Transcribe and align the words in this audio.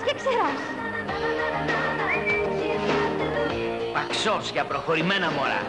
ξεράς 0.00 0.04
και 0.04 0.14
ξεράς. 0.14 0.60
Παξός 3.92 4.50
για 4.50 4.66
προχωρημένα 4.66 5.30
μωρά. 5.30 5.62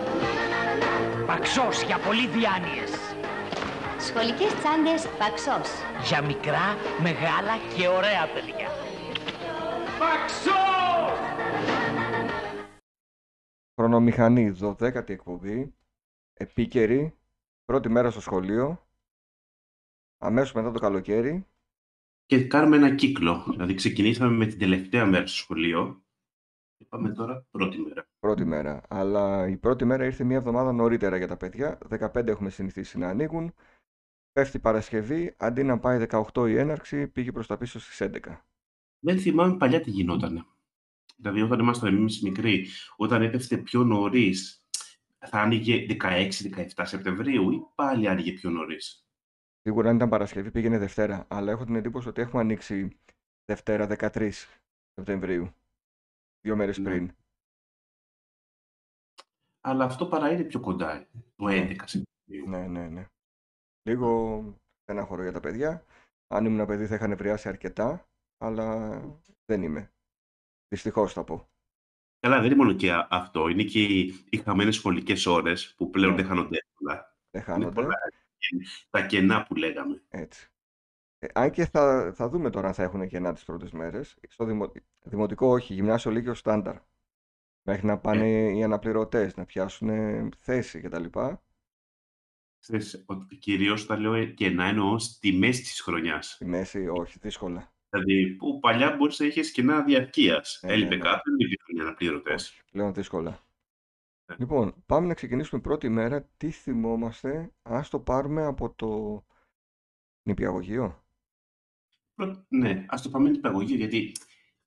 Παξός 1.26 1.82
για 1.84 1.98
πολύ 1.98 2.28
διάνοιες. 2.28 2.92
Σχολικές 4.00 4.54
τσάντες 4.54 5.08
Παξός. 5.08 5.70
Για 6.08 6.22
μικρά, 6.22 6.76
μεγάλα 7.02 7.58
και 7.76 7.88
ωραία 7.88 8.28
παιδιά. 8.34 8.68
Παξός! 10.00 11.20
Χρονομηχανή, 13.76 14.56
12η 14.62 15.10
εκπομπή, 15.10 15.74
επίκαιρη, 16.34 17.18
πρώτη 17.66 17.90
μέρα 17.90 18.12
στο 18.12 18.22
σχολείο, 18.22 18.88
αμέσως 20.18 20.54
μετά 20.54 20.72
το 20.72 20.80
καλοκαίρι. 20.80 21.46
Και 22.32 22.44
κάνουμε 22.44 22.76
ένα 22.76 22.96
κύκλο. 22.96 23.46
Δηλαδή 23.50 23.74
ξεκινήσαμε 23.74 24.36
με 24.36 24.46
την 24.46 24.60
τελευταία 24.60 25.06
μέρα 25.06 25.28
στο 25.28 25.38
σχολείο 25.38 26.04
και 26.78 26.86
πάμε 26.90 27.10
τώρα 27.10 27.46
πρώτη 27.52 27.78
μέρα. 27.78 28.08
Πρώτη 28.20 28.46
μέρα. 28.46 28.82
Αλλά 28.90 29.48
η 29.48 29.58
πρώτη 29.58 29.86
μέρα 29.86 30.06
ήρθε 30.06 30.24
μία 30.24 30.38
εβδομάδα 30.38 30.72
νωρίτερα 30.72 31.18
για 31.18 31.28
τα 31.28 31.38
παιδιά. 31.38 31.78
15 31.90 32.28
έχουμε 32.28 32.50
συνηθίσει 32.50 32.98
να 32.98 33.08
ανοίγουν. 33.08 33.54
Πέφτει 34.32 34.60
Παρασκευή, 34.60 35.34
αντί 35.38 35.64
να 35.64 35.80
πάει 35.80 36.06
18 36.10 36.50
η 36.50 36.58
έναρξη, 36.58 37.08
πήγε 37.08 37.32
προς 37.32 37.48
τα 37.48 37.58
πίσω 37.58 37.80
στις 37.80 38.02
11. 38.02 38.46
Δεν 39.00 39.20
θυμάμαι 39.20 39.58
παλιά 39.58 39.82
τι 39.82 39.90
γινόταν. 39.90 40.48
Δηλαδή, 41.16 41.42
όταν 41.42 41.60
ήμασταν 41.60 41.96
εμείς 41.96 42.22
μικροί, 42.22 42.68
όταν 42.96 43.22
έπεφτε 43.22 43.58
πιο 43.58 43.84
νωρίς, 43.84 44.66
θα 45.18 45.40
άνοιγε 45.40 45.86
16-17 46.00 46.66
Σεπτεμβρίου 46.82 47.52
ή 47.52 47.62
πάλι 47.76 48.08
άνοιγε 48.08 48.32
πιο 48.32 48.50
νωρίς. 48.50 49.01
Σίγουρα 49.62 49.90
αν 49.90 49.96
ήταν 49.96 50.10
Παρασκευή 50.10 50.52
πήγαινε 50.52 50.78
Δευτέρα, 50.78 51.26
αλλά 51.30 51.52
έχω 51.52 51.66
την 51.66 51.76
εντύπωση 51.76 52.08
ότι 52.08 52.22
έχουμε 52.22 52.42
ανοίξει 52.42 52.98
Δευτέρα 53.46 53.88
13 53.90 54.32
Σεπτεμβρίου, 54.94 55.54
δύο 56.42 56.56
μέρες 56.56 56.78
Ναι. 56.78 56.90
πριν. 56.90 57.16
Αλλά 59.62 59.86
αυτό 59.86 60.06
παρά 60.08 60.32
είναι 60.32 60.44
πιο 60.44 60.60
κοντά, 60.60 61.08
το 61.36 61.46
11 61.50 61.76
Σεπτεμβρίου. 61.86 62.50
Ναι, 62.50 62.68
ναι, 62.68 62.88
ναι. 62.88 63.06
Λίγο 63.90 64.44
στενάχωρο 64.82 65.22
για 65.22 65.32
τα 65.32 65.40
παιδιά. 65.40 65.86
Αν 66.28 66.46
ήμουν 66.46 66.66
παιδί 66.66 66.86
θα 66.88 66.96
είχα 66.96 67.08
νευριάσει 67.08 67.48
αρκετά, 67.50 68.10
αλλά 68.38 69.00
δεν 69.46 69.62
είμαι. 69.64 69.92
Δυστυχώς 70.68 71.14
θα 71.14 71.24
πω. 71.24 71.50
Καλά, 72.20 72.36
δεν 72.38 72.46
είναι 72.46 72.56
μόνο 72.56 72.74
και 72.74 72.92
α- 72.94 73.08
αυτό. 73.12 73.48
Είναι 73.48 73.64
και 73.64 73.84
οι, 73.84 74.26
οι 74.30 74.38
χαμένες 74.38 74.76
σχολικές 74.76 75.26
ώρες 75.26 75.74
που 75.78 75.90
πλέον 75.90 76.12
Ναι. 76.12 76.18
δεν 76.18 76.26
χάνονται 76.26 76.58
εύκολα. 76.58 77.16
Δεν 77.32 77.42
Είναι 77.42 77.52
χάνονται. 77.52 77.74
πολλά. 77.82 77.96
Τα 78.90 79.06
κενά 79.06 79.44
που 79.44 79.56
λέγαμε. 79.56 80.04
Έτσι. 80.10 80.52
Ε, 81.20 81.28
αν 81.34 81.52
και 81.52 81.66
θα, 81.66 82.14
θα 82.16 82.30
δούμε 82.30 82.50
τώρα 82.50 82.68
αν 82.68 82.74
θα 82.74 82.84
έχουν 82.84 83.08
κενά 83.08 83.34
τις 83.34 83.44
πρώτες 83.44 83.72
μέρες. 83.72 84.18
Στο 84.28 84.46
δημο, 84.46 84.72
δημοτικό 85.04 85.48
όχι, 85.48 85.74
γυμνάσιο 85.74 86.12
λύκειο 86.12 86.34
στάνταρ. 86.34 86.76
Μέχρι 87.64 87.86
να 87.86 87.98
πάνε 87.98 88.28
οι 88.28 88.64
αναπληρωτές, 88.64 89.36
να 89.36 89.46
πιάσουν 89.46 89.90
θέση 90.38 90.82
κτλ. 90.82 91.06
Ξέρεις, 92.60 93.04
ότι 93.06 93.36
κυρίως 93.36 93.84
όταν 93.84 94.00
λέω 94.00 94.26
κενά 94.26 94.66
εννοώ 94.66 95.00
στη 95.00 95.32
μέση 95.32 95.62
της 95.62 95.82
χρονιάς. 95.82 96.32
Στη 96.32 96.46
μέση 96.46 96.88
όχι, 96.88 97.18
δύσκολα. 97.22 97.74
Δηλαδή, 97.90 98.36
που 98.36 98.60
παλιά 98.60 98.96
μπορείς 98.96 99.20
να 99.20 99.26
είχες 99.26 99.52
κενά 99.52 99.84
διαρκείας. 99.84 100.60
Ε, 100.62 100.68
ναι, 100.68 100.74
Έλειπε 100.74 100.96
ναι. 100.96 101.02
κάποιο, 101.02 101.32
δεν 101.38 101.48
υπήρχαν 101.48 101.76
οι 101.76 101.80
αναπλήρωτες. 101.80 102.50
Όχι, 102.50 102.62
πλέον 102.72 102.94
δύσκολα. 102.94 103.40
Ναι. 104.26 104.36
Λοιπόν, 104.40 104.84
πάμε 104.86 105.08
να 105.08 105.14
ξεκινήσουμε 105.14 105.62
πρώτη 105.62 105.90
μέρα. 105.90 106.24
Τι 106.38 106.52
θυμόμαστε, 106.52 107.52
ας 107.62 107.90
το 107.90 108.00
πάρουμε 108.00 108.44
από 108.46 108.74
το 108.74 109.24
νηπιαγωγείο. 110.28 111.04
Πρω- 112.16 112.46
Ναι, 112.48 112.86
ας 112.88 113.02
το 113.02 113.10
πάμε 113.10 113.30
νηπιαγωγείο, 113.30 113.76
γιατί 113.76 114.12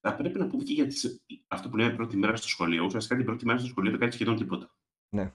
θα 0.00 0.14
πρέπει 0.16 0.38
να 0.38 0.46
πούμε 0.46 0.62
και 0.62 0.72
για 0.72 0.86
τις... 0.86 1.24
αυτό 1.48 1.68
που 1.68 1.76
λέμε 1.76 1.94
πρώτη 1.94 2.16
μέρα 2.16 2.36
στο 2.36 2.48
σχολείο. 2.48 2.84
Ουσιαστικά 2.84 3.16
την 3.16 3.24
πρώτη 3.24 3.44
μέρα 3.46 3.58
στο 3.58 3.68
σχολείο 3.68 3.90
δεν 3.90 4.00
κάνει 4.00 4.12
σχεδόν 4.12 4.36
τίποτα. 4.36 4.74
Ναι. 5.08 5.32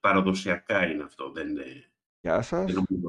Παραδοσιακά 0.00 0.86
είναι 0.90 1.02
αυτό. 1.02 1.30
Δεν, 1.32 1.48
είναι- 1.48 1.90
Γεια 2.20 2.42
σας, 2.42 2.72
δεν 2.72 2.84
νομίζω. 2.88 3.08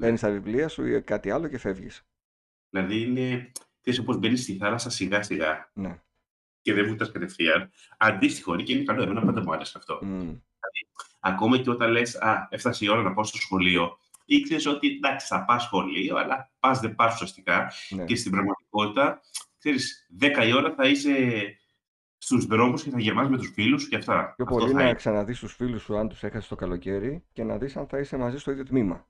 παίρνεις 0.00 0.20
τα 0.20 0.30
βιβλία 0.30 0.68
σου 0.68 0.84
ή 0.84 1.02
κάτι 1.02 1.30
άλλο 1.30 1.48
και 1.48 1.58
φεύγεις. 1.58 2.02
Δηλαδή 2.70 3.00
είναι, 3.00 3.52
ξέρεις, 3.80 3.98
όπως 4.00 4.18
μπαίνεις 4.18 4.42
στη 4.42 4.56
θάλασσα 4.56 4.90
σιγά 4.90 5.22
σιγά 5.22 5.70
Ναι. 5.74 6.02
Και 6.62 6.72
δεν 6.74 6.86
βουτάς 6.86 7.10
κατευθείαν. 7.12 7.70
Αντίστοιχο 7.98 8.54
είναι 8.54 8.62
και 8.62 8.72
είναι 8.72 8.82
καλό. 8.82 9.02
Εμένα 9.02 9.24
πάντα 9.24 9.42
μου 9.42 9.52
άρεσε 9.52 9.78
αυτό. 9.78 9.98
Μμ. 10.02 10.34
Ακόμα 11.20 11.58
και 11.58 11.70
όταν 11.70 11.90
λες, 11.90 12.16
α, 12.16 12.48
έφτασε 12.50 12.84
η 12.84 12.88
ώρα 12.88 13.02
να 13.02 13.12
πάω 13.12 13.24
στο 13.24 13.36
σχολείο, 13.38 13.98
ήξερες 14.24 14.66
ότι 14.66 14.88
εντάξει, 14.88 15.26
θα 15.26 15.44
πας 15.44 15.62
σχολείο, 15.62 16.16
αλλά 16.16 16.50
πας 16.60 16.80
δεν 16.80 16.94
πας 16.94 17.14
ουσιαστικά. 17.14 17.72
Ναι. 17.90 18.04
Και 18.04 18.16
στην 18.16 18.30
πραγματικότητα, 18.30 19.20
ξέρεις, 19.58 20.06
10 20.20 20.46
η 20.46 20.52
ώρα 20.52 20.74
θα 20.74 20.88
είσαι 20.88 21.44
στους 22.18 22.44
δρόμους 22.46 22.82
και 22.82 22.90
θα 22.90 23.00
γεμάς 23.00 23.28
με 23.28 23.36
τους 23.36 23.50
φίλους 23.54 23.82
σου 23.82 23.88
και 23.88 23.96
αυτά. 23.96 24.32
Πιο 24.36 24.44
Αυτό 24.44 24.56
πολύ 24.56 24.70
θα 24.70 24.76
να 24.78 24.82
είναι. 24.84 24.94
ξαναδείς 24.94 25.38
τους 25.38 25.54
φίλους 25.54 25.82
σου 25.82 25.96
αν 25.96 26.08
τους 26.08 26.22
έχασες 26.22 26.48
το 26.48 26.54
καλοκαίρι 26.54 27.24
και 27.32 27.44
να 27.44 27.58
δεις 27.58 27.76
αν 27.76 27.86
θα 27.86 27.98
είσαι 27.98 28.16
μαζί 28.16 28.38
στο 28.38 28.50
ίδιο 28.50 28.64
τμήμα. 28.64 29.08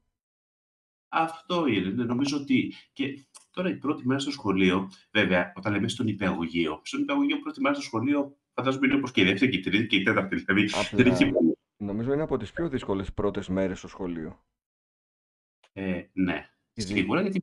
Αυτό 1.08 1.66
είναι. 1.66 1.88
Ναι, 1.90 2.04
Νομίζω 2.04 2.36
ότι 2.36 2.74
και 2.92 3.26
τώρα 3.50 3.68
η 3.68 3.76
πρώτη 3.76 4.06
μέρα 4.06 4.20
στο 4.20 4.30
σχολείο, 4.30 4.90
βέβαια, 5.12 5.52
όταν 5.56 5.72
λέμε 5.72 5.88
στον 5.88 6.06
υπηαγωγείο, 6.06 6.80
στον 6.84 7.00
υπηαγωγείο 7.00 7.38
πρώτη 7.38 7.60
μέρα 7.60 7.74
στο 7.74 7.82
σχολείο, 7.84 8.36
φαντάζομαι 8.54 8.86
είναι 8.86 8.96
όπως 8.96 9.10
και 9.12 9.20
η 9.20 9.24
δεύτερη 9.24 9.50
και 9.50 9.56
η 9.56 9.60
τρίτη 9.60 9.86
και 9.86 9.96
η 9.96 10.02
τέταρτη. 10.02 10.36
Δηλαδή, 10.36 10.66
δεν 10.66 10.80
Απλά 11.00 11.12
έχει 11.12 11.30
πολύ. 11.30 11.56
νομίζω 11.76 12.12
είναι 12.12 12.22
από 12.22 12.36
τις 12.36 12.52
πιο 12.52 12.68
δύσκολες 12.68 13.12
πρώτες 13.12 13.48
μέρες 13.48 13.78
στο 13.78 13.88
σχολείο. 13.88 14.44
Ε, 15.72 16.02
ναι, 16.12 16.48
Ειδι- 16.72 16.96
σίγουρα, 16.96 17.20
γιατί 17.20 17.42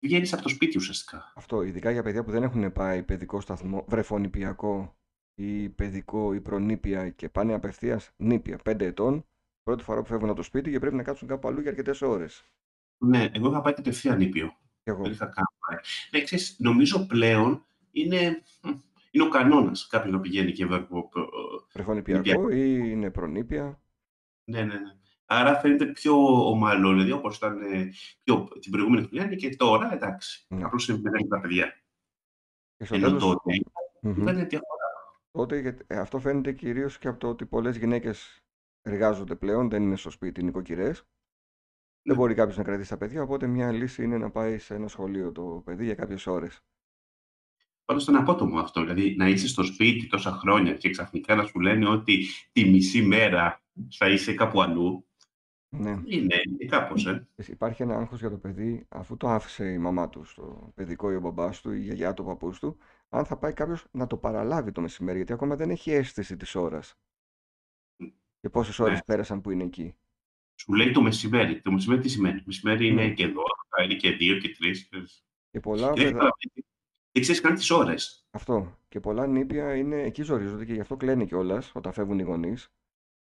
βγαίνεις 0.00 0.32
από 0.32 0.42
το 0.42 0.48
σπίτι 0.48 0.76
ουσιαστικά. 0.78 1.32
Αυτό, 1.34 1.62
ειδικά 1.62 1.90
για 1.90 2.02
παιδιά 2.02 2.24
που 2.24 2.30
δεν 2.30 2.42
έχουν 2.42 2.72
πάει 2.72 3.02
παιδικό 3.02 3.40
σταθμό, 3.40 3.84
βρεφονιπιακό 3.88 4.96
ή 5.34 5.68
παιδικό 5.68 6.34
ή 6.34 6.40
προνήπια 6.40 7.10
και 7.10 7.28
πάνε 7.28 7.52
απευθείας 7.54 8.10
νήπια, 8.16 8.58
5 8.64 8.84
ετών, 8.84 9.24
πρώτη 9.62 9.82
φορά 9.82 10.00
που 10.00 10.06
φεύγουν 10.06 10.28
από 10.28 10.36
το 10.36 10.42
σπίτι 10.42 10.70
και 10.70 10.78
πρέπει 10.78 10.96
να 10.96 11.02
κάτσουν 11.02 11.28
κάπου 11.28 11.48
αλλού 11.48 11.60
για 11.60 11.70
αρκετές 11.70 12.02
ώρες. 12.02 12.44
Ναι, 13.04 13.30
εγώ 13.32 13.50
θα 13.50 13.60
πάει 13.60 13.72
κατευθείαν 13.74 14.18
νήπιο. 14.18 14.56
Και 14.82 14.90
εγώ. 14.90 15.02
Δεν 15.02 15.14
θα 15.16 15.26
κάνω. 15.26 15.78
ε. 15.80 15.80
Ναι, 16.10 16.24
ξέρεις, 16.24 16.56
νομίζω 16.58 17.06
πλέον 17.06 17.64
είναι, 17.90 18.42
μ, 18.62 18.68
είναι 19.10 19.24
ο 19.24 19.28
κανόνας 19.28 19.86
κάποιος 19.86 20.12
να 20.12 20.20
πηγαίνει 20.20 20.52
και 20.52 20.66
βέβαια. 20.66 20.88
Βρεφονιπιακό 21.72 22.48
ή 22.48 22.78
είναι 22.84 23.10
προνήπια. 23.10 23.80
Ναι, 24.44 24.58
ναι, 24.64 24.74
ναι. 24.74 24.96
Άρα 25.26 25.54
φαίνεται 25.58 25.86
πιο 25.86 26.14
ομαλό, 26.48 26.90
δηλαδή 26.92 27.10
όπως 27.12 27.36
ήταν 27.36 27.60
ε, 27.72 27.92
πιο, 28.24 28.48
την 28.60 28.70
προηγούμενη 28.70 29.06
χρονιά 29.06 29.34
και 29.34 29.56
τώρα, 29.56 29.92
εντάξει. 29.94 30.44
Ναι. 30.48 30.64
Απλώς 30.64 30.88
είναι 30.88 30.98
μεγάλη 31.02 31.26
τα 31.28 31.40
παιδιά. 31.40 31.76
Και 32.76 32.84
στο 32.84 32.94
Ενώ 32.94 33.06
τέλος, 33.06 33.22
τότε 33.22 33.52
Μμμ. 34.00 34.22
ήταν 34.22 34.34
διαφορά. 34.34 34.86
τότε 35.30 35.58
γιατί- 35.58 35.84
ε, 35.86 35.98
αυτό 35.98 36.18
φαίνεται 36.18 36.52
κυρίως 36.52 36.98
και 36.98 37.08
από 37.08 37.18
το 37.18 37.28
ότι 37.28 37.46
πολλές 37.46 37.76
γυναίκες 37.76 38.42
εργάζονται 38.82 39.34
πλέον, 39.34 39.68
δεν 39.70 39.82
είναι 39.82 39.96
στο 39.96 40.10
σπίτι 40.10 40.42
νοικοκυρέ. 40.42 40.92
Δεν 42.04 42.14
Ναι. 42.14 42.20
μπορεί 42.20 42.34
κάποιος 42.34 42.56
να 42.56 42.62
κρατήσει 42.62 42.88
τα 42.90 42.96
παιδιά, 42.96 43.22
οπότε 43.22 43.46
μια 43.46 43.72
λύση 43.72 44.02
είναι 44.04 44.18
να 44.18 44.30
πάει 44.30 44.58
σε 44.58 44.74
ένα 44.74 44.88
σχολείο 44.88 45.32
το 45.32 45.62
παιδί 45.64 45.84
για 45.84 45.94
κάποιες 45.94 46.26
ώρες. 46.26 46.60
Πάντως 47.84 48.02
ήταν 48.02 48.16
απότομο 48.16 48.58
αυτό, 48.58 48.80
δηλαδή 48.80 49.16
να 49.16 49.28
είσαι 49.28 49.48
στο 49.48 49.62
σπίτι 49.64 50.06
τόσα 50.06 50.30
χρόνια 50.32 50.74
και 50.74 50.90
ξαφνικά 50.90 51.34
να 51.34 51.44
σου 51.44 51.60
λένε 51.60 51.88
ότι 51.88 52.24
τη 52.52 52.70
μισή 52.70 53.02
μέρα 53.02 53.62
θα 53.98 54.08
είσαι 54.08 54.34
κάπου 54.34 54.62
αλλού. 54.62 55.06
Ναι. 55.68 55.90
Είναι, 55.90 56.36
είναι 56.48 56.64
κάπως, 56.68 57.06
ε. 57.06 57.28
Υπάρχει 57.46 57.82
ένα 57.82 57.96
άγχος 57.96 58.20
για 58.20 58.30
το 58.30 58.38
παιδί, 58.38 58.86
αφού 58.88 59.16
το 59.16 59.28
άφησε 59.28 59.72
η 59.72 59.78
μαμά 59.78 60.08
του 60.08 60.24
στο 60.24 60.72
παιδικό 60.74 61.12
ή 61.12 61.14
ο 61.14 61.20
μπαμπάς 61.20 61.60
του 61.60 61.72
ή 61.72 61.76
η 61.80 61.82
γιαγιά 61.84 62.14
του, 62.14 62.22
ο 62.26 62.28
παππούς 62.28 62.58
του, 62.58 62.76
αν 63.08 63.24
θα 63.24 63.36
πάει 63.36 63.52
κάποιος 63.52 63.86
να 63.90 64.06
το 64.06 64.16
παραλάβει 64.16 64.72
το 64.72 64.80
μεσημέρι, 64.80 65.16
γιατί 65.16 65.32
ακόμα 65.32 65.56
δεν 65.56 65.70
έχει 65.70 65.90
αίσθηση 65.90 66.36
της 66.36 66.54
ώρας. 66.54 66.94
Και 68.40 68.48
πόσες 68.50 68.78
ώρες 68.78 68.94
Ναι. 68.94 69.02
πέρασαν 69.04 69.40
που 69.40 69.50
είναι 69.50 69.64
εκεί. 69.64 69.94
Σου 70.62 70.72
λέει 70.74 70.90
το 70.90 71.02
μεσημέρι. 71.02 71.60
Το 71.60 71.72
μεσημέρι 71.72 72.00
τι 72.00 72.08
σημαίνει; 72.08 72.38
Το 72.38 72.42
μεσημέρι 72.46 72.86
είναι 72.86 73.06
Ναι. 73.06 73.12
και 73.14 73.26
12, 73.28 73.84
είναι 73.84 73.94
και 73.94 74.16
2 74.16 74.38
και 74.38 74.48
3. 74.48 75.24
Και 75.50 75.60
πολλά, 75.60 75.86
Δεν 75.86 75.94
παιδα- 75.94 76.04
καταλαβαίνει. 76.10 76.66
Δεν 77.12 77.22
ξέρεις 77.22 77.40
καν 77.40 77.54
τις 77.54 77.70
ώρες. 77.70 78.26
αυτό, 78.30 78.78
και 78.88 79.00
πολλά 79.00 79.26
νήπια 79.26 79.76
είναι 79.76 80.02
εκεί 80.02 80.22
ζορίζονται 80.22 80.64
και 80.64 80.72
γι' 80.74 80.80
αυτό 80.80 80.96
κλαίνε 80.96 81.24
κιόλας 81.24 81.72
όταν 81.74 81.92
φεύγουν 81.92 82.18
οι 82.18 82.22
γονείς, 82.22 82.68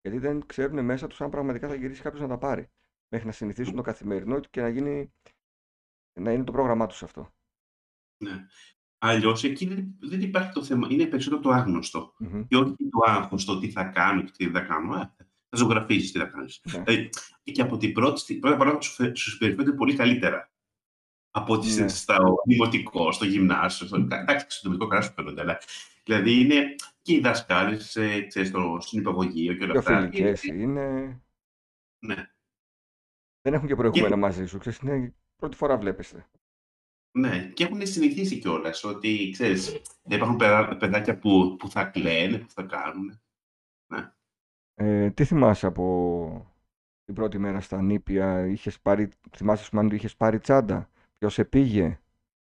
γιατί 0.01 0.17
δεν 0.17 0.45
ξέρουν 0.45 0.85
μέσα 0.85 1.07
τους 1.07 1.21
αν 1.21 1.29
πραγματικά 1.29 1.67
θα 1.67 1.75
γυρίσει 1.75 2.01
κάποιος 2.01 2.21
να 2.21 2.27
τα 2.27 2.37
πάρει. 2.37 2.69
Μέχρι 3.11 3.25
να 3.27 3.31
συνηθίσουν 3.33 3.75
το 3.75 3.81
καθημερινό 3.81 4.39
και 4.39 4.61
να 4.61 4.69
γίνει, 4.69 5.13
να 6.19 6.31
είναι 6.31 6.43
το 6.43 6.51
πρόγραμμά 6.51 6.87
τους 6.87 7.03
αυτό. 7.03 7.33
Ναι. 8.23 8.45
Αλλιώς 8.97 9.43
εκεί 9.43 9.65
δεν, 9.65 9.95
δεν 9.99 10.21
υπάρχει 10.21 10.51
το 10.53 10.63
θέμα. 10.63 10.87
Είναι 10.91 11.05
περισσότερο 11.05 11.41
το 11.41 11.49
άγνωστο. 11.49 12.13
Μμμ. 12.19 12.45
Και 12.47 12.57
όχι 12.57 12.75
το 12.75 12.99
άγχος 13.05 13.45
το 13.45 13.59
τι 13.59 13.71
θα 13.71 13.83
κάνω 13.83 14.21
και 14.23 14.31
τι 14.31 14.43
δεν 14.47 14.53
θα 14.53 14.67
κάνω. 14.67 14.95
Ε, 14.95 15.13
θα 15.17 15.28
ζωγραφίζεις 15.51 16.11
τι 16.11 16.19
θα 16.19 16.25
κάνεις. 16.25 16.61
Ναι. 16.63 16.83
Δηλαδή, 16.83 17.09
και 17.43 17.61
από 17.61 17.77
την 17.77 17.93
πρώτη 17.93 18.19
στιγμή, 18.19 18.41
πρώτα 18.41 18.55
απ' 18.55 18.61
όλα 18.61 18.81
σου, 18.81 18.91
φε- 18.91 19.15
σου 19.15 19.29
συμπεριφέρονται 19.29 19.75
πολύ 19.75 19.95
καλύτερα. 19.95 20.51
Από 21.31 21.53
ότι 21.53 21.67
Ναι. 21.73 21.87
στο 21.87 22.15
δημοτικό, 22.47 23.11
στο 23.11 23.25
γυμνάσιο, 23.25 23.87
στο, 23.87 23.95
εντάξει, 23.95 24.45
στο 24.49 24.69
δημοτικό 24.69 24.87
καλά 24.87 25.01
σου 25.01 25.11
φαίνονται, 25.13 25.41
αλλά 25.41 25.59
δηλαδή 26.03 26.39
είναι 26.39 26.75
και 27.01 27.13
οι 27.13 27.19
δασκάλες, 27.19 27.97
στο, 28.43 28.77
στην 28.79 28.99
υπαγωγείο 28.99 29.53
και 29.53 29.63
όλα 29.63 29.71
Πιο 29.71 29.79
αυτά. 29.79 29.99
φιλικές 29.99 30.43
Είναι- 30.43 30.61
είναι, 30.61 31.21
Ναι. 32.05 32.31
δεν 33.41 33.53
έχουν 33.53 33.67
και 33.67 33.75
προηγούμενα 33.75 34.15
μαζί 34.15 34.45
σου, 34.45 34.57
ξέρεις, 34.57 34.79
είναι 34.79 35.15
πρώτη 35.35 35.55
φορά 35.55 35.77
βλέπεστε. 35.77 36.29
Ναι, 37.17 37.51
και 37.53 37.63
έχουν 37.63 37.87
συνηθίσει 37.87 38.39
κιόλας 38.39 38.83
ότι 38.83 39.29
ξέρεις, 39.33 39.71
δεν 40.03 40.17
υπάρχουν 40.17 40.35
παιδά- 40.37 40.77
παιδάκια 40.77 41.19
που, 41.19 41.55
που 41.59 41.69
θα 41.69 41.83
κλαίνε, 41.85 42.37
που 42.37 42.49
θα 42.51 42.63
κάνουν. 42.63 43.21
Ναι. 44.81 45.03
Ε, 45.03 45.09
τι 45.11 45.25
θυμάσαι 45.25 45.65
από 45.67 46.53
την 47.05 47.15
πρώτη 47.15 47.37
μέρα 47.37 47.59
στα 47.61 47.81
νήπια, 47.81 48.45
είχες 48.45 48.79
πάρει, 48.79 49.09
θυμάσαι 49.35 49.63
σου 49.63 49.77
ότι 49.77 49.95
είχες 49.95 50.15
πάρει 50.15 50.39
τσάντα, 50.39 50.89
ποιος 51.17 51.33
σε 51.33 51.45
πήγε; 51.45 51.99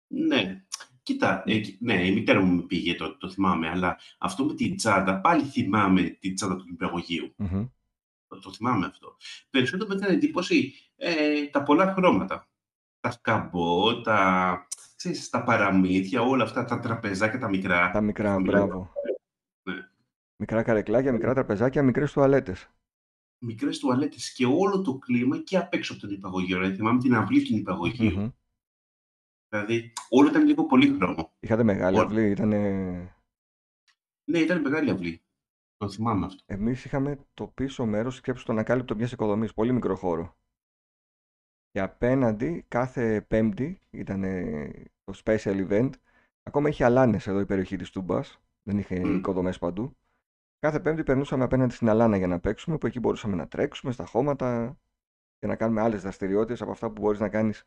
Ναι, 0.08 0.64
κοίτα, 1.04 1.44
ε, 1.46 1.58
κοι- 1.60 1.82
ναι, 1.82 2.06
η 2.08 2.14
μητέρα 2.14 2.42
μου 2.42 2.56
με 2.56 2.62
πήγε, 2.62 2.96
το, 2.96 3.18
το 3.18 3.30
θυμάμαι, 3.30 3.70
αλλά 3.70 3.98
αυτό 4.18 4.44
με 4.46 4.54
την 4.54 4.76
τσάντα, 4.76 5.22
πάλι 5.22 5.44
θυμάμαι 5.44 6.02
την 6.04 6.36
τσάντα 6.36 6.56
του 6.56 6.66
νηπιαγωγείου. 6.70 7.34
Μμμ. 7.36 7.66
Το, 8.28 8.40
το 8.40 8.54
θυμάμαι 8.54 8.86
αυτό. 8.86 9.16
Περισσότερο 9.50 9.90
με 9.90 9.96
έκανε 9.96 10.14
εντύπωση 10.14 10.74
ε, 10.96 11.46
τα 11.46 11.64
πολλά 11.64 11.94
χρώματα. 11.94 12.48
Τα 13.00 13.12
σκαμπό, 13.12 14.02
τα, 14.02 14.68
ξέρεις, 14.96 15.30
τα 15.30 15.44
παραμύθια, 15.44 16.22
όλα 16.22 16.44
αυτά, 16.44 16.66
τα 16.66 16.80
τραπεζάκια 16.80 17.40
τα 17.40 17.50
μικρά. 17.50 17.92
Τα 17.92 18.02
μικρά, 18.02 18.34
Τα 18.34 18.40
μικρά. 18.40 18.66
μπράβο. 18.66 18.92
Ναι. 20.42 20.48
Μικρά 20.48 20.64
καρεκλάκια, 20.64 21.12
μικρά 21.12 21.34
τραπεζάκια, 21.34 21.84
μικρές 21.84 22.12
τουαλέτες. 22.12 22.70
Μικρές 23.44 23.80
τουαλέτες 23.80 24.34
και 24.34 24.46
όλο 24.46 24.82
το 24.82 24.98
κλίμα 24.98 25.38
και 25.44 25.58
απ' 25.58 25.74
έξω 25.74 25.94
από 25.94 26.02
τον 26.02 26.12
υπαγωγείο. 26.12 26.58
Δηλαδή, 26.58 26.76
θυμάμαι 26.76 27.00
την 27.00 27.16
αυλή 27.16 27.44
του 27.44 27.56
υπαγωγείου. 27.56 28.20
Μμμ. 28.20 28.30
Δηλαδή, 29.50 29.94
όλο 30.10 30.30
ήταν 30.30 30.46
λίγο 30.46 30.66
πολύ 30.66 30.94
χρώμο. 30.94 31.34
Είχατε 31.40 31.64
μεγάλη 31.64 31.98
Όλα. 31.98 32.06
αυλή, 32.06 32.30
ήτανε... 32.30 32.58
Ναι, 34.24 34.40
ήταν 34.40 34.62
μεγάλη 34.62 34.90
αυλή. 34.90 35.22
Το 35.78 35.90
θυμάμαι 35.90 36.26
αυτό. 36.26 36.44
Εμείς 36.46 36.86
είχαμε 36.86 37.26
το 37.34 37.48
πίσω 37.48 37.86
μέρος, 37.86 38.16
σκέψου 38.16 38.46
τον 38.46 38.56
ανακάλυπτο 38.56 38.96
μιας 38.96 39.12
οικοδομής, 39.12 39.54
πολύ 39.54 39.72
μικρό 39.72 39.96
χώρο. 39.96 40.38
Και 41.72 41.82
απέναντι, 41.82 42.66
κάθε 42.68 43.22
πέμπτη, 43.22 43.80
ήταν 43.90 44.22
το 45.04 45.22
special 45.24 45.68
event, 45.70 45.90
ακόμα 46.44 46.70
είχε 46.70 46.84
αλάνες 46.84 47.28
εδώ 47.28 47.40
η 47.40 47.46
περιοχή 47.46 47.76
της 47.76 47.90
Τούμπας, 47.90 48.42
δεν 48.64 48.78
είχε 48.78 49.06
Μμ. 49.06 49.16
οικοδομές 49.16 49.58
παντού. 49.58 49.96
Κάθε 50.62 50.80
πέμπτη 50.80 51.04
περνούσαμε 51.04 51.44
απέναντι 51.44 51.74
στην 51.74 51.90
αλάνα 51.90 52.18
για 52.18 52.28
να 52.28 52.40
παίξουμε, 52.40 52.78
που 52.78 52.88
εκεί 52.88 53.00
μπορούσαμε 53.00 53.36
να 53.36 53.48
τρέξουμε 53.48 53.92
στα 53.92 54.06
χώματα 54.06 54.78
και 55.38 55.48
να 55.48 55.56
κάνουμε 55.56 55.82
άλλες 55.82 56.02
δραστηριότητες 56.02 56.62
από 56.62 56.72
αυτά 56.72 56.92
που 56.92 57.02
μπορείς 57.02 57.20
να 57.20 57.30
κάνεις 57.30 57.64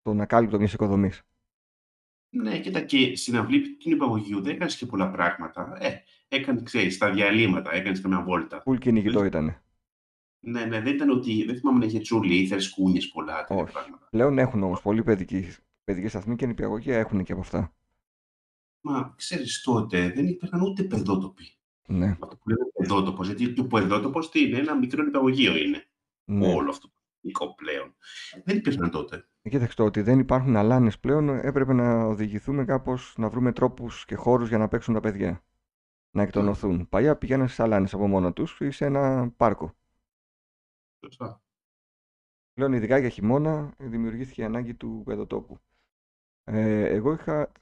στον 0.00 0.20
ακάλυπτο 0.20 0.58
μιας 0.58 0.72
οικοδομής. 0.72 1.22
Ναι, 2.34 2.60
κοίτα 2.60 2.80
και 2.80 3.16
στην 3.16 3.36
αυλή 3.36 3.76
του 3.76 3.90
υπαγωγείου 3.90 4.42
δεν 4.42 4.54
έκανες 4.54 4.76
και 4.76 4.86
πολλά 4.86 5.10
πράγματα. 5.10 5.76
Ε, 5.80 6.02
έκανε, 6.28 6.62
ξέρεις, 6.62 6.98
τα 6.98 7.10
διαλύματα, 7.12 7.74
έκανες 7.74 8.00
καμιά 8.00 8.22
βόλτα. 8.22 8.60
Φουλ 8.60 8.76
κυνηγητό 8.76 9.18
Δεν- 9.18 9.28
ήταν. 9.28 9.62
Ναι, 10.44 10.64
ναι, 10.64 10.80
δεν 10.80 10.94
ήταν 10.94 11.10
ότι. 11.10 11.44
Δεν 11.44 11.56
θυμάμαι 11.56 11.78
να 11.78 11.84
είχε 11.84 11.98
τσούλι 12.00 12.34
ή 12.34 12.40
ήθελες 12.42 12.70
κούνιες 12.70 13.08
πολλά 13.08 13.44
τέτοια 13.44 13.62
Όχι. 13.62 13.72
πράγματα. 13.72 14.08
Πλέον 14.10 14.38
έχουν 14.38 14.62
όμως 14.62 14.82
πολλοί 14.82 15.02
παιδικοί, 15.02 15.48
παιδικοί 15.84 16.08
σταθμοί 16.08 16.36
και 16.36 16.46
νηπιαγωγεία 16.46 16.98
έχουν 16.98 17.22
και 17.24 17.32
από 17.32 17.40
αυτά. 17.40 17.72
Μα 18.84 19.14
ξέρεις 19.16 19.60
τότε 19.60 20.10
δεν 20.10 20.26
υπήρχαν 20.26 20.60
ούτε 20.60 20.82
παιδότοποι. 20.82 21.44
Ναι, 21.88 22.10
Αυτό 22.20 22.36
που 22.36 22.48
λέμε 22.48 22.64
παιδότοπο. 22.78 23.24
Γιατί 23.24 23.52
το 23.52 23.64
παιδότοπο 23.64 24.28
τι 24.28 24.40
είναι, 24.44 24.58
ένα 24.58 24.76
μικρό 24.78 25.04
υπαγωγείο 25.06 25.56
είναι. 25.56 25.84
ναι. 26.24 26.54
Όλο 26.54 26.70
αυτό 26.70 26.86
το 26.88 26.94
υλικό 27.20 27.54
πλέον. 27.54 27.94
Δεν 28.44 28.56
υπήρχαν 28.56 28.90
τότε. 28.90 29.28
Ε, 29.42 29.48
Κοίταξε 29.48 29.76
το 29.76 29.84
ότι 29.84 30.00
δεν 30.00 30.18
υπάρχουν 30.18 30.56
αλάνες 30.56 30.98
πλέον, 30.98 31.28
έπρεπε 31.28 31.72
να 31.72 32.04
οδηγηθούμε 32.04 32.64
κάπως 32.64 33.14
να 33.16 33.28
βρούμε 33.28 33.52
τρόπους 33.52 34.04
και 34.04 34.14
χώρους 34.14 34.48
για 34.48 34.58
να 34.58 34.68
παίξουν 34.68 34.94
τα 34.94 35.00
παιδιά. 35.00 35.44
Να 36.10 36.22
εκτονωθούν. 36.22 36.88
Παλιά 36.88 37.16
πηγαίναν 37.16 37.46
στις 37.46 37.60
αλάνες 37.60 37.94
από 37.94 38.08
μόνο 38.08 38.32
τους 38.32 38.60
ή 38.60 38.70
σε 38.70 38.84
ένα 38.84 39.30
πάρκο. 39.36 39.74
Σωστά. 41.04 41.42
Πλέον 42.52 42.72
ειδικά 42.72 42.98
για 42.98 43.08
χειμώνα 43.08 43.74
δημιουργήθηκε 43.78 44.40
η 44.40 44.44
ανάγκη 44.44 44.74
του 44.74 45.02
παιδοτόπου. 45.04 45.58
Ε, 46.44 46.84
εγώ 46.84 47.12
είχα... 47.12 47.52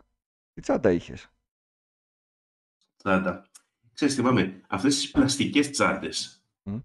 Τι 0.52 0.61
τσάντα 0.61 0.91
είχες; 0.93 1.29
Τσάντα. 2.97 3.50
Ξέρεις, 3.93 4.14
θυμάμαι, 4.14 4.61
αυτές 4.69 4.94
τις 4.97 5.11
πλαστικές 5.11 5.70
τσάντες, 5.70 6.44
Μμ. 6.62 6.79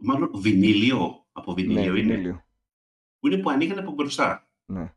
μάλλον 0.00 0.30
βινίλιο, 0.34 1.26
από 1.32 1.52
Ναι, 1.54 1.62
βινίλιο 1.62 1.94
είναι, 1.96 2.12
βινίλιο. 2.14 2.44
που 3.18 3.26
είναι 3.28 3.36
που 3.42 3.50
ανοίγανε 3.50 3.80
από 3.80 3.92
μπροστά. 3.92 4.50
Ναι. 4.66 4.94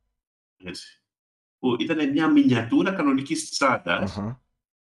Έτσι. 0.63 1.01
Που 1.59 1.75
ήταν 1.79 2.11
μια 2.11 2.27
μινιατούρα 2.27 2.93
κανονικής 2.93 3.49
τσάντας. 3.49 4.17
Αχα. 4.17 4.43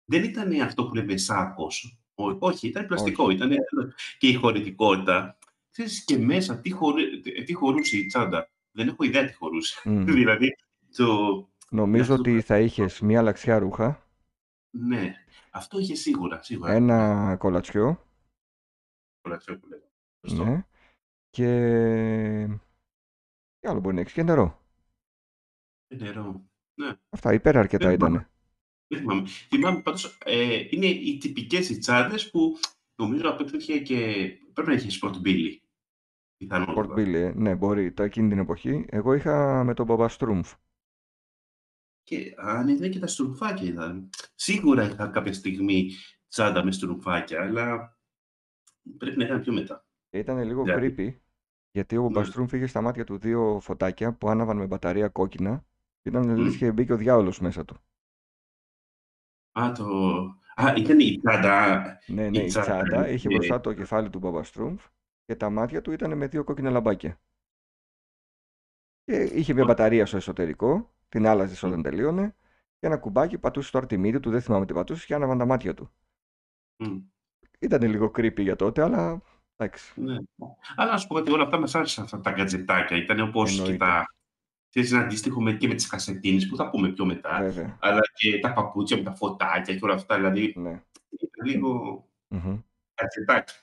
Δεν 0.05 0.25
ήταν 0.25 0.61
αυτό 0.61 0.87
που 0.87 0.95
λέμε 0.95 1.17
σάκος. 1.17 2.01
Ό- 2.15 2.37
Όχι, 2.39 2.69
ήταν 2.69 2.87
πλαστικό. 2.87 3.25
Όχι. 3.25 3.37
Ήταν 3.37 3.51
και 4.19 4.29
η 4.29 4.35
χωρητικότητα. 4.35 5.39
Ξέρεις, 5.71 6.05
και 6.05 6.19
μέσα 6.19 6.61
τι, 6.61 6.71
χωρε... 6.71 7.21
τι 7.21 7.53
χωρούσε 7.53 7.97
η 7.97 8.07
τσάντα. 8.07 8.51
Δεν 8.71 8.89
έχω 8.89 9.05
ιδέα 9.05 9.25
τι 9.25 9.33
χωρούσε. 9.35 9.89
Μμ. 9.89 10.05
δηλαδή, 10.19 10.57
το... 10.97 11.48
Νομίζω 11.71 12.03
αυτό 12.03 12.15
το- 12.15 12.31
ότι 12.31 12.41
θα 12.41 12.59
είχες 12.61 13.01
μία 13.01 13.23
λαξιά 13.23 13.59
ρούχα, 13.59 14.07
ναι, 14.71 15.15
αυτό 15.51 15.79
είχε 15.79 15.95
σίγουρα. 15.95 16.43
σίγουρα. 16.43 16.73
ένα 16.73 17.37
κολατσιό, 17.39 18.05
Πολλά 19.21 19.37
ξέρω 19.37 19.59
που 19.59 19.67
λέω. 19.69 19.91
Σωστό. 20.29 20.45
ναι, 20.45 20.67
και... 21.31 21.49
Τι 23.59 23.69
άλλο 23.69 23.81
μπορεί 23.81 23.95
να 23.95 24.01
έχεις, 24.01 24.13
και 24.13 24.23
νερό. 24.23 24.63
Ε, 25.87 25.97
Νερό. 25.97 26.45
Ναι. 26.81 26.93
Αυτά, 27.09 27.33
υπεραρκετά 27.33 27.87
Δεν 27.87 27.95
ήταν. 27.95 28.13
Δεν 28.87 28.99
θυμάμαι. 29.01 29.27
Θυμάμαι 29.29 29.83
πάντως, 29.83 30.19
ε, 30.25 30.67
είναι 30.71 30.87
οι 30.87 31.19
τυπικές 31.19 31.69
οι 31.69 31.79
τσάντες 31.79 32.31
που 32.31 32.59
νομίζω 33.03 33.31
απ' 33.31 33.41
έξω 33.41 33.57
είχε 33.57 33.79
και... 33.81 34.29
Πρέπει 34.53 34.69
να 34.69 34.77
είχε 34.77 34.91
Sport 34.91 35.23
Billy. 35.23 35.63
Πιθανότατα. 36.37 36.81
Sport 36.81 36.99
Billy, 36.99 37.15
ε. 37.15 37.33
ναι, 37.33 37.55
μπορεί, 37.55 37.93
το 37.93 38.03
εκείνη 38.03 38.29
την 38.29 38.39
εποχή. 38.39 38.87
Εγώ 38.89 39.15
είχα 39.15 39.65
με 39.65 39.75
τον 39.75 39.87
Μπαμπαστρούμφ. 39.87 40.55
Και 42.09 42.35
αν 42.37 42.69
ήταν 42.69 42.91
και 42.91 42.99
τα 42.99 43.07
στρουμφάκια 43.07 43.69
ήταν. 43.69 44.11
Σίγουρα 44.35 44.85
είχα 44.85 45.07
κάποια 45.07 45.33
στιγμή 45.33 45.91
τσάντα 46.29 46.65
με 46.65 46.73
στρουμφάκια, 46.73 47.41
αλλά 47.41 47.99
πρέπει 48.99 49.17
να 49.17 49.25
ήταν 49.25 49.41
πιο 49.41 49.53
μετά. 49.53 49.87
Και 50.09 50.19
ήταν 50.19 50.43
λίγο 50.43 50.63
Δηλαδή. 50.63 50.95
creepy, 50.99 51.15
γιατί 51.71 51.97
ο 51.97 52.03
Μπαμπαστρούμφ 52.03 52.53
είχε 52.53 52.67
στα 52.67 52.81
μάτια 52.81 53.05
του 53.05 53.19
δύο 53.19 53.59
φωτάκια 53.61 54.13
που 54.13 54.29
άναβαν 54.29 54.57
με 54.57 54.67
μπαταρία 54.67 55.09
κόκκινα 55.09 55.65
και 56.03 56.09
ήταν 56.09 56.37
λες 56.37 56.55
Μμ. 56.55 56.59
και 56.59 56.73
μπήκε 56.73 56.93
ο 56.93 56.97
διάολος 56.97 57.41
μέσα 57.41 57.65
του. 57.65 57.77
Α, 59.61 59.73
το... 59.73 59.85
Α, 60.55 60.75
ήταν 60.77 61.01
η 61.01 61.19
τσάντα. 61.19 61.99
Ναι, 62.07 62.29
ναι, 62.29 62.39
η 62.39 62.47
τσάντα, 62.47 62.83
τσάντα 62.83 63.09
είχε 63.09 63.29
ναι. 63.29 63.35
μπροστά 63.35 63.61
το 63.61 63.73
κεφάλι 63.73 64.11
του 64.11 64.19
Μπαμπαστρούμφ 64.19 64.87
και 65.25 65.37
τα 65.37 65.51
μάτια 65.51 65.83
του 65.83 65.93
ήταν 65.93 66.17
με 66.17 66.27
δύο 66.27 66.45
κόκκινα 66.45 66.71
λαμπάκια. 66.71 67.21
Και 69.05 69.23
είχε 69.23 69.53
μια 69.53 69.63
Ω. 69.63 69.67
μπαταρία 69.67 70.07
στο 70.07 70.17
εσωτερικό, 70.17 70.93
την 71.09 71.27
άλλαζε 71.27 71.67
Μμ. 71.67 71.71
όταν 71.71 71.83
τελείωνε, 71.83 72.35
και 72.79 72.87
ένα 72.87 72.97
κουμπάκι 72.99 73.39
πατούσε 73.39 73.71
τώρα 73.71 73.87
τη 73.87 73.97
μύτη 73.97 74.21
του, 74.21 74.31
δεν 74.31 74.41
θυμάμαι 74.41 74.67
τι 74.67 74.73
πατούσε, 74.73 75.07
και 75.07 75.15
άναβαν 75.15 75.39
τα 75.39 75.47
μάτια 75.47 75.75
του. 75.75 75.91
Μμ. 76.77 76.99
Ήταν 77.59 77.83
λίγο 77.83 78.07
creepy 78.07 78.41
για 78.41 78.57
τότε, 78.57 78.83
αλλά 78.83 79.23
εντάξει. 79.57 80.01
Ναι. 80.01 80.17
Αλλά 80.77 80.91
να 80.91 80.97
σου 80.99 81.07
πω 81.07 81.17
ότι 81.17 81.31
όλα 81.33 81.43
αυτά 81.43 81.59
μας 81.59 81.75
άρεσαν 81.75 82.05
αυτά 82.05 82.21
τα 82.21 82.31
γκατζετάκια. 82.31 82.97
Ήταν 82.97 83.21
όπως 83.21 83.51
και 83.51 83.57
Εννοείται. 83.61 83.77
τα... 83.85 84.07
Ξέρεις, 84.69 84.91
είναι 84.91 85.01
αντίστοιχο 85.01 85.43
με, 85.43 85.53
και 85.53 85.67
με 85.69 85.75
τις 85.75 85.87
κασετίνες 85.87 86.49
που 86.49 86.57
θα 86.57 86.71
πούμε 86.71 86.89
πιο 86.89 87.05
μετά. 87.05 87.39
Βέβαια. 87.41 87.77
Αλλά 87.81 88.01
και 88.15 88.39
τα 88.39 88.53
παπούτσια 88.53 88.97
με 88.97 89.03
τα 89.03 89.15
φωτάκια 89.15 89.75
και 89.75 89.81
όλα 89.85 89.95
αυτά. 89.95 90.15
Δηλαδή, 90.17 90.55
Ναι. 90.57 90.83
ήταν 91.09 91.47
λίγο 91.47 92.05
Μμμ. 92.29 92.59
κατσετάκι. 92.95 93.55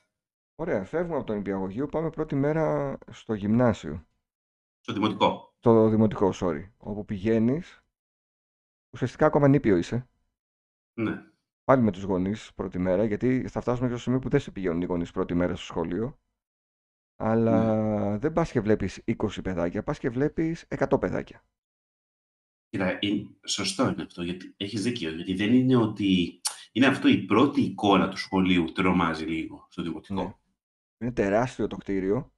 Ωραία, 0.55 0.83
φεύγουμε 0.83 1.15
από 1.17 1.25
το 1.25 1.33
νηπιαγωγείο, 1.33 1.87
πάμε 1.87 2.09
πρώτη 2.09 2.35
μέρα 2.35 2.97
στο 3.11 3.33
γυμνάσιο. 3.33 4.05
Στο 4.79 4.93
δημοτικό. 4.93 5.54
Στο 5.65 5.89
δημοτικό, 5.89 6.31
sorry. 6.33 6.69
Όπου 6.77 7.05
πηγαίνεις, 7.05 7.83
ουσιαστικά 8.93 9.25
ακόμα 9.25 9.47
νήπιο 9.47 9.77
είσαι. 9.77 10.09
Ναι. 10.99 11.23
Πάλι 11.63 11.81
με 11.81 11.91
τους 11.91 12.03
γονείς 12.03 12.53
πρώτη 12.53 12.79
μέρα, 12.79 13.03
γιατί 13.03 13.47
θα 13.47 13.61
φτάσουμε 13.61 13.87
και 13.87 13.93
στο 13.93 14.03
σημείο 14.03 14.19
που 14.19 14.29
δεν 14.29 14.39
σε 14.39 14.51
πηγαίνουν 14.51 14.81
οι 14.81 14.85
γονείς 14.85 15.11
πρώτη 15.11 15.33
μέρα 15.33 15.55
στο 15.55 15.65
σχολείο. 15.65 16.19
Αλλά 17.15 18.17
δεν 18.17 18.33
πας 18.33 18.51
και 18.51 18.59
βλέπεις 18.59 19.03
20 19.05 19.41
παιδάκια, 19.43 19.83
πας 19.83 19.99
και 19.99 20.09
βλέπεις 20.09 20.67
100 20.69 20.99
παιδάκια. 20.99 21.45
Κοίτα, 22.69 22.97
είναι, 23.01 23.29
σωστό 23.45 23.89
είναι 23.89 24.03
αυτό, 24.03 24.23
γιατί 24.23 24.53
έχεις 24.57 24.83
δίκιο. 24.83 25.09
Γιατί 25.11 25.33
δεν 25.33 25.53
είναι 25.53 25.75
ότι... 25.75 26.41
Είναι 26.71 26.87
αυτό 26.87 27.07
η 27.07 27.25
πρώτη 27.25 27.61
εικόνα 27.61 28.09
του 28.09 28.17
σχολείου 28.17 28.71
τρομάζει 28.71 29.25
λίγο 29.25 29.67
στο 29.69 29.81
δημοτικό. 29.81 30.23
Ναι. 30.23 30.35
Είναι 30.97 31.11
τεράστιο 31.11 31.67
το 31.67 31.77
κτίριο. 31.77 32.34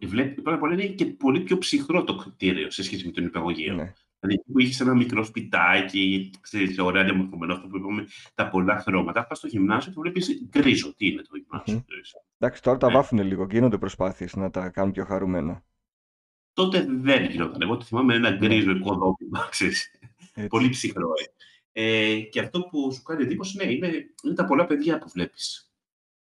Ε, 0.00 0.06
Βλέπει, 0.06 0.40
πρώτα 0.40 0.56
απ' 0.56 0.62
όλα 0.62 0.72
είναι 0.72 0.86
και 0.86 1.06
πολύ 1.06 1.40
πιο 1.40 1.58
ψυχρό 1.58 2.04
το 2.04 2.14
κτίριο 2.16 2.70
σε 2.70 2.82
σχέση 2.82 3.06
με 3.06 3.12
τον 3.12 3.24
υπεργογείο. 3.24 3.74
Ναι. 3.74 3.92
Δηλαδή 4.20 4.40
εκεί 4.40 4.52
που 4.52 4.58
είχε 4.60 4.82
ένα 4.82 4.94
μικρό 4.94 5.24
σπιτάκι, 5.24 6.30
ξέρεις, 6.40 6.78
ωραία 6.78 7.04
διαμορφωμένο 7.04 7.52
αυτό 7.54 7.66
που 7.66 7.76
είπαμε, 7.76 8.06
τα 8.34 8.48
πολλά 8.48 8.78
χρώματα. 8.78 9.26
Πας 9.26 9.38
στο 9.38 9.46
γυμνάσιο 9.46 9.92
και 9.92 10.00
βλέπεις 10.00 10.42
γκρίζο. 10.48 10.94
Τι 10.94 11.06
είναι 11.06 11.22
το 11.22 11.36
γυμνάσιο. 11.36 11.74
Μμμ. 11.74 11.82
ξέρεις. 11.86 12.14
Εντάξει, 12.38 12.62
τώρα 12.62 12.78
τα 12.78 12.86
Ναι. 12.86 12.92
βάφουν 12.92 13.18
λίγο 13.22 13.46
και 13.46 13.54
γίνονται 13.56 13.78
προσπάθειες 13.78 14.34
να 14.36 14.50
τα 14.50 14.68
κάνουν 14.68 14.92
πιο 14.92 15.04
χαρούμενα. 15.04 15.64
Τότε 16.52 16.86
δεν 16.88 17.24
γινόταν. 17.24 17.60
Εγώ 17.62 17.76
το 17.76 17.84
θυμάμαι 17.84 18.14
ένα 18.14 18.30
Ναι. 18.30 18.36
γκρίζο 18.36 18.70
οικοδόμημα, 18.70 19.48
ξέρεις. 19.50 19.90
Έτσι. 20.34 20.48
Πολύ 20.48 20.68
ψυχρό. 20.68 21.08
Ε. 21.72 21.80
Ε, 21.84 22.20
και 22.20 22.40
αυτό 22.40 22.60
που 22.60 22.92
σου 22.92 23.02
κάνει 23.02 23.22
εντύπωση 23.22 23.56
ναι, 23.56 23.72
είναι, 23.72 23.86
είναι 24.22 24.34
τα 24.34 24.44
πολλά 24.44 24.66
παιδιά 24.66 24.98
που 24.98 25.08
βλέπεις. 25.12 25.72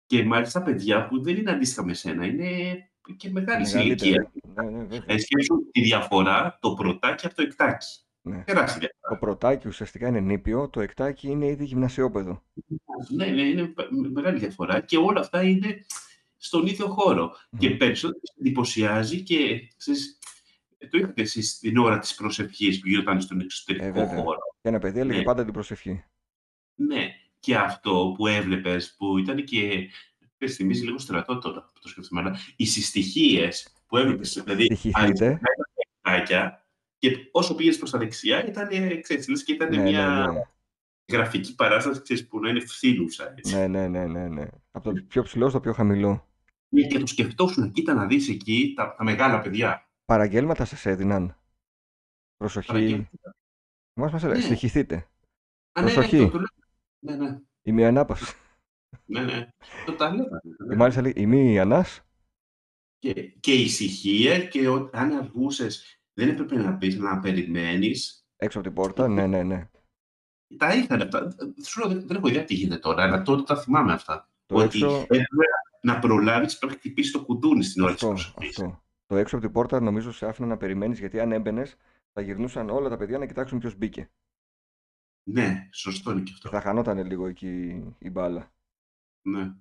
Και 0.06 0.24
μάλιστα 0.24 0.62
παιδιά 0.62 1.06
που 1.06 1.22
δεν 1.22 1.36
είναι 1.36 1.50
αντίστοιχα 1.50 1.84
με 1.84 1.94
σένα. 1.94 2.24
Είναι 2.26 2.78
και 3.16 3.30
μεγάλη 3.30 3.62
Μεγαλύτερα. 3.66 4.10
ηλικία. 4.10 4.32
Ναι, 4.54 4.70
ναι, 4.70 4.78
βέβαια. 4.84 5.04
Ε, 5.06 5.18
σκέψου 5.18 5.54
τη 5.72 5.80
διαφορά 5.80 6.58
το 6.60 6.74
πρωτάκι 6.74 7.26
από 7.26 7.34
το 7.34 7.42
εκτάκι. 7.42 7.86
Ναι. 8.22 8.42
Τεράστια 8.46 8.78
διαφορά. 8.78 9.08
Το 9.10 9.16
πρωτάκι 9.26 9.68
ουσιαστικά 9.68 10.08
είναι 10.08 10.20
νήπιο, 10.20 10.68
το 10.68 10.80
εκτάκι 10.80 11.28
είναι 11.28 11.46
ήδη 11.46 11.64
γυμνασιόπεδο. 11.64 12.42
Ναι, 13.08 13.26
ναι, 13.26 13.42
είναι 13.42 13.66
πε- 13.66 13.88
μεγάλη 14.12 14.38
διαφορά 14.38 14.80
και 14.80 14.96
όλα 14.96 15.20
αυτά 15.20 15.42
είναι 15.42 15.84
στον 16.36 16.66
ίδιο 16.66 16.86
χώρο. 16.88 17.32
Μμμ. 17.50 17.58
Και 17.60 17.70
περισσότερο 17.70 18.20
σε 18.22 18.34
εντυπωσιάζει 18.40 19.22
και 19.22 19.68
ξέρεις, 19.76 20.18
ε, 20.78 20.86
το 20.86 20.98
είχατε 20.98 21.22
εσείς 21.22 21.58
την 21.58 21.76
ώρα 21.78 21.98
της 21.98 22.14
προσευχής 22.14 22.80
που 22.80 22.88
γινόταν 22.88 23.20
στον 23.20 23.40
Ε, 23.40 23.42
εξωτερικό 23.44 23.84
βέβαια. 23.92 24.22
χώρο. 24.22 24.38
Και 24.62 24.68
ένα 24.68 24.78
παιδί 24.78 24.98
έλεγε 25.00 25.18
Ναι. 25.18 25.24
πάντα 25.24 25.44
την 25.44 25.52
προσευχή. 25.52 26.04
Ναι, 26.74 27.06
και 27.40 27.56
αυτό 27.56 28.14
που 28.16 28.26
έβλεπες 28.26 28.94
που 28.98 29.18
ήταν 29.18 29.44
και 29.44 29.68
δεν 29.68 29.88
θυμίζει 30.44 30.84
λίγο 30.84 30.98
στρατό 30.98 31.38
τώρα 31.38 31.60
που 31.74 31.80
το 31.80 31.88
σκέφτομαι, 31.88 32.20
αλλά 32.20 32.36
οι 32.56 32.66
συστοιχίες 32.66 33.74
που 33.86 33.96
έβλεπες, 33.96 34.42
δηλαδή 34.44 34.64
Στοιχηθείτε. 34.64 35.40
αριστεία 36.00 36.64
και 36.98 37.28
όσο 37.32 37.54
πήγες 37.54 37.78
προς 37.78 37.90
τα 37.90 37.98
δεξιά 37.98 38.46
ήταν, 38.46 38.68
ε, 38.70 38.96
ξέρεις, 38.96 39.28
λες 39.28 39.44
και 39.44 39.52
ήταν 39.52 39.68
Ναι, 39.68 39.76
ναι, 39.76 39.82
μια 39.82 40.26
ναι. 40.32 40.40
γραφική 41.12 41.54
παράσταση 41.54 42.02
ξέρεις, 42.02 42.26
που 42.28 42.40
να 42.40 42.48
είναι 42.48 42.60
φθήνουσα. 42.60 43.34
Έτσι. 43.36 43.54
Ναι, 43.54 43.66
ναι, 43.66 43.88
ναι, 43.88 44.06
ναι, 44.06 44.28
ναι. 44.28 44.46
Από 44.70 44.92
το 44.92 45.02
πιο 45.08 45.22
ψηλό 45.22 45.48
στο 45.48 45.60
πιο 45.60 45.72
χαμηλό. 45.72 46.28
Ναι, 46.68 46.86
Και 46.86 46.98
το 46.98 47.06
σκεφτόσουν, 47.06 47.72
κοίτα 47.72 47.94
να 47.94 48.06
δεις 48.06 48.28
εκεί 48.28 48.72
τα, 48.76 48.94
τα 48.94 49.04
μεγάλα 49.04 49.40
παιδιά. 49.40 49.88
Παραγγέλματα 50.04 50.64
σας 50.64 50.86
έδιναν. 50.86 51.36
Προσοχή. 52.36 52.66
Παραγγέλματα. 52.66 53.34
Μας 54.00 54.12
μας 54.12 54.22
έλεγε, 54.24 54.38
Ναι. 54.40 54.44
στοιχηθείτε. 54.46 54.94
Α, 55.72 55.82
ναι, 55.82 55.86
ναι, 55.86 55.92
Προσοχή. 55.94 56.18
το, 56.18 56.30
το 56.30 56.38
λέω. 56.38 56.46
Ναι, 56.98 57.16
ναι, 57.28 57.38
Ημιανάπαυση. 57.62 58.34
Ναι, 59.06 59.20
ναι. 59.24 59.48
Το 59.86 59.92
τα 59.92 60.10
λέγανε, 60.10 60.40
Και 60.42 60.64
ναι. 60.66 60.76
μάλιστα 60.76 61.00
λέει 61.02 61.12
ημιανάς. 61.16 62.00
Και, 62.98 63.12
και 63.40 63.54
ησυχία 63.54 64.46
και 64.46 64.68
ο, 64.68 64.90
αν 64.92 65.12
αργούσες 65.12 66.00
δεν 66.14 66.28
έπρεπε 66.28 66.56
να 66.56 66.76
πεις, 66.76 66.96
να 66.96 67.20
περιμένεις. 67.20 68.26
Έξω 68.36 68.58
από 68.58 68.66
την 68.66 68.76
πόρτα. 68.76 69.08
Ναι, 69.08 69.26
ναι, 69.26 69.42
ναι. 69.42 69.68
Τα 70.56 70.74
είχαν 70.74 71.02
αυτά. 71.02 71.36
Σου 71.64 71.80
λέω, 71.80 71.88
δεν, 71.88 72.06
δεν 72.06 72.16
έχω 72.16 72.28
ιδέα 72.28 72.44
τι 72.44 72.54
γίνεται 72.54 72.80
τώρα, 72.80 73.02
αλλά 73.02 73.22
τότε 73.22 73.42
τα 73.42 73.56
θυμάμαι 73.56 73.92
αυτά. 73.92 74.30
Το 74.46 74.56
ότι 74.56 74.64
έξω, 74.64 75.00
έπρεπε 75.00 75.44
να 75.82 75.98
προλάβεις 75.98 76.58
πρέπει 76.58 76.72
να 76.72 76.78
χτυπήσεις 76.78 77.12
το 77.12 77.24
κουδούνι 77.24 77.62
στην 77.62 77.82
ώρα 77.82 77.94
της 77.94 78.02
αυτό, 78.02 78.14
προσοχής. 78.14 78.58
αυτό. 78.58 78.82
Το 79.06 79.16
έξω 79.16 79.36
από 79.36 79.44
την 79.44 79.54
πόρτα 79.54 79.80
νομίζω 79.80 80.12
σε 80.12 80.26
άφηνα 80.26 80.46
να 80.46 80.56
περιμένεις 80.56 80.98
γιατί 80.98 81.20
αν 81.20 81.32
έμπαινες 81.32 81.76
θα 82.12 82.20
γυρνούσαν 82.20 82.70
όλα 82.70 82.88
τα 82.88 82.96
παιδιά 82.96 83.18
να 83.18 83.26
κοιτάξουν 83.26 83.58
ποιος 83.58 83.76
μπήκε. 83.76 84.10
Ναι, 85.28 85.68
σωστό 85.72 86.10
είναι 86.10 86.20
και 86.20 86.24
Και 86.30 86.32
αυτό. 86.34 86.48
θα 86.48 86.60
χανόταν 86.60 87.06
λίγο 87.06 87.26
εκεί 87.26 87.82
η 87.98 88.10
μπάλα. 88.10 88.52
Ναι. 89.26 89.52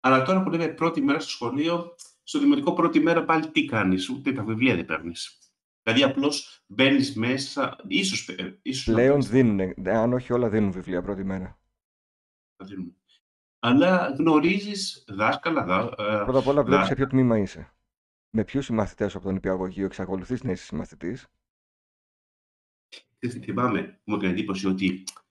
Αλλά 0.00 0.22
τώρα 0.24 0.42
που 0.42 0.50
λέμε 0.50 0.68
πρώτη 0.68 1.00
μέρα 1.02 1.20
στο 1.20 1.30
σχολείο, 1.30 1.94
στο 2.22 2.38
δημοτικό 2.38 2.72
πρώτη 2.72 3.00
μέρα 3.00 3.24
πάλι 3.24 3.50
τι 3.50 3.64
κάνεις, 3.64 4.08
ούτε 4.08 4.32
τα 4.32 4.44
βιβλία 4.44 4.74
δεν 4.74 4.84
παίρνεις. 4.84 5.38
Δηλαδή 5.82 6.02
απλώς 6.02 6.64
μπαίνεις 6.66 7.14
μέσα, 7.16 7.76
ίσως, 7.88 8.28
ε, 8.28 8.58
ίσως 8.62 8.86
να 8.86 8.92
Πλέον 8.94 9.08
παίρνεις 9.20 9.28
δίνουν, 9.30 9.88
αν 9.88 10.12
όχι 10.12 10.32
όλα 10.32 10.48
δίνουν 10.48 10.70
βιβλία 10.72 11.02
πρώτη 11.02 11.24
μέρα. 11.24 11.60
τα 12.56 12.64
δίνουμε. 12.64 12.92
Αλλά 13.58 14.14
γνωρίζεις 14.18 15.04
δάσκαλα, 15.08 15.64
δά, 15.64 15.80
ε, 15.82 16.22
Πρώτα 16.24 16.38
απ' 16.38 16.46
όλα 16.46 16.62
βλέπεις 16.62 16.78
δά- 16.78 16.86
σε 16.86 16.94
ποιο 16.94 17.06
τμήμα 17.06 17.38
είσαι. 17.38 17.74
Με 18.30 18.44
ποιους 18.44 18.64
συμμαθητές 18.64 19.14
από 19.14 19.24
τον 19.24 19.36
υπηαγωγείο 19.36 19.84
εξακολουθείς 19.84 20.42
να 20.42 20.50
είσαι 20.52 20.64
συμμαθητής; 20.64 21.26
Ξέρεις 23.18 23.36
τι 23.38 23.42
θυμάμαι, 23.44 24.00
μου 24.04 24.14
έκανε 24.16 24.32
εντύπωση 24.32 24.66
ότι, 24.66 24.86
σ- 24.86 25.12
δεν 25.14 25.21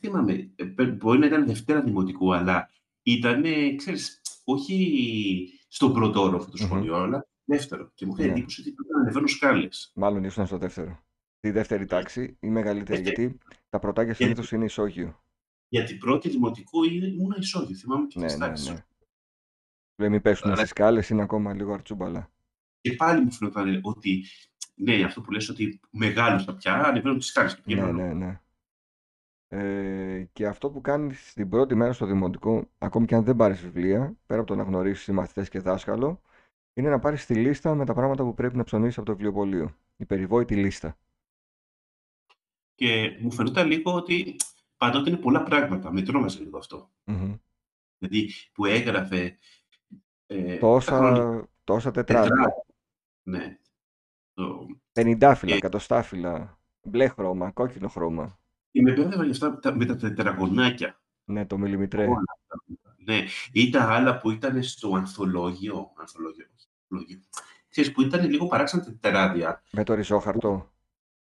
θυμάμαι, 0.00 0.50
ε, 0.56 0.64
πε- 0.64 0.92
μπορεί 0.96 1.18
να 1.18 1.26
ήταν 1.26 1.46
Δευτέρα 1.46 1.82
Δημοτικού, 1.82 2.34
αλλά 2.34 2.70
ήταν, 3.02 3.44
ξέρεις, 3.76 4.20
όχι 4.44 5.58
στον 5.68 5.92
πρώτο 5.92 6.22
όροφο 6.22 6.44
του 6.50 6.56
Μμμ. 6.60 6.66
σχολείου, 6.66 6.94
αλλά 6.94 7.26
δεύτερο. 7.44 7.90
Και 7.94 8.06
μου 8.06 8.12
έκανε 8.12 8.28
Ναι. 8.28 8.34
εντύπωση 8.34 8.60
ότι 8.60 8.72
πρέπει 8.72 8.92
να 8.92 9.00
ανεβαίνω 9.00 9.26
σκάλες. 9.26 9.92
Μάλλον 9.94 10.24
ήσουν 10.24 10.46
στο 10.46 10.58
δεύτερο. 10.58 11.00
Τη 11.40 11.50
δεύτερη 11.50 11.84
τάξη 11.86 12.36
ή 12.40 12.48
μεγαλύτερη, 12.48 13.02
Δεύτερη. 13.02 13.26
γιατί 13.26 13.38
τα 13.68 13.78
πρωτάκια 13.78 14.04
Γιατί- 14.12 14.22
συνήθως 14.22 14.52
είναι 14.52 14.64
ισόγειο. 14.64 15.22
Γιατί 15.68 15.94
πρώτη 15.94 16.28
Δημοτικού 16.28 16.84
είναι- 16.84 17.06
ήμουν 17.06 17.34
ισόγειο, 17.38 17.76
θυμάμαι 17.76 18.06
και 18.06 18.18
Ναι, 18.18 18.26
τις 18.26 18.36
ναι, 18.36 18.46
τάξεις. 18.46 18.68
ναι. 18.68 18.84
Λέει 19.96 20.08
μην 20.08 20.20
πέσουν 20.22 20.46
Άρα- 20.46 20.56
στις 20.56 20.68
σκάλες, 20.68 21.08
είναι 21.08 21.22
ακόμα 21.22 21.54
λίγο 21.54 21.72
αρτσούμπαλα. 21.72 22.30
Και 22.80 22.92
πάλι 22.92 23.20
μου 23.24 23.32
φαινόταν 23.32 23.78
ότι, 23.82 24.24
ναι, 24.74 25.02
αυτό 25.04 25.20
που 25.20 25.30
λες 25.30 25.48
ότι 25.48 25.80
μεγάλωσα 25.90 26.54
πια, 26.54 26.74
ανεβαίνω 26.84 27.16
τις 27.16 27.26
σκάλες 27.26 27.54
και 27.54 27.60
Ναι, 27.64 27.74
πηγαίνω. 27.74 27.92
ναι, 27.92 28.12
ναι. 28.12 28.40
Ε, 29.52 30.24
και 30.32 30.46
αυτό 30.46 30.70
που 30.70 30.80
κάνεις 30.80 31.32
την 31.32 31.48
πρώτη 31.48 31.74
μέρα 31.74 31.92
στο 31.92 32.06
δημοτικό, 32.06 32.68
ακόμη 32.78 33.06
και 33.06 33.14
αν 33.14 33.24
δεν 33.24 33.36
πάρεις 33.36 33.60
βιβλία, 33.60 34.16
πέρα 34.26 34.40
από 34.40 34.48
το 34.50 34.56
να 34.56 34.62
γνωρίσεις 34.62 35.14
μαθητέ 35.14 35.44
και 35.46 35.58
δάσκαλο, 35.60 36.20
είναι 36.72 36.88
να 36.90 36.98
πάρεις 36.98 37.26
τη 37.26 37.34
λίστα 37.34 37.74
με 37.74 37.84
τα 37.84 37.94
πράγματα 37.94 38.24
που 38.24 38.34
πρέπει 38.34 38.56
να 38.56 38.64
ψωνίσεις 38.64 38.96
από 38.98 39.06
το 39.06 39.12
βιβλιοπωλείο. 39.12 39.76
Η 39.96 40.04
περιβόητη 40.04 40.56
λίστα. 40.56 40.96
Και 42.74 43.16
μου 43.20 43.32
φαινόταν 43.32 43.66
λίγο 43.68 43.94
ότι 43.94 44.36
πάντοτε 44.76 45.10
είναι 45.10 45.18
πολλά 45.18 45.42
πράγματα. 45.42 45.92
Με 45.92 46.02
τρόμαζε 46.02 46.42
λίγο 46.42 46.58
αυτό. 46.58 46.90
Μμμ. 47.04 47.34
Δηλαδή 47.98 48.30
που 48.52 48.64
έγραφε. 48.64 49.38
Ε, 50.26 50.52
τα 50.52 50.58
Τόσα, 50.58 50.96
χρονικά 50.96 51.48
τόσα 51.64 51.90
τετράδια. 51.90 52.28
τετράδια. 52.30 52.64
Ναι. 53.22 53.58
Το... 54.34 54.66
Πενηντάφυλλα, 54.92 55.52
Και- 55.52 55.58
εκατοστάφυλλα, 55.58 56.60
μπλε 56.82 57.08
χρώμα, 57.08 57.50
κόκκινο 57.50 57.88
χρώμα. 57.88 58.38
Και 58.70 58.82
με 58.82 58.92
μπέρδευα 58.92 59.22
για 59.22 59.32
αυτά 59.32 59.58
τα- 59.58 59.76
με 59.76 59.84
τα 59.84 59.96
τετραγωνάκια. 59.96 61.00
Ναι, 61.24 61.46
το 61.46 61.58
μιλιμητρέ. 61.58 62.02
Όλα 62.02 62.22
αυτά. 62.40 62.62
Ναι. 62.96 63.24
Ή 63.52 63.70
τα 63.70 63.92
άλλα 63.92 64.18
που 64.18 64.30
ήταν 64.30 64.62
στο 64.62 64.94
ανθολόγιο. 64.94 65.92
Ανθολόγιο. 65.96 66.46
όχι, 66.56 66.66
ανθολόγιο. 66.82 67.20
Ξέρεις, 67.68 67.92
που 67.92 68.02
ήταν 68.02 68.28
λίγο 68.30 68.46
παράξενα 68.46 68.84
τετράδια. 68.84 69.62
Με 69.72 69.84
το 69.84 69.94
ριζόχαρτο. 69.94 70.72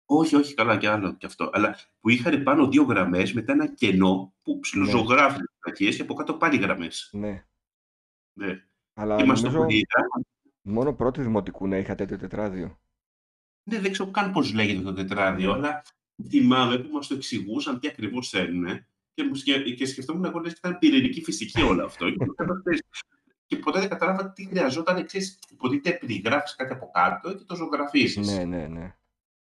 Όχι, 0.04 0.37
όχι, 0.37 0.54
καλά 0.54 0.76
και 0.78 0.88
άλλο 0.88 1.12
και 1.14 1.26
αυτό. 1.26 1.50
Αλλά 1.52 1.76
που 2.00 2.08
είχαν 2.08 2.42
πάνω 2.42 2.68
δύο 2.68 2.82
γραμμές 2.82 3.32
μετά 3.32 3.52
ένα 3.52 3.66
κενό 3.75 4.34
που 4.42 4.58
ψιλοζωγράφουν 4.58 5.49
ναι. 5.66 5.72
και 5.72 6.02
από 6.02 6.14
κάτω 6.14 6.34
πάλι 6.34 6.56
γραμμές. 6.56 7.11
Ναι. 7.12 7.44
Ναι. 8.32 8.64
Αλλά 8.94 9.16
Και 9.16 9.25
μας 9.25 9.40
το 9.40 9.46
νομίζω 9.46 9.66
πήραν. 9.66 10.26
μόνο 10.62 10.92
πρώτης 10.94 11.22
δημοτικού 11.25 11.66
να 11.68 11.76
είχα 11.76 11.94
τέτοιο 11.94 12.18
τετράδιο. 12.18 12.78
Ναι, 13.62 13.78
δεν 13.78 13.92
ξέρω 13.92 14.11
καν 14.11 14.32
πώς 14.32 14.52
λέγεται 14.54 14.82
το 14.82 14.92
τετράδιο, 14.92 15.52
αλλά 15.52 15.82
θυμάμαι 16.28 16.78
που 16.78 16.92
μας 16.92 17.06
το 17.06 17.14
εξηγούσαν 17.14 17.78
τι 17.78 17.88
ακριβώς 17.88 18.28
θέλουν 18.28 18.84
και, 19.14 19.24
μου 19.24 19.34
σκε... 19.34 19.58
και 19.58 19.86
σκεφτόμουν 19.86 20.24
εγώ 20.24 20.38
λες 20.38 20.52
και 20.52 20.58
ήταν 20.62 20.78
πυρηνική 20.78 21.22
φυσική 21.22 21.62
όλο 21.62 21.84
αυτό. 21.84 22.10
και, 22.10 22.16
μετά, 22.18 22.60
ξέρεις, 22.64 22.82
και 23.46 23.56
ποτέ 23.56 23.80
δεν 23.80 23.88
κατάλαβα 23.88 24.32
τι 24.32 24.46
χρειαζόταν, 24.46 25.06
ξέρεις, 25.06 25.38
υποτίθεται 25.50 25.98
περιγράφεις 25.98 26.54
κάτι 26.54 26.72
από 26.72 26.90
κάτω 26.92 27.34
και 27.34 27.44
το 27.44 27.54
ζωγραφίσεις 27.54 28.26
Ναι, 28.26 28.44
ναι, 28.44 28.66
ναι. 28.66 28.96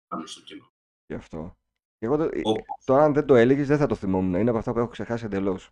πάνω 0.09 0.27
στο 0.27 0.41
κοινό. 0.41 0.73
Γι' 1.07 1.15
αυτό. 1.15 1.57
Και 1.99 2.07
εγώ 2.07 2.17
το... 2.17 2.29
Όπως, 2.43 2.85
τώρα, 2.85 3.05
αν 3.05 3.13
δεν 3.13 3.27
το 3.27 3.35
έλεγες, 3.35 3.67
δεν 3.67 3.79
θα 3.79 3.87
το 3.87 3.95
θυμόμουν. 3.95 4.35
Είναι 4.35 4.51
από 4.51 4.59
αυτά 4.59 4.73
που 4.73 4.79
έχω 4.79 4.89
ξεχάσει 4.89 5.25
εντελώς. 5.25 5.71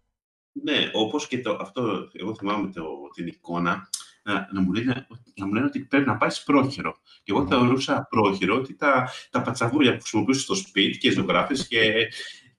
ναι, 0.53 0.91
όπως 0.93 1.29
και 1.29 1.41
το, 1.41 1.59
αυτό, 1.61 2.09
εγώ 2.13 2.35
θυμάμαι 2.35 2.73
το, 2.73 2.85
την 3.15 3.27
εικόνα, 3.27 3.89
να, 4.33 4.49
να, 4.53 4.61
μου 4.61 4.73
λένε, 4.73 5.07
να 5.37 5.47
μου 5.47 5.53
λένε 5.53 5.67
ότι 5.67 5.81
πρέπει 5.81 6.07
να 6.07 6.17
πάει 6.17 6.31
πρόχειρο. 6.45 6.97
Και 7.23 7.33
εγώ 7.33 7.41
Μμμ. 7.41 7.49
θεωρούσα 7.49 8.07
πρόχειρο 8.11 8.55
ότι 8.57 8.75
τα, 8.77 9.09
τα 9.31 9.43
πατσαβούρια 9.43 9.93
που 9.93 10.01
χρησιμοποιούσες 10.01 10.43
στο 10.43 10.55
σπίτι 10.55 10.99
και 10.99 11.09
οι 11.09 11.11
ζωγράφες 11.11 11.69
και, 11.69 12.09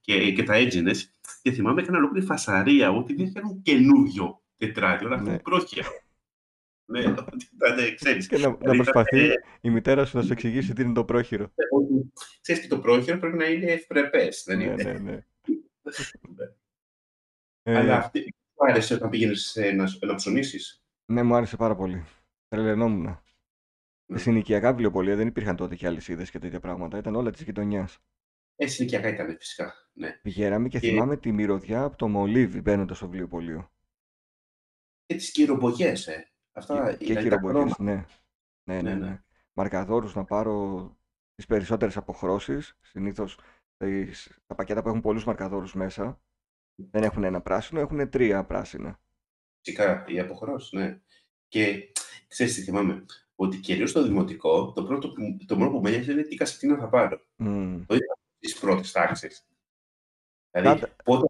και, 0.01 0.31
και 0.31 0.43
τα 0.43 0.53
έτζινες. 0.53 1.11
Και 1.41 1.51
θυμάμαι 1.51 1.81
έκανα 1.81 1.97
ολόκληρη 1.97 2.25
φασαρία 2.25 2.89
ότι 2.91 3.13
δεν 3.13 3.31
θέλουν 3.31 3.61
καινούριο 3.61 4.41
τετράδιο, 4.57 5.07
αλλά 5.07 5.17
Ναι. 5.17 5.23
θέλουν 5.23 5.41
πρόχειρο. 5.41 5.87
ναι, 6.85 6.99
ότι 7.33 7.49
ήταν, 7.55 7.95
ξέρεις, 7.95 8.27
Και 8.27 8.37
να, 8.37 8.47
να 8.49 8.55
δηλαδή 8.57 8.77
ήταν, 8.79 8.83
προσπαθεί 8.93 9.19
ε, 9.29 9.33
η 9.61 9.69
μητέρα 9.69 10.05
σου 10.05 10.17
να 10.17 10.23
σου 10.23 10.31
εξηγήσει 10.31 10.73
τι 10.73 10.81
είναι 10.81 10.93
το 10.93 11.05
πρόχειρο. 11.05 11.51
ότι, 11.71 12.11
ξέρεις 12.41 12.61
και 12.61 12.67
το 12.67 12.79
πρόχειρο 12.79 13.17
πρέπει 13.17 13.37
να 13.37 13.45
είναι 13.45 13.71
ευπρεπές, 13.71 14.43
δεν 14.45 14.57
ναι, 14.57 14.63
είναι; 14.63 14.83
ναι, 14.83 14.93
ναι. 14.99 15.19
Αλλά 17.77 17.93
Ε, 17.93 17.97
αυτή 17.97 18.19
σου 18.21 18.65
άρεσε 18.69 18.93
όταν 18.93 19.09
πήγαινες 19.09 19.55
ε, 19.55 19.71
να, 19.71 19.85
να 19.99 20.15
ψωνίσεις; 20.15 20.83
Ναι, 21.09 21.23
μου 21.23 21.35
άρεσε 21.35 21.55
πάρα 21.57 21.75
πολύ. 21.75 22.05
Τρελαινόμουν. 22.47 23.01
Ναι. 23.01 24.17
Σε 24.17 24.23
συνοικιακά 24.23 24.69
βιβλιοπολία 24.69 25.15
δεν 25.15 25.27
υπήρχαν 25.27 25.55
τότε 25.55 25.75
και 25.75 25.87
αλυσίδες 25.87 26.31
και 26.31 26.39
τέτοια 26.39 26.59
πράγματα. 26.59 26.97
Ήταν 26.97 27.15
όλα 27.15 27.31
της 27.31 27.41
γειτονιάς. 27.41 27.99
Ε, 28.55 28.67
συνοικιακά 28.67 29.07
ήταν 29.07 29.37
φυσικά, 29.37 29.73
ναι. 29.93 30.19
Πηγαίναμε 30.21 30.67
και 30.67 30.79
Και- 30.79 30.87
θυμάμαι 30.87 31.17
τη 31.17 31.31
μυρωδιά 31.31 31.83
από 31.83 31.97
το 31.97 32.07
μολύβι 32.07 32.61
μπαίνοντας 32.61 32.97
στο 32.97 33.05
βιβλιοπωλείο. 33.05 33.71
Και 35.05 35.15
τις 35.15 35.31
κυρομπογιές, 35.31 36.07
ε. 36.07 36.31
Αυτά 36.51 36.89
Και, 36.91 36.97
και 36.97 37.05
δηλαδή, 37.05 37.13
τα 37.13 37.21
χειροπογιές, 37.21 37.73
χρώματα. 37.73 37.83
ναι. 37.83 38.05
Ναι, 38.75 38.81
ναι, 38.81 38.93
Ναι, 38.93 38.99
ναι. 38.99 39.09
ναι. 39.09 39.23
Μαρκαδόρους 39.53 40.15
να 40.15 40.23
πάρω 40.25 40.97
τις 41.35 41.45
περισσότερες 41.45 41.97
αποχρώσεις. 41.97 42.77
Συνήθως 42.81 43.39
τις- 43.77 44.39
τα 44.47 44.55
πακέτα 44.55 44.81
που 44.81 44.87
έχουν 44.89 45.01
πολλούς 45.01 45.25
μαρκαδόρους 45.25 45.73
μέσα 45.73 46.21
δεν 46.75 47.03
έχουν 47.03 47.23
ένα 47.23 47.41
πράσινο, 47.41 47.79
έχουν 47.79 48.09
τρία 48.09 48.45
πράσινα. 48.45 48.99
Φυσικά, 49.61 50.05
οι 50.07 50.19
αποχρώσεις, 50.19 50.71
ναι. 50.71 50.99
Και 51.47 51.91
ξέρεις 52.27 52.55
τι 52.55 52.61
θυμάμαι, 52.61 53.05
ότι 53.35 53.57
κυρίως 53.57 53.89
στο 53.89 54.03
δημοτικό, 54.03 54.71
το, 54.71 54.83
πρώτο 54.83 55.11
που, 55.11 55.37
το 55.45 55.57
μόνο 55.57 55.69
που 55.71 55.81
με 55.81 55.89
νοιάζει 55.89 56.11
είναι 56.11 56.21
τι 56.21 56.35
κασετίνα 56.35 56.77
θα 56.77 56.89
πάρω. 56.89 57.21
Μμμ. 57.35 57.83
Τις 58.39 58.59
πρώτες 58.59 58.91
τάξεις. 58.91 59.47
Δηλαδή, 60.51 60.79
Πάντα- 60.79 60.95
πότε 61.03 61.25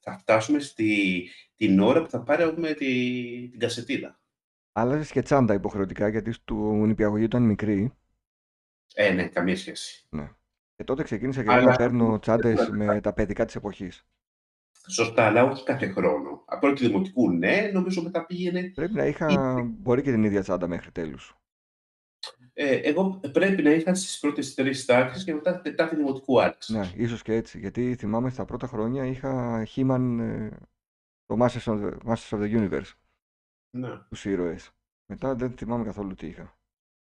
θα 0.00 0.18
φτάσουμε 0.18 0.58
στη, 0.58 1.28
την 1.56 1.80
ώρα 1.80 2.02
που 2.02 2.10
θα 2.10 2.22
πάρουμε 2.22 2.72
τη, 2.72 3.48
την 3.48 3.58
κασετίνα. 3.58 4.20
Άλλαζε 4.72 5.12
και 5.12 5.22
τσάντα 5.22 5.54
υποχρεωτικά 5.54 6.08
γιατί 6.08 6.34
του 6.44 6.86
νηπιαγωγείου 6.86 7.24
ήταν 7.24 7.42
μικρή. 7.42 7.94
Ε, 8.94 9.12
ναι, 9.12 9.28
καμία 9.28 9.56
σχέση. 9.56 10.06
Ναι. 10.10 10.32
Και 10.76 10.84
τότε 10.84 11.02
ξεκίνησα 11.02 11.42
και 11.42 11.48
εγώ 11.50 11.58
Αλλά- 11.58 11.70
να 11.70 11.76
παίρνω 11.76 12.18
τσάντες 12.18 12.68
με 12.68 13.00
τα 13.00 13.12
παιδικά 13.12 13.44
της 13.44 13.54
εποχής. 13.54 14.06
Σωστά, 14.88 15.26
αλλά 15.26 15.44
όχι 15.44 15.64
κάθε 15.64 15.86
χρόνο. 15.88 16.42
Από 16.46 16.60
πρώτη 16.66 16.86
δημοτικού, 16.86 17.30
ναι, 17.30 17.70
νομίζω 17.72 18.02
μετά 18.02 18.26
πήγαινε. 18.26 18.70
Πρέπει 18.74 18.94
να 18.94 19.06
είχα, 19.06 19.54
μπορεί 19.64 20.02
και 20.02 20.10
την 20.10 20.24
ίδια 20.24 20.42
τσάντα 20.42 20.66
μέχρι 20.68 20.90
τέλους. 20.90 21.34
Ε, 22.52 22.74
εγώ 22.76 23.20
πρέπει 23.32 23.62
να 23.62 23.70
είχα 23.70 23.94
στις 23.94 24.18
πρώτες 24.18 24.54
τρεις 24.54 24.84
τάξεις 24.84 25.24
και 25.24 25.34
μετά 25.34 25.52
την 25.52 25.62
τετάρτη 25.62 25.96
δημοτικού 25.96 26.40
άρχισα. 26.42 26.78
Ναι, 26.78 26.92
ίσως 26.96 27.22
και 27.22 27.32
έτσι. 27.34 27.58
Γιατί 27.58 27.94
θυμάμαι 27.94 28.30
στα 28.30 28.44
πρώτα 28.44 28.66
χρόνια 28.66 29.06
είχα 29.06 29.62
He-Man, 29.74 30.18
ε, 30.20 30.48
το 31.26 31.36
Masters 31.40 31.64
of, 31.72 31.80
the, 31.84 31.92
Masters 32.06 32.38
of 32.38 32.40
the 32.40 32.68
Universe, 32.68 32.92
Ναι. 33.76 33.98
τους 34.08 34.24
ήρωες. 34.24 34.70
Μετά 35.06 35.34
δεν 35.34 35.52
θυμάμαι 35.56 35.84
καθόλου 35.84 36.14
τι 36.14 36.26
είχα. 36.26 36.58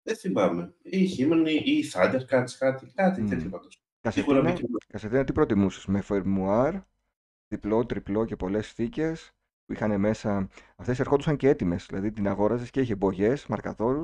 Δεν 0.02 0.16
θυμάμαι. 0.16 0.74
Ή 0.82 1.08
He-Man 1.18 1.44
ή, 1.48 1.54
ή 1.78 1.84
Thundercats, 1.94 2.50
κάτι, 2.58 2.86
κάτι 2.94 3.22
Μμ. 3.22 3.28
τέτοιο 3.28 3.50
πάντως. 3.50 3.82
Σίγουρα 4.08 4.40
Κασετίνα, 4.40 4.52
μπήκε- 4.52 4.86
κασετίνα 4.92 5.24
τι 5.24 5.32
προτιμούσες, 5.32 5.86
με 5.86 6.00
φερμουάρ, 6.00 6.74
διπλό, 7.54 7.86
τριπλό 7.86 8.24
και 8.24 8.36
πολλές 8.36 8.72
θήκες 8.72 9.32
που 9.64 9.72
είχαν 9.72 10.00
μέσα. 10.00 10.48
Αυτές 10.76 11.00
ερχόντουσαν 11.00 11.36
και 11.36 11.48
έτοιμες. 11.48 11.86
Δηλαδή 11.86 12.10
την 12.10 12.28
αγόραζες 12.28 12.70
και 12.70 12.80
είχε 12.80 12.94
μπογιές, 12.94 13.46
μαρκαδόρου, 13.46 14.02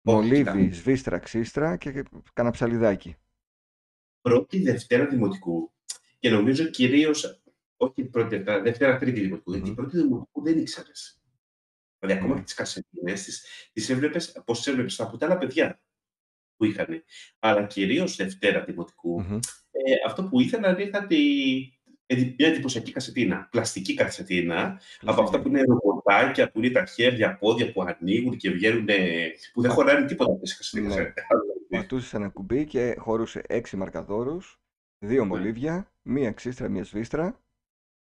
μολύβι, 0.00 0.36
κοίτα. 0.36 0.72
σβίστρα, 0.72 1.18
ξύστρα 1.18 1.76
και 1.76 2.04
κάνα 2.32 2.50
ψαλιδάκι. 2.50 3.16
πρώτη 4.20 4.62
Δευτέρα 4.62 5.06
Δημοτικού 5.06 5.72
και 6.18 6.30
νομίζω 6.30 6.64
κυρίως. 6.64 7.40
Όχι 7.76 8.04
πρώτη 8.04 8.36
Δευτέρα, 8.36 8.62
Δευτέρα 8.62 8.98
Τρίτη 8.98 9.20
Δημοτικού. 9.20 9.50
Γιατί 9.52 9.68
Μμμ. 9.68 9.74
πρώτη 9.76 9.96
Δημοτικού 9.96 10.42
δεν 10.42 10.58
ήξερες. 10.58 11.20
Δηλαδή, 11.98 12.18
ακόμα 12.18 12.32
Ναι. 12.34 12.38
και 12.40 12.44
τις 12.44 12.54
κασετίνε 12.54 13.12
τις 13.72 13.90
έβλεπες 13.90 14.42
πώς 14.44 14.62
τι 14.62 14.70
έβλεπες 14.70 15.00
από 15.00 15.16
τα 15.16 15.26
άλλα 15.26 15.38
παιδιά 15.38 15.80
που 16.56 16.64
είχαν. 16.64 17.04
Αλλά 17.38 17.66
κυρίως 17.66 18.16
Δευτέρα 18.16 18.64
Δημοτικού, 18.64 19.20
Μμμ. 19.20 19.34
ε, 19.70 19.94
αυτό 20.06 20.24
που 20.28 20.40
ήθελα 20.40 20.72
να 20.72 20.78
είχα 20.82 21.06
τη, 21.06 21.16
ε, 21.60 21.75
μια 22.14 22.48
εντυπωσιακή 22.48 22.92
κασετίνα. 22.92 23.48
Πλαστική 23.50 23.94
κασετίνα, 23.94 24.80
από 25.04 25.22
αυτά 25.22 25.40
που 25.40 25.48
είναι 25.48 25.62
ρομποτάκια, 25.62 26.50
που 26.50 26.58
είναι 26.58 26.70
τα 26.70 26.84
χέρια, 26.84 27.36
πόδια 27.38 27.72
που 27.72 27.82
ανοίγουν 27.82 28.36
και 28.36 28.50
βγαίνουν, 28.50 28.88
ε, 28.88 29.28
που 29.52 29.60
δεν 29.62 29.70
Α. 29.70 29.74
χωράνε 29.74 30.06
τίποτα 30.06 30.32
αυτές 30.32 30.52
οι 30.52 30.56
κασετίνες. 30.56 30.94
Ναι. 30.96 31.12
Πατούσες 31.68 32.14
ένα 32.14 32.28
κουμπί 32.28 32.64
και 32.64 32.94
χωρούσε 32.98 33.42
έξι 33.46 33.76
μαρκαδόρους, 33.76 34.60
δύο 34.98 35.24
μολύβια, 35.24 35.92
μία 36.02 36.32
ξύστρα, 36.32 36.68
μία 36.68 36.84
σβίστρα 36.84 37.40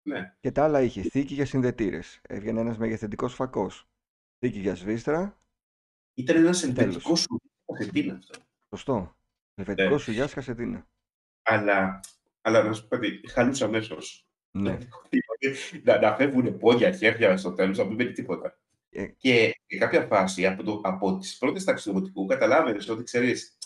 Ναι. 0.09 0.37
και 0.41 0.51
τα 0.53 0.65
άλλα 0.65 0.81
είχε 0.83 1.03
θήκη 1.03 1.35
για 1.35 1.47
συνδετήρες. 1.47 2.21
Έβγαινε 2.29 2.61
ένας 2.61 2.79
μεγεθυντικό 2.79 3.29
φακός. 3.29 3.89
Θήκη 4.39 4.59
για 4.59 4.75
σβίστρα, 4.75 5.41
Ήταν 6.15 6.37
ένας 6.37 6.63
ελβετικό 6.63 7.17
σου 7.17 7.41
κασετίνα 7.73 8.15
αυτό. 8.15 8.39
σωστό. 8.71 9.17
Ελβετικό 9.55 9.89
Ναι. 9.91 9.99
σου 9.99 10.11
γεια 10.13 10.27
κασετίνα. 10.27 10.87
Αλλά, 11.43 12.01
αλλά 12.47 12.63
να 12.63 12.73
σου 12.73 12.83
πω 12.89 12.89
κάτι, 12.89 13.21
χαλούσε 13.29 13.65
αμέσως. 13.65 14.27
Ναι. 14.51 14.79
να, 15.83 16.01
να 16.01 16.15
φεύγουν 16.17 16.59
πόδια, 16.59 16.93
χέρια 16.93 17.37
στο 17.37 17.53
τέλος, 17.53 17.79
να 17.79 17.85
μην 17.85 17.95
μένει 17.95 18.13
τίποτα. 18.13 18.59
Ε. 18.91 19.07
Και 19.07 19.61
σε 19.67 19.79
κάποια 19.79 20.07
φάση, 20.07 20.47
από, 20.47 20.63
το, 20.63 20.81
από 20.85 21.19
τις 21.19 21.39
πρώτες 21.39 21.65
τάξει 21.65 21.85
του 21.85 21.91
δημοτικού, 21.91 22.27
καταλάβαινες 22.27 22.89
ότι 22.89 23.03
ξέρεις. 23.03 23.59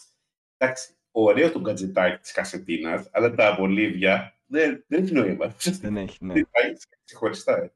Εντάξει, 0.57 0.95
ωραίος 1.11 1.53
το 1.53 1.61
γκατζετάκι 1.61 2.21
της 2.21 2.33
κασετίνας, 2.33 3.09
αλλά 3.13 3.35
τα 3.35 3.57
μολύβια 3.59 4.39
δεν, 4.47 4.85
δεν 4.87 5.03
έχει 5.03 5.13
νόημα. 5.13 5.55
Δεν 5.81 5.97
έχει, 5.97 6.25
ναι. 6.25 6.33
Δεν 6.33 6.49
πάει 6.51 6.73
ξεχωριστά. 7.05 7.57
ε. 7.57 7.73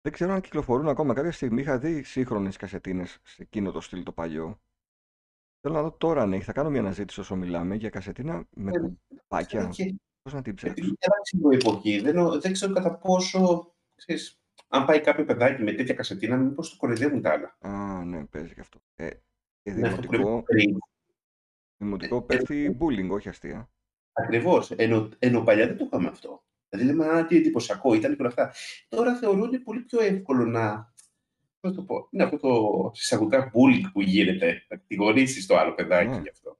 Δεν 0.00 0.12
ξέρω 0.12 0.32
αν 0.32 0.40
κυκλοφορούν 0.40 0.88
ακόμα. 0.88 1.14
Κάποια 1.14 1.32
στιγμή 1.32 1.60
είχα 1.60 1.78
δει 1.78 2.02
σύγχρονες 2.02 2.56
κασετίνες 2.56 3.18
σε 3.22 3.42
εκείνο 3.42 3.72
το 3.72 3.80
στυλ 3.80 4.02
το 4.02 4.12
παλιό. 4.12 4.60
Θέλω 5.60 5.74
να 5.74 5.82
δω 5.82 5.92
τώρα 5.92 6.22
αν 6.22 6.32
έχει. 6.32 6.44
Θα 6.44 6.52
κάνω 6.52 6.70
μια 6.70 6.80
αναζήτηση 6.80 7.20
όσο 7.20 7.36
μιλάμε 7.36 7.74
για 7.74 7.90
κασετίνα 7.90 8.46
με 8.50 8.70
Ε, 8.74 8.78
κουμπάκια. 9.16 9.70
Και 10.26 10.32
Πώς 10.32 10.40
να 10.40 10.42
την 10.42 10.54
ψάξω. 10.54 10.74
επειδή 10.78 10.96
αλλάξει 11.00 11.36
η 11.52 11.54
εποχή, 11.56 12.00
δεν, 12.00 12.14
νο- 12.14 12.40
δεν 12.40 12.52
ξέρω 12.52 12.72
κατά 12.72 12.96
πόσο. 12.98 13.74
Ξέρεις, 13.94 14.40
αν 14.68 14.84
πάει 14.84 15.00
κάποιο 15.00 15.24
παιδάκι 15.24 15.62
με 15.62 15.72
τέτοια 15.72 15.94
κασετίνα, 15.94 16.36
μήπως 16.36 16.70
το 16.70 16.76
κοροϊδεύουν 16.76 17.22
τα 17.22 17.30
άλλα. 17.32 17.56
Α, 17.60 18.04
ναι, 18.04 18.24
παίζει 18.24 18.54
και 18.54 18.60
αυτό. 18.60 18.80
Ε, 18.94 19.10
και 19.62 19.72
Ναι, 19.72 19.88
αυτό 19.88 20.00
που 20.00 20.12
λέμε 20.12 20.24
δημοτικό, 20.24 20.42
πριν. 20.42 20.78
δημοτικό 21.76 22.22
πέφτει 22.22 22.76
bullying, 22.80 23.08
όχι 23.10 23.28
αστεία. 23.28 23.70
Ακριβώς. 24.12 24.70
Ενώ, 24.70 25.08
ενώ 25.18 25.42
παλιά 25.42 25.66
δεν 25.66 25.76
το 25.76 25.84
είχαμε 25.84 26.08
αυτό. 26.08 26.44
Δηλαδή 26.68 26.88
λέμε, 26.92 27.06
Α, 27.08 27.26
τι 27.26 27.36
εντυπωσιακό 27.36 27.94
ήταν 27.94 28.10
και 28.16 28.20
όλα 28.22 28.28
αυτά. 28.28 28.52
Τώρα 28.88 29.14
θεωρούν 29.16 29.62
πολύ 29.62 29.80
πιο 29.80 30.00
εύκολο 30.02 30.44
να. 30.46 30.92
Πώς 31.60 31.70
να 31.70 31.76
το 31.76 31.82
πω. 31.82 32.08
Είναι 32.10 32.22
αυτό 32.24 32.36
το 32.38 32.90
εισαγωγικά 32.94 33.50
bullying 33.54 33.90
που 33.92 34.00
γίνεται. 34.00 34.64
Να 34.68 34.76
κατηγορήσει 34.76 35.46
το 35.46 35.56
άλλο 35.56 35.74
παιδάκι 35.74 36.10
Ναι. 36.10 36.20
γι' 36.20 36.28
αυτό. 36.28 36.58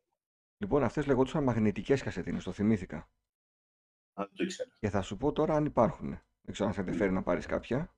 Λοιπόν, 0.58 0.82
αυτές 0.82 1.06
λεγόντουσαν 1.06 1.42
μαγνητικές 1.42 2.02
κασετίνες, 2.02 2.44
το 2.44 2.52
θυμήθηκα. 2.52 3.08
Α, 4.20 4.24
δεν 4.24 4.34
το 4.34 4.44
ήξερα. 4.44 4.70
Και 4.78 4.90
θα 4.90 5.02
σου 5.02 5.16
πω 5.16 5.32
τώρα 5.32 5.54
αν 5.54 5.64
υπάρχουν. 5.64 6.08
Δεν 6.40 6.52
ξέρω 6.52 6.68
αν 6.68 6.74
σε 6.74 6.80
ενδιαφέρει 6.80 7.12
να 7.12 7.22
πάρεις 7.22 7.46
κάποια. 7.46 7.94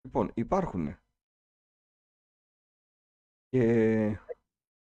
Λοιπόν, 0.00 0.30
υπάρχουν. 0.34 0.98
Και 3.48 3.62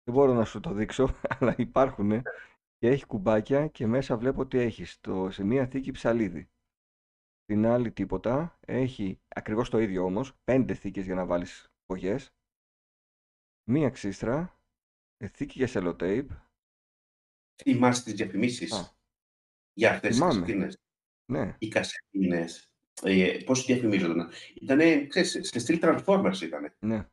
δεν 0.04 0.14
μπορώ 0.14 0.32
να 0.32 0.44
σου 0.44 0.60
το 0.60 0.72
δείξω, 0.72 1.08
αλλά 1.38 1.54
υπάρχουν. 1.58 2.22
Και 2.78 2.88
έχει 2.88 3.06
κουμπάκια 3.06 3.68
και 3.68 3.86
μέσα 3.86 4.16
βλέπω 4.16 4.40
ότι 4.40 4.58
έχεις 4.58 4.92
στο, 4.92 5.30
σε 5.30 5.44
μία 5.44 5.66
θήκη 5.66 5.90
ψαλίδι. 5.90 6.50
Την 7.44 7.66
άλλη 7.66 7.92
τίποτα. 7.92 8.58
Έχει 8.60 9.20
ακριβώς 9.28 9.70
το 9.70 9.78
ίδιο 9.78 10.04
όμως. 10.04 10.36
Πέντε 10.44 10.74
θήκες 10.74 11.04
για 11.04 11.14
να 11.14 11.26
βάλεις 11.26 11.72
πογιές. 11.86 12.34
Μία 13.70 13.90
ξύστρα. 13.90 14.60
ε, 15.16 15.28
Θήκη 15.28 15.58
για 15.58 15.66
σελοτέιπ. 15.66 16.30
Θυμάσαι 17.62 18.04
τι 18.04 18.12
διαφημίσεις 18.12 18.72
Α. 18.72 18.95
για 19.76 19.90
αυτές 19.90 20.08
τις 20.08 20.18
Θυμάμαι. 20.18 20.40
κασετίνε. 20.40 20.68
Ναι, 21.32 21.54
Οι 21.58 21.68
κασετίνε. 21.68 22.44
Ε, 23.02 23.38
Πώς 23.44 23.64
διαφημίζονταν. 23.64 24.30
Ήτανε, 24.54 25.06
ξέρεις, 25.06 25.38
σε 25.42 25.58
στυλ 25.58 25.78
Transformers 25.82 26.40
ήταν. 26.42 26.74
ναι. 26.78 27.06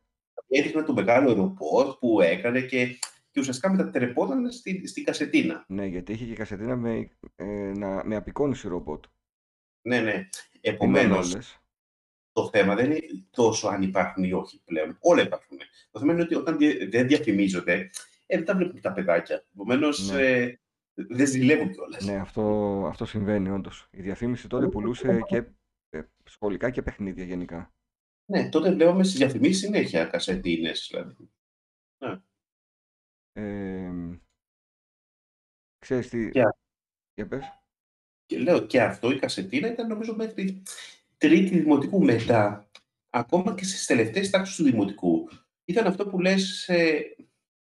Έδειχναν 0.48 0.84
το 0.84 0.92
μεγάλο 0.92 1.32
ρομπότ 1.32 1.98
που 1.98 2.20
έκανε 2.20 2.60
και, 2.60 2.86
και 3.30 3.40
ουσιαστικά 3.40 3.70
μετατρεπόταν 3.70 4.52
στη, 4.52 4.86
στην 4.86 5.04
κασετίνα. 5.04 5.64
Ναι, 5.68 5.86
γιατί 5.86 6.12
είχε 6.12 6.24
και 6.24 6.34
κασετίνα 6.34 6.76
με, 6.76 7.08
ε, 7.36 7.44
να, 7.76 8.04
με 8.04 8.16
απεικόνιση 8.16 8.68
ρομπότ. 8.68 9.04
Ναι, 9.82 10.00
ναι. 10.00 10.12
Δεν 10.12 10.28
Επομένως, 10.60 11.32
όλες; 11.32 11.58
το 12.32 12.48
θέμα 12.48 12.74
δεν 12.74 12.90
είναι 12.90 12.98
τόσο 13.30 13.68
αν 13.68 13.82
υπάρχουν 13.82 14.24
ή 14.24 14.32
όχι 14.32 14.62
πλέον. 14.64 14.96
Όλα 15.00 15.22
υπάρχουν. 15.22 15.58
Το 15.90 15.98
θέμα 16.00 16.12
είναι 16.12 16.22
ότι 16.22 16.34
όταν 16.34 16.56
δι- 16.58 16.90
δεν 16.90 17.06
διαφημίζονται, 17.06 17.90
ε, 18.26 18.36
δεν 18.36 18.44
τα 18.44 18.56
βλέπουν 18.56 18.80
τα 18.80 18.92
παιδάκια. 18.92 19.44
Επομένως, 19.54 20.10
Ναι. 20.10 20.22
ε, 20.22 20.60
δεν 20.94 21.26
ζηλεύουν 21.26 21.70
κιόλας. 21.72 22.04
Ναι, 22.04 22.14
αυτό, 22.16 22.42
αυτό 22.86 23.04
συμβαίνει 23.04 23.48
όντως. 23.50 23.88
Η 23.90 24.02
διαφήμιση 24.02 24.48
τότε 24.48 24.68
πουλούσε 24.68 25.20
και 25.26 25.44
ε, 25.90 26.02
σχολικά 26.24 26.70
και 26.70 26.82
παιχνίδια 26.82 27.24
γενικά. 27.24 27.74
Ναι, 28.30 28.48
τότε 28.48 28.72
βλέπαμε 28.72 29.04
στις 29.04 29.18
διαφημίσεις 29.18 29.58
συνέχεια 29.64 30.04
κασετίνες. 30.04 30.88
Δηλαδή. 30.90 31.30
Ε, 33.32 34.18
ξέρεις 35.78 36.08
τι... 36.08 36.30
Και- 36.30 36.42
Για 37.14 37.28
πες. 37.28 37.44
Και 38.26 38.38
λέω 38.38 38.66
και 38.66 38.82
αυτό 38.82 39.10
η 39.10 39.18
κασετίνα 39.18 39.72
ήταν 39.72 39.86
νομίζω 39.86 40.16
μέχρι 40.16 40.62
τρίτη 41.18 41.58
δημοτικού 41.58 42.04
μετά. 42.04 42.70
Ακόμα 43.10 43.54
και 43.54 43.64
στις 43.64 43.86
τελευταίες 43.86 44.30
τάξεις 44.30 44.56
του 44.56 44.62
δημοτικού. 44.64 45.28
Ήταν 45.64 45.86
αυτό 45.86 46.08
που 46.08 46.20
λες, 46.20 46.68
ε, 46.68 47.00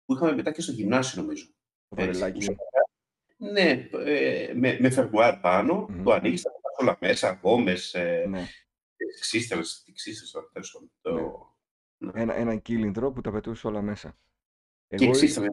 που 0.04 0.14
είχαμε 0.14 0.34
μετά 0.34 0.52
και 0.52 0.60
στο 0.60 0.72
γυμνάσιο 0.72 1.22
νομίζω. 1.22 1.46
Το 1.88 1.96
βαρελάκι. 1.96 2.56
Ουσιαστικά, 3.38 3.98
Ναι, 3.98 4.10
ε, 4.10 4.52
με, 4.54 4.76
με 4.80 4.90
φερμουάρ 4.90 5.36
πάνω, 5.40 5.86
Μμμ. 5.90 6.02
το 6.02 6.12
ανοίγεις, 6.12 6.42
τα 6.42 6.50
πετάς 6.50 6.76
όλα 6.78 6.96
μέσα, 7.00 7.38
γόμες, 7.42 7.94
ε, 7.94 8.24
Ναι. 8.28 8.46
ξύστερες, 9.20 9.82
τι 9.84 9.92
ξύστερες 9.92 10.30
τώρα, 10.30 10.46
τέλος 10.52 10.70
πάντων. 10.72 10.90
Το... 11.00 11.50
Ένα, 12.20 12.34
ένα 12.34 12.56
κύλινδρο 12.56 13.12
που 13.12 13.20
τα 13.20 13.30
πετούσε 13.30 13.66
όλα 13.66 13.82
μέσα. 13.82 14.18
Και 14.88 14.96
Εγώ... 15.04 15.10
ξύστερες. 15.10 15.50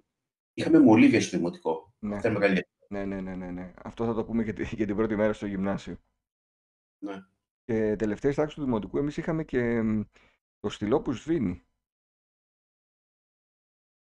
Είχαμε 0.54 0.80
μολύβια 0.80 1.22
στο 1.22 1.38
δημοτικό. 1.38 1.93
Ναι, 2.00 2.15
Αυτά 2.15 2.30
είναι 2.30 2.38
μεγάλη 2.39 2.67
ναι, 2.88 3.06
ναι, 3.06 3.22
ναι, 3.22 3.36
ναι, 3.36 3.52
ναι. 3.52 3.74
Αυτό 3.84 4.06
θα 4.06 4.13
το 4.13 4.26
πούμε 4.26 4.43
και, 4.43 4.54
τη- 4.54 4.76
και 4.76 4.86
την 4.86 4.96
πρώτη 4.96 5.15
μέρα 5.15 5.34
στο 5.34 5.46
γυμνάσιο. 5.46 5.98
Ναι. 7.04 7.13
Και 7.65 7.96
τελευταίες 7.96 8.36
τάξεις 8.36 8.56
του 8.56 8.63
Δημοτικού 8.63 8.98
εμείς 8.98 9.17
είχαμε 9.17 9.43
και 9.43 9.82
μ, 9.82 10.02
το 10.60 10.69
στυλό 10.69 11.02
που 11.02 11.12
σβήνει. 11.12 11.65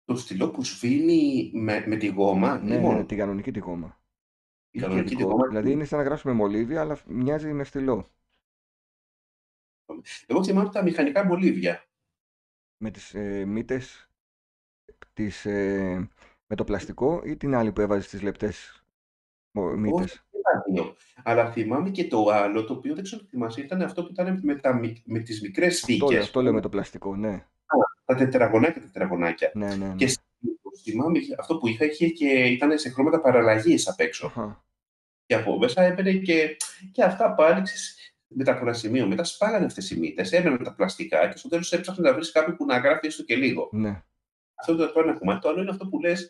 Το 0.07 0.15
στυλό 0.15 0.49
που 0.49 0.63
σβήνει 0.63 1.51
με, 1.53 1.83
με 1.87 1.95
τη 1.95 2.07
γόμα, 2.07 2.57
Ναι, 2.57 2.73
ή 2.73 2.77
ναι, 2.77 2.81
μόνο. 2.83 2.97
ναι, 2.97 3.05
τη 3.05 3.15
κανονική 3.15 3.51
τη 3.51 3.59
γόμα. 3.59 3.99
Η 4.69 4.69
Είχε 4.71 4.85
κανονική 4.85 5.09
τη 5.09 5.15
δικό- 5.15 5.31
γόμα. 5.31 5.47
Δηλαδή 5.47 5.71
είναι 5.71 5.83
σαν 5.85 5.97
να 5.99 6.03
γράψουμε 6.05 6.33
μολύβι, 6.33 6.75
αλλά 6.75 6.97
μοιάζει 7.07 7.53
με 7.53 7.63
στυλό. 7.63 8.09
Εγώ 10.27 10.43
θυμάμαι 10.43 10.69
τα 10.69 10.83
μηχανικά 10.83 11.25
μολύβια. 11.25 11.85
Με 12.77 12.91
τις 12.91 13.13
ε, 13.13 13.45
μύτες, 13.45 14.09
τις, 15.13 15.45
ε, 15.45 16.09
με 16.47 16.55
το 16.55 16.63
πλαστικό 16.63 17.21
ή 17.25 17.37
την 17.37 17.55
άλλη 17.55 17.71
που 17.71 17.81
έβαζες 17.81 18.05
στις 18.05 18.21
λεπτές 18.21 18.83
μο- 19.51 19.75
μύτες; 19.77 20.13
τα 20.41 20.63
δύο. 20.71 20.95
Αλλά 21.23 21.51
θυμάμαι 21.51 21.89
και 21.89 22.07
το 22.07 22.29
άλλο, 22.29 22.65
το 22.65 22.73
οποίο 22.73 22.95
δεν 22.95 23.03
ξέρω 23.03 23.21
τι 23.21 23.27
θυμάσαι, 23.29 23.61
ήταν 23.61 23.81
αυτό 23.81 24.03
που 24.03 24.11
ήταν 24.11 24.39
με, 24.43 24.55
τα, 24.55 24.73
μικ- 24.73 25.05
με 25.05 25.19
τις 25.19 25.41
μικρές 25.41 25.83
Αυτό, 25.83 26.07
θήκες. 26.07 26.23
αυτό 26.23 26.41
λέω 26.41 26.53
με 26.53 26.61
το 26.61 26.69
πλαστικό, 26.69 27.15
ναι. 27.15 27.47
Τα 28.07 28.15
τετραγωνάκια, 28.15 28.81
τετραγωνάκια. 28.81 29.51
Ναι, 29.53 29.75
ναι, 29.75 29.85
ναι. 29.85 29.95
Και 29.95 30.07
συνήθως, 30.07 30.81
θυμάμαι 30.83 31.19
αυτό 31.39 31.57
που 31.57 31.67
είχα, 31.67 31.85
είχε 31.85 32.07
και 32.07 32.27
ήταν 32.27 32.77
σε 32.77 32.89
χρώματα 32.89 33.21
παραλλαγής 33.21 33.87
απ' 33.87 33.99
έξω. 33.99 34.27
Αχα. 34.27 34.65
Και 35.25 35.35
από 35.35 35.57
μέσα 35.57 35.81
έμπαινε 35.81 36.11
και, 36.13 36.57
και 36.91 37.03
αυτά 37.03 37.33
πάλι 37.33 37.61
ξέρεις, 37.61 38.13
μετά 38.27 38.51
από 38.51 38.61
ένα 38.61 38.73
σημείο. 38.73 39.07
Μετά 39.07 39.23
σπάγανε 39.23 39.65
αυτές 39.65 39.91
οι 39.91 39.99
μύτες, 39.99 40.31
έμεναν 40.31 40.63
τα 40.63 40.73
πλαστικά 40.73 41.27
και 41.27 41.37
στο 41.37 41.49
τέλος 41.49 41.73
έψαχνε 41.73 42.09
να 42.09 42.15
βρεις 42.15 42.31
κάποιον 42.31 42.55
που 42.55 42.65
να 42.65 42.77
γράφει 42.77 43.07
έστω 43.07 43.23
και 43.23 43.35
λίγο. 43.35 43.69
Ναι. 43.71 44.03
Αυτό 44.55 44.73
είναι 44.73 44.85
το 44.85 44.99
ένα 44.99 45.13
κομμάτι. 45.13 45.41
Το 45.41 45.49
άλλο 45.49 45.61
είναι 45.61 45.69
αυτό 45.69 45.87
που 45.87 45.99
λες, 45.99 46.29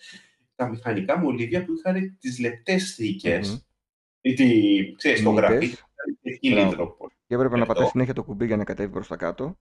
τα 0.55 0.69
μηχανικά 0.69 1.17
μολύβια 1.17 1.65
που 1.65 1.73
είχαν 1.73 2.17
τις 2.19 2.39
λεπτές 2.39 2.93
θήκες. 2.95 3.49
Μμμ. 3.49 3.57
Ή 4.21 4.33
τη, 4.33 4.93
ξέρεις, 4.95 5.23
το 5.23 5.31
Μύτες. 5.31 5.49
γραφείο, 5.49 5.77
τη 6.21 6.37
χιλίδρο. 6.37 6.97
Και 7.27 7.35
έπρεπε 7.35 7.55
να 7.55 7.61
Αυτό. 7.61 7.73
πατάς 7.73 7.89
συνέχεια 7.89 8.13
το 8.13 8.23
κουμπί 8.23 8.45
για 8.45 8.57
να 8.57 8.63
κατέβει 8.63 8.91
προς 8.91 9.07
τα 9.07 9.15
κάτω. 9.15 9.59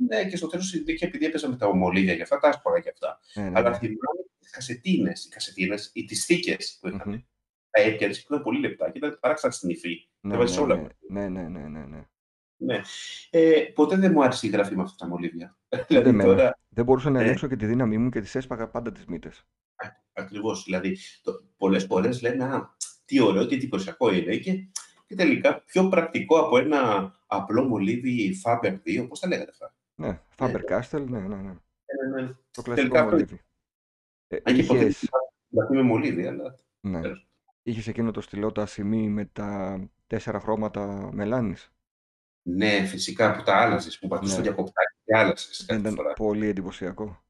Ναι, 0.00 0.28
και 0.28 0.36
στο 0.36 0.46
τέλος 0.46 0.82
και 0.98 1.04
επειδή 1.04 1.24
έπαιζα 1.26 1.48
με 1.48 1.56
τα 1.56 1.66
ομολύβια 1.66 2.16
και 2.16 2.22
αυτά, 2.22 2.38
τα 2.38 2.48
άσπαγα 2.48 2.80
και 2.80 2.88
αυτά. 2.88 3.20
Ναι, 3.34 3.42
ναι, 3.42 3.52
Αλλά 3.58 3.70
ναι. 3.70 3.76
θυμάμαι 3.76 4.22
τις 4.40 4.50
κασετίνες, 4.50 5.24
οι 5.24 5.28
κασετίνες 5.28 5.90
ή 5.94 6.04
τις 6.04 6.24
θήκες 6.24 6.78
που 6.80 6.88
είχαν. 6.88 7.02
Μμμ. 7.06 7.18
Τα 7.70 7.80
έπιανες 7.82 8.16
και 8.18 8.24
ήταν 8.28 8.42
πολύ 8.42 8.60
λεπτά 8.60 8.90
και 8.90 8.98
ήταν 8.98 9.18
παράξενα 9.20 9.52
στην 9.52 9.68
υφή. 9.70 10.08
Ναι, 10.20 10.32
Τα 10.32 10.38
βάζεις 10.38 10.56
ναι, 10.56 10.62
όλα. 10.62 10.76
ναι, 11.08 11.28
ναι, 11.28 11.48
ναι, 11.48 11.68
ναι, 11.68 11.84
ναι. 11.86 12.06
Ναι. 12.60 12.80
Ε, 13.30 13.60
ποτέ 13.74 13.96
δεν 13.96 14.12
μου 14.12 14.22
άρεσε 14.22 14.46
η 14.46 14.50
γραφή 14.50 14.76
με 14.76 14.82
αυτά 14.82 14.96
τα 14.96 15.06
μολύβια. 15.06 15.56
Ούτε 15.72 15.84
δηλαδή 15.88 16.08
εμένα. 16.08 16.24
τώρα, 16.28 16.58
Δεν 16.68 16.84
μπορούσα 16.84 17.10
να 17.10 17.20
Ε. 17.20 17.22
ελέγξω 17.22 17.48
και 17.48 17.56
τη 17.56 17.66
δύναμή 17.66 17.98
μου 17.98 18.10
και 18.10 18.20
τις 18.20 18.34
έσπαγα 18.34 18.68
πάντα 18.68 18.92
τις 18.92 19.04
μύτες. 19.06 19.44
ακριβώς, 20.12 20.62
δηλαδή, 20.64 20.96
το, 21.22 21.32
πολλές 21.56 21.84
φορές 21.84 22.22
λένε, 22.22 22.44
α, 22.44 22.76
τι 23.04 23.20
ωραίο, 23.20 23.46
τι 23.46 23.54
εντυπωσιακό 23.54 24.12
είναι 24.12 24.36
και, 24.36 24.52
και 25.06 25.14
τελικά 25.14 25.60
πιο 25.62 25.88
πρακτικό 25.88 26.38
από 26.38 26.58
ένα 26.58 27.12
απλό 27.26 27.64
μολύβι 27.64 28.40
Faber 28.44 28.78
2, 28.86 29.06
πώς 29.08 29.20
τα 29.20 29.28
λέγατε 29.28 29.50
αυτά; 29.50 29.74
Ναι, 29.98 30.20
Faber 30.38 30.60
Castell, 30.70 31.06
ναι, 31.08 31.18
ναι, 31.20 31.36
ναι. 31.36 31.54
Ε, 31.84 32.22
ναι, 32.22 32.26
Το 32.50 32.62
Τελικά 32.62 32.62
κλασικό 32.62 32.98
αυτό- 32.98 33.10
μολύβι. 33.10 33.40
Ε, 34.28 34.36
Αν 34.42 34.54
και 34.54 34.62
ποτέ 34.62 34.78
δεν 34.78 34.88
είχες, 34.88 35.08
γραφή 35.50 35.74
με 35.74 35.82
μολύβι, 35.82 36.26
αλλά 36.26 36.54
ναι, 36.80 37.00
τέλος. 37.00 37.28
είχες 37.62 37.86
εκείνο 37.86 38.10
το 38.10 38.20
στυλό 38.20 38.52
τα 38.52 38.66
σημεί 38.66 39.08
με 39.08 39.24
τα 39.24 39.80
τέσσερα 40.06 40.40
χρώματα 40.40 41.10
μελάνης; 41.12 41.72
ναι, 42.42 42.84
φυσικά 42.86 43.36
που 43.36 43.42
τα 43.42 43.56
άλλαζες, 43.56 43.98
που 43.98 44.08
πατούσες 44.08 44.36
Ναι. 44.38 44.42
το 44.44 44.48
διακοπτάκι 44.52 44.94
και 45.04 45.16
άλλαζες 45.16 45.64
Δεν 45.66 45.76
κάθε 45.76 45.80
ήταν 45.80 45.94
φορά. 45.94 46.12
πολύ 46.14 46.46
εντυπωσιακό. 46.46 47.22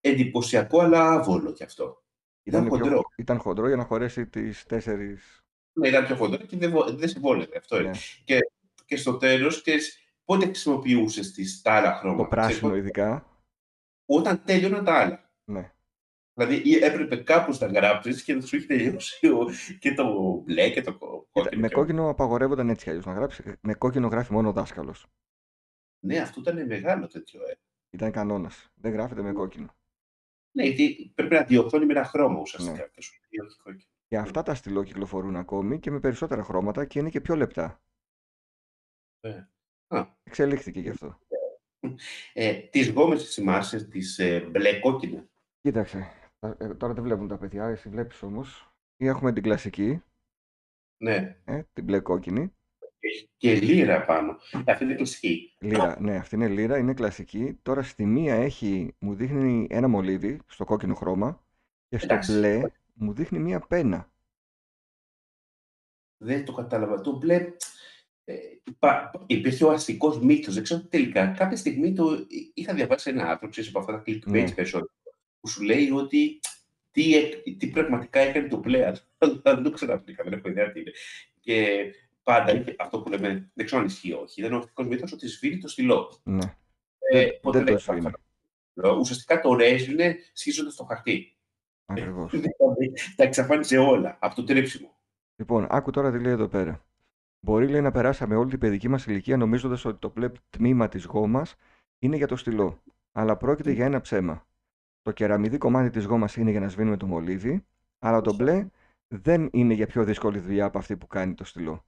Εντυπωσιακό, 0.00 0.80
αλλά 0.80 1.10
άβολο 1.12 1.52
κι 1.52 1.62
αυτό. 1.62 2.04
Ήταν 2.42 2.66
Ήταν, 2.66 2.78
χοντρό. 2.78 2.90
πιο, 2.98 3.02
ήταν 3.16 3.38
χοντρό 3.38 3.66
για 3.66 3.76
να 3.76 3.84
χωρέσει 3.84 4.26
τις 4.26 4.64
τέσσερις. 4.66 5.44
Ναι, 5.72 5.88
ήταν 5.88 6.04
πιο 6.06 6.16
χοντρό 6.16 6.44
και 6.46 6.56
δεν, 6.56 6.70
βο- 6.70 6.90
δεν 6.96 7.08
σε 7.08 7.18
βόλευε. 7.20 7.56
Αυτό 7.58 7.76
είναι. 7.80 7.88
Ναι. 7.90 7.96
Και, 8.24 8.38
και 8.84 8.96
στο 8.96 9.16
τέλος, 9.16 9.60
ξέρεις, 9.62 10.05
πότε 10.26 10.44
χρησιμοποιούσες 10.44 11.32
τις, 11.32 11.62
τα 11.62 11.72
άλλα 11.72 11.94
χρώματα; 11.94 12.22
Το 12.22 12.28
πράσινο 12.28 12.68
Ξέρεις, 12.68 12.78
ειδικά. 12.78 13.26
όταν 14.06 14.42
τέλειωναν 14.44 14.84
τα 14.84 14.94
άλλα. 14.94 15.30
Ναι. 15.44 15.70
Δηλαδή 16.34 16.62
ή 16.64 16.74
έπρεπε 16.84 17.16
κάπου 17.16 17.56
να 17.60 17.66
γράψεις 17.66 18.22
και 18.22 18.34
να 18.34 18.40
σου 18.40 18.56
έχει 18.56 18.66
τελειώσει 18.66 19.26
ο- 19.28 19.46
και 19.78 19.94
το 19.94 20.32
μπλε 20.44 20.70
και 20.70 20.82
το 20.82 20.98
κο- 20.98 21.26
Κοίτα, 21.32 21.42
κόκκινο. 21.42 21.60
με 21.60 21.68
και- 21.68 21.74
κόκκινο 21.74 22.08
απαγορεύονταν 22.08 22.68
έτσι 22.68 22.84
κι 22.84 22.90
αλλιώς 22.90 23.06
να 23.06 23.12
γράψεις. 23.12 23.44
Με 23.60 23.74
κόκκινο 23.74 24.08
γράφει 24.08 24.32
μόνο 24.32 24.48
ο 24.48 24.52
δάσκαλος. 24.52 25.06
Ναι, 25.98 26.18
αυτό 26.18 26.40
ήταν 26.40 26.66
μεγάλο 26.66 27.06
τέτοιο. 27.06 27.40
Ε. 27.50 27.58
Ήταν 27.90 28.10
κανόνας. 28.10 28.70
Δεν 28.74 28.92
γράφεται 28.92 29.22
με 29.22 29.32
κόκκινο. 29.32 29.74
Ναι, 30.50 30.64
γιατί 30.64 31.12
πρέπει 31.14 31.34
να 31.34 31.42
διορθώνει 31.42 31.86
με 31.86 31.92
ένα 31.92 32.04
χρώμα 32.04 32.40
ουσιαστικά. 32.40 32.72
Ναι. 32.76 32.86
Και 32.92 33.00
σου 33.02 33.12
λέει, 33.30 33.46
όχι 33.46 33.56
κόκκινο. 33.62 33.90
Και 34.08 34.18
αυτά 34.18 34.42
τα 34.42 34.54
στυλό 34.54 34.82
κυκλοφορούν 34.82 35.36
ακόμη 35.36 35.78
και 35.78 35.90
με 35.90 36.00
περισσότερα 36.00 36.42
χρώματα 36.42 36.84
και 36.84 36.98
είναι 36.98 37.10
και 37.10 37.20
πιο 37.20 37.36
λεπτά. 37.36 37.80
Ε. 39.20 39.44
Α. 39.88 40.06
Εξελίχθηκε 40.24 40.80
γι' 40.80 40.88
αυτό. 40.88 41.18
Ε, 42.32 42.52
τις 42.54 42.90
γόμες 42.90 43.24
τις 43.24 43.34
θυμάσαι, 43.34 43.84
τις 43.84 44.18
ε, 44.18 44.40
μπλε 44.40 44.78
κόκκινο. 44.78 45.24
Κοίταξε. 45.60 46.10
τα- 46.38 46.56
ε, 46.60 46.74
τώρα 46.74 46.92
δεν 46.92 47.02
βλέπουν 47.02 47.28
τα 47.28 47.38
παιδιά, 47.38 47.64
εσύ 47.66 47.88
βλέπεις 47.88 48.22
όμως. 48.22 48.70
Ή 48.96 49.06
έχουμε 49.06 49.32
την 49.32 49.42
κλασική, 49.42 50.02
Ναι, 51.02 51.36
ε, 51.44 51.62
την 51.72 51.84
μπλε 51.84 52.00
κόκκινη. 52.00 52.52
και, 52.98 53.26
και 53.36 53.54
λίρα 53.60 54.04
πάνω. 54.04 54.38
Ε, 54.64 54.72
αυτή 54.72 54.84
είναι 54.84 54.94
κλασική. 54.94 55.54
Λύρα, 55.58 56.00
ναι, 56.00 56.16
αυτή 56.16 56.34
είναι 56.34 56.48
λύρα, 56.48 56.78
είναι 56.78 56.94
κλασική. 56.94 57.58
Τώρα 57.62 57.82
στη 57.82 58.06
μία 58.06 58.34
έχει, 58.34 58.94
μου 58.98 59.14
δείχνει 59.14 59.66
ένα 59.70 59.88
μολύβι 59.88 60.40
στο 60.46 60.64
κόκκινο 60.64 60.94
χρώμα 60.94 61.42
και 61.88 61.98
στο 61.98 62.06
Εντάξει. 62.12 62.32
μπλε 62.32 62.62
μου 62.94 63.12
δείχνει 63.12 63.38
μία 63.38 63.60
πένα. 63.60 64.10
Δεν 66.16 66.44
το 66.44 66.52
κατάλαβα. 66.52 67.00
Το 67.00 67.16
μπλε. 67.16 67.52
Ε, 68.28 68.34
υπά- 68.64 69.10
υπήρχε 69.26 69.64
ο 69.64 69.70
αστικός 69.70 70.20
μύθος. 70.20 70.54
Δεν 70.54 70.62
ξέρω 70.62 70.80
τελικά. 70.80 71.26
Κάποια 71.26 71.56
στιγμή 71.56 71.92
το 71.92 72.26
είχα 72.54 72.74
διαβάσει 72.74 73.10
ένα 73.10 73.28
άρθρο, 73.30 73.48
ξέρεις, 73.48 73.68
από 73.70 73.78
αυτά 73.78 73.92
τα 73.92 74.02
clickbait 74.06 74.24
Ναι. 74.30 74.50
περισσότερο, 74.52 74.90
που 75.40 75.48
σου 75.48 75.62
λέει 75.62 75.90
ότι 75.90 76.40
τι, 76.90 77.14
εκ- 77.16 77.56
τι 77.58 77.66
πραγματικά 77.66 78.20
έκανε 78.20 78.48
το 78.48 78.56
μπλε. 78.56 78.86
Αλλά 79.18 79.40
δεν 79.54 79.62
το 79.62 79.70
ξαναβρήκα, 79.70 80.24
δεν 80.24 80.32
έχω 80.32 80.48
ιδέα 80.48 80.72
τι 80.72 80.80
είναι. 80.80 80.90
Και 81.40 81.84
πάντα 82.22 82.54
είχε 82.54 82.74
αυτό 82.78 83.00
που 83.00 83.08
λέμε, 83.10 83.50
δεν 83.54 83.66
ξέρω 83.66 83.80
αν 83.80 83.86
ισχύει 83.86 84.08
ή 84.08 84.12
όχι, 84.12 84.40
ήταν 84.40 84.52
ο 84.52 84.56
αστικός 84.56 84.86
μύθος 84.86 85.12
ότι 85.12 85.28
σβήνει 85.28 85.58
το 85.58 85.68
στυλό. 85.68 86.20
Ναι, 86.24 86.44
Ε, 87.12 87.18
δεν, 87.24 87.40
ποτέ 87.40 87.58
δεν 87.58 87.66
το 87.66 87.72
έκανα 87.72 87.98
σβήνει. 87.98 88.06
αυτό. 88.06 88.96
Ουσιαστικά 88.98 89.40
το 89.40 89.54
ρέζινε 89.54 90.16
σχίζοντας 90.32 90.74
το 90.74 90.84
χαρτί. 90.84 91.36
Ακριβώς. 91.86 92.30
Δηλαδή, 92.30 92.92
τα 93.16 93.24
εξαφάνισε 93.24 93.78
όλα 93.78 94.16
από 94.20 94.34
το 94.34 94.44
τρέψιμο. 94.44 94.96
Λοιπόν, 95.36 95.66
άκου 95.70 95.90
τώρα 95.90 96.12
τι 96.12 96.18
λέει 96.20 96.32
εδώ 96.32 96.48
πέρα. 96.48 96.85
Μπορεί 97.46 97.68
λέει 97.68 97.80
να 97.80 97.90
περάσαμε 97.90 98.36
όλη 98.36 98.50
την 98.50 98.58
παιδική 98.58 98.88
μας 98.88 99.06
ηλικία 99.06 99.36
νομίζοντας 99.36 99.84
ότι 99.84 99.98
το 99.98 100.10
πλε 100.10 100.30
τμήμα 100.50 100.88
της 100.88 101.04
γόμας 101.04 101.54
είναι 101.98 102.16
για 102.16 102.26
το 102.26 102.36
στυλό. 102.36 102.82
Αλλά 103.12 103.36
πρόκειται 103.36 103.70
για 103.70 103.84
ένα 103.84 104.00
ψέμα. 104.00 104.46
Το 105.02 105.12
κεραμιδί 105.12 105.58
κομμάτι 105.58 105.90
της 105.90 106.04
γόμας 106.04 106.36
είναι 106.36 106.50
για 106.50 106.60
να 106.60 106.68
σβήνουμε 106.68 106.96
το 106.96 107.06
μολύβι, 107.06 107.66
αλλά 107.98 108.20
το 108.20 108.34
μπλε 108.34 108.68
δεν 109.08 109.48
είναι 109.52 109.74
για 109.74 109.86
πιο 109.86 110.04
δύσκολη 110.04 110.38
δουλειά 110.38 110.64
από 110.64 110.78
αυτή 110.78 110.96
που 110.96 111.06
κάνει 111.06 111.34
το 111.34 111.44
στυλό. 111.44 111.84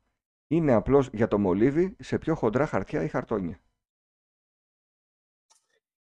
Είναι 0.46 0.72
απλώς 0.72 1.10
για 1.12 1.28
το 1.28 1.38
μολύβι 1.38 1.96
σε 1.98 2.18
πιο 2.18 2.34
χοντρά 2.34 2.66
χαρτιά 2.66 3.02
ή 3.02 3.08
χαρτόνια. 3.08 3.60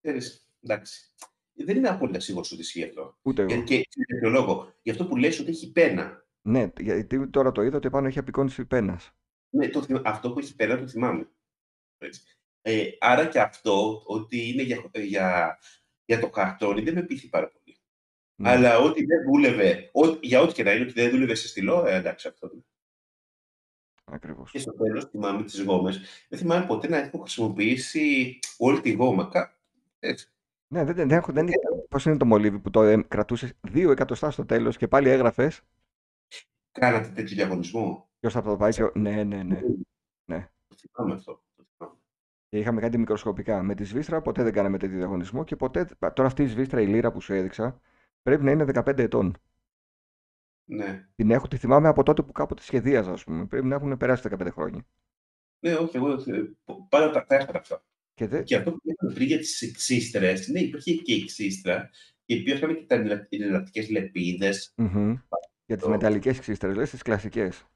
Ξέρεις, 0.00 0.50
εντάξει. 0.61 1.14
Δεν 1.52 1.76
είναι 1.76 1.88
απόλυτα 1.88 2.20
σίγουρος 2.20 2.52
ότι 2.52 2.61
ισχύει 2.61 2.85
αυτό. 2.85 3.18
Ούτε 3.22 3.46
Και, 3.46 3.54
εγώ. 3.54 3.62
και 3.62 3.74
για 3.74 4.18
ποιο 4.20 4.30
λόγο. 4.30 4.74
Γι' 4.83 4.90
αυτό 4.90 5.07
που 5.07 5.16
λες 5.16 5.40
ότι 5.40 5.50
έχει 5.50 5.72
πένα. 5.72 6.26
Ναι, 6.42 6.70
γιατί 6.78 7.28
τώρα 7.28 7.52
το 7.52 7.62
είδα 7.62 7.76
ότι 7.76 7.90
πάνω 7.90 8.07
έχει 8.07 8.18
απεικόνηση 8.18 8.64
πένας. 8.64 9.14
Ναι, 9.55 9.69
το, 9.69 9.83
θυμ- 9.83 10.07
αυτό 10.07 10.33
που 10.33 10.38
έχεις 10.38 10.55
πένα 10.55 10.79
το 10.79 10.88
θυμάμαι. 10.88 11.29
Έτσι. 11.99 12.23
Ε, 12.62 12.88
άρα 13.01 13.27
και 13.27 13.40
αυτό 13.40 14.03
ότι 14.07 14.49
είναι 14.49 14.62
για, 14.62 14.90
για, 14.93 15.59
για 16.05 16.21
το 16.21 16.31
καρτόνι 16.31 16.81
δεν 16.83 16.95
με 16.95 17.03
πείθει 17.03 17.29
πάρα 17.29 17.49
πολύ. 17.49 17.79
Ναι. 18.37 18.51
Αλλά 18.51 18.79
ότι 18.79 19.05
δεν 19.05 19.23
δούλευε, 19.25 19.90
ό, 19.93 20.07
για 20.21 20.40
ό,τι 20.40 20.53
και 20.53 20.62
να 20.62 20.73
είναι, 20.73 20.85
ότι 20.85 20.93
δεν 20.93 21.11
δούλευε 21.11 21.35
σε 21.35 21.49
στυλό, 21.49 21.87
ε, 21.87 21.95
εντάξει 21.95 22.29
αυτό. 22.29 22.51
είναι. 22.53 22.64
Ακριβώς. 24.05 24.51
Και 24.51 24.59
στο 24.59 24.73
τέλος 24.73 25.05
θυμάμαι 25.05 25.45
τις 25.45 25.62
γόμες. 25.62 26.01
Δεν 26.29 26.38
θυμάμαι 26.38 26.67
ποτέ 26.67 26.88
να 26.88 26.97
έχω 26.97 27.19
χρησιμοποιήσει 27.19 28.38
όλη 28.59 28.81
τη 28.81 28.93
γόμα. 28.93 29.29
Κα... 29.29 29.59
Έτσι. 29.99 30.29
Ναι, 30.69 30.85
δεν, 30.85 30.95
δεν, 30.95 31.11
έχω, 31.11 31.33
δεν, 31.33 31.49
πώς 31.88 32.05
είναι 32.05 32.17
το 32.17 32.25
μολύβι 32.25 32.59
που 32.59 32.71
το 32.71 32.83
ε, 32.83 33.03
κρατούσες 33.03 33.53
δύο 33.61 33.90
εκατοστά 33.90 34.31
στο 34.31 34.45
τέλος 34.45 34.77
και 34.77 34.88
πάλι 34.88 35.09
έγραφες; 35.09 35.62
Κάνατε 36.73 37.09
τέτοιο 37.09 37.37
διαγωνισμό. 37.37 38.09
Ποιος 38.25 38.43
θα 38.43 38.43
το 38.43 38.57
πάει 38.57 38.71
πιο... 38.71 38.93
Ναι, 38.95 39.25
ναι, 39.25 39.43
ναι. 39.43 39.61
Ναι. 40.25 40.49
Το 40.69 40.77
θυμάμαι 40.77 41.15
αυτό. 41.15 41.43
Το 41.57 41.65
θυμάμαι. 41.77 41.99
Και 42.49 42.59
είχαμε 42.59 42.81
κάτι 42.81 42.99
μικροσκοπικά. 42.99 43.63
Με 43.63 43.75
τη 43.75 43.85
σβίστρα 43.85 44.23
ποτέ 44.23 44.43
δεν 44.43 44.53
κάναμε 44.53 44.79
τέτοιο 44.79 44.97
διαγωνισμό 44.97 45.45
και 45.45 45.57
ποτέ. 45.57 45.89
Τώρα 45.99 46.25
αυτή 46.25 46.43
η 46.43 46.47
σβίστρα, 46.47 46.81
η 46.81 46.87
λύρα 46.87 47.13
που 47.13 47.21
σου 47.21 47.33
έδειξα, 47.33 47.81
πρέπει 48.23 48.45
να 48.45 48.51
είναι 48.51 48.65
15 48.75 48.99
ετών. 48.99 49.37
Ναι. 50.65 51.09
Την 51.15 51.31
έχω, 51.31 51.49
τη 51.49 51.57
θυμάμαι 51.57 51.89
από 51.89 52.03
τότε 52.03 52.23
που 52.23 52.33
κάποτε 52.33 52.63
σχεδίαζα, 52.63 53.13
ας 53.13 53.25
πούμε. 53.25 53.47
Πρέπει 53.47 53.67
να 53.67 53.75
έχουν 53.75 53.97
περάσει 53.97 54.29
15 54.39 54.49
χρόνια. 54.51 54.87
Ναι, 55.65 55.75
όχι, 55.75 55.97
εγώ 55.97 56.13
ε, 56.13 56.51
πάντα 56.89 57.11
τα, 57.11 57.25
τα 57.25 57.35
έφερα 57.35 57.59
αυτά. 57.59 57.85
Και 58.15 58.27
δε... 58.27 58.43
Και 58.43 58.57
αυτό 58.57 58.73
που 58.73 58.81
είπαμε 58.83 59.13
πριν 59.15 59.27
για 59.27 59.39
τις 59.39 59.63
εξίστρες, 59.63 60.49
ναι, 60.49 60.61
υπήρχε 60.61 60.95
και 60.95 61.15
η 61.15 61.23
εξίστρα 61.23 61.91
και 62.25 62.35
υπήρχαν 62.35 62.77
και 62.77 62.85
τα 62.87 62.95
εναλλακτικέ 63.29 63.87
λεπίδες. 63.91 64.73
Μμμ. 64.77 65.15
Για 65.67 65.77
τις 65.77 65.85
Το- 65.85 65.91
μεταλλικές 65.91 66.39
ξύστρε, 66.39 66.75
λες 66.75 66.91
τις 66.91 67.03
κλασικές. 67.03 67.69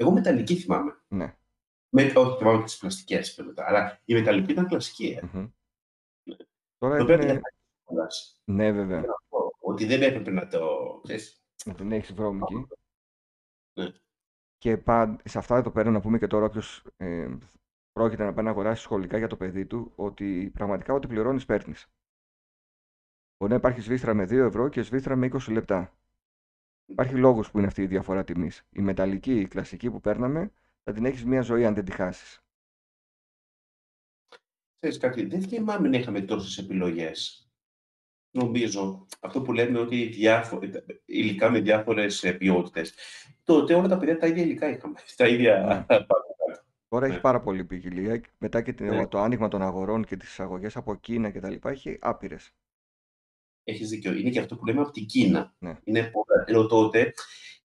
Εγώ 0.00 0.10
μεταλλική 0.12 0.56
θυμάμαι. 0.56 1.00
Ναι. 1.08 1.36
Με, 1.88 2.02
όχι, 2.02 2.36
θυμάμαι 2.38 2.64
τις 2.64 2.78
πλαστικές 2.78 3.42
μετά. 3.46 3.64
Αλλά 3.66 4.00
η 4.04 4.14
μεταλλική 4.14 4.52
ήταν 4.52 4.66
κλασική. 4.66 5.06
Ε. 5.06 5.28
Μμμ. 5.32 5.48
Τώρα 6.78 6.98
Το 6.98 7.04
πρέπει 7.04 7.24
έχουν. 7.24 7.34
να 7.36 7.40
φαντάσει. 7.84 8.40
Ναι, 8.44 8.72
βέβαια. 8.72 9.04
Ότι 9.60 9.86
δεν 9.86 10.02
έπρεπε 10.02 10.30
να 10.30 10.46
το. 10.46 11.00
Ξέρεις, 11.02 11.42
Να 11.64 11.74
την 11.74 11.92
έχεις 11.92 12.12
βρώμικη. 12.12 12.66
Ναι. 13.80 13.86
Και 14.58 14.76
πα... 14.76 15.16
σε 15.24 15.38
αυτά 15.38 15.56
εδώ 15.56 15.70
πέρα 15.70 15.90
να 15.90 16.00
πούμε 16.00 16.18
και 16.18 16.26
τώρα 16.26 16.44
όποιος 16.44 16.86
ε, 16.96 17.36
πρόκειται 17.92 18.24
να 18.24 18.32
πάει 18.32 18.44
να 18.44 18.50
αγοράσει 18.50 18.82
σχολικά 18.82 19.18
για 19.18 19.28
το 19.28 19.36
παιδί 19.36 19.66
του, 19.66 19.92
ότι 19.96 20.50
πραγματικά 20.54 20.94
ό,τι 20.94 21.06
πληρώνεις 21.06 21.44
παίρνεις. 21.46 21.86
Μπορεί 23.38 23.52
να 23.52 23.58
υπάρχει 23.58 23.80
σβίστρα 23.80 24.14
με 24.14 24.24
2 24.24 24.30
ευρώ 24.30 24.68
και 24.68 24.82
σβίστρα 24.82 25.16
με 25.16 25.28
20 25.32 25.52
λεπτά. 25.52 25.94
Υπάρχει 26.90 27.14
λόγος 27.14 27.50
που 27.50 27.58
είναι 27.58 27.66
αυτή 27.66 27.82
η 27.82 27.86
διαφορά 27.86 28.24
τιμής. 28.24 28.66
Η 28.70 28.80
μεταλλική, 28.80 29.40
η 29.40 29.48
κλασική 29.48 29.90
που 29.90 30.00
παίρναμε, 30.00 30.50
θα 30.84 30.92
την 30.92 31.04
έχεις 31.04 31.24
μία 31.24 31.40
ζωή 31.40 31.64
αν 31.66 31.74
δεν 31.74 31.84
τη 31.84 31.92
χάσεις. 31.92 32.40
Ξέρεις 34.78 34.98
κάτι, 34.98 35.24
δεν 35.24 35.42
θυμάμαι 35.42 35.88
να 35.88 35.96
είχαμε 35.98 36.20
τόσες 36.20 36.58
επιλογές. 36.58 37.44
Νομίζω, 38.30 39.06
αυτό 39.20 39.42
που 39.42 39.52
λέμε 39.52 39.78
ότι 39.78 40.04
διάφο... 40.06 40.60
υλικά 41.04 41.50
με 41.50 41.60
διάφορες 41.60 42.34
ποιότητες. 42.38 42.94
Τότε 43.44 43.74
όλα 43.74 43.88
τα 43.88 43.98
παιδιά 43.98 44.18
τα 44.18 44.26
ίδια 44.26 44.42
υλικά 44.42 44.68
είχαμε. 44.68 44.98
Τα 45.16 45.28
ίδια 45.28 45.86
Ναι. 45.90 45.98
Τώρα 46.88 47.06
έχει 47.06 47.14
Ναι. 47.14 47.20
πάρα 47.20 47.40
πολύ 47.40 47.64
ποικιλία. 47.64 48.20
Μετά 48.38 48.62
και 48.62 48.72
την- 48.72 48.86
Ναι. 48.86 49.06
το 49.06 49.18
άνοιγμα 49.18 49.48
των 49.48 49.62
αγορών 49.62 50.04
και 50.04 50.16
τις 50.16 50.28
εισαγωγές 50.28 50.76
από 50.76 50.94
Κίνα 50.94 51.30
και 51.30 51.40
τα 51.40 51.50
λοιπά 51.50 51.70
έχει 51.70 51.98
άπειρες. 52.00 52.54
Έχεις 53.64 53.88
δίκιο. 53.88 54.12
Είναι 54.12 54.30
και 54.30 54.38
αυτό 54.40 54.56
που 54.56 54.66
λέμε 54.66 54.80
από 54.80 54.90
την 54.90 55.06
Κίνα. 55.06 55.54
Ναι. 55.58 55.78
Είναι 55.84 56.02
πολλά. 56.02 56.44
Ενώ 56.46 56.66
τότε, 56.66 57.12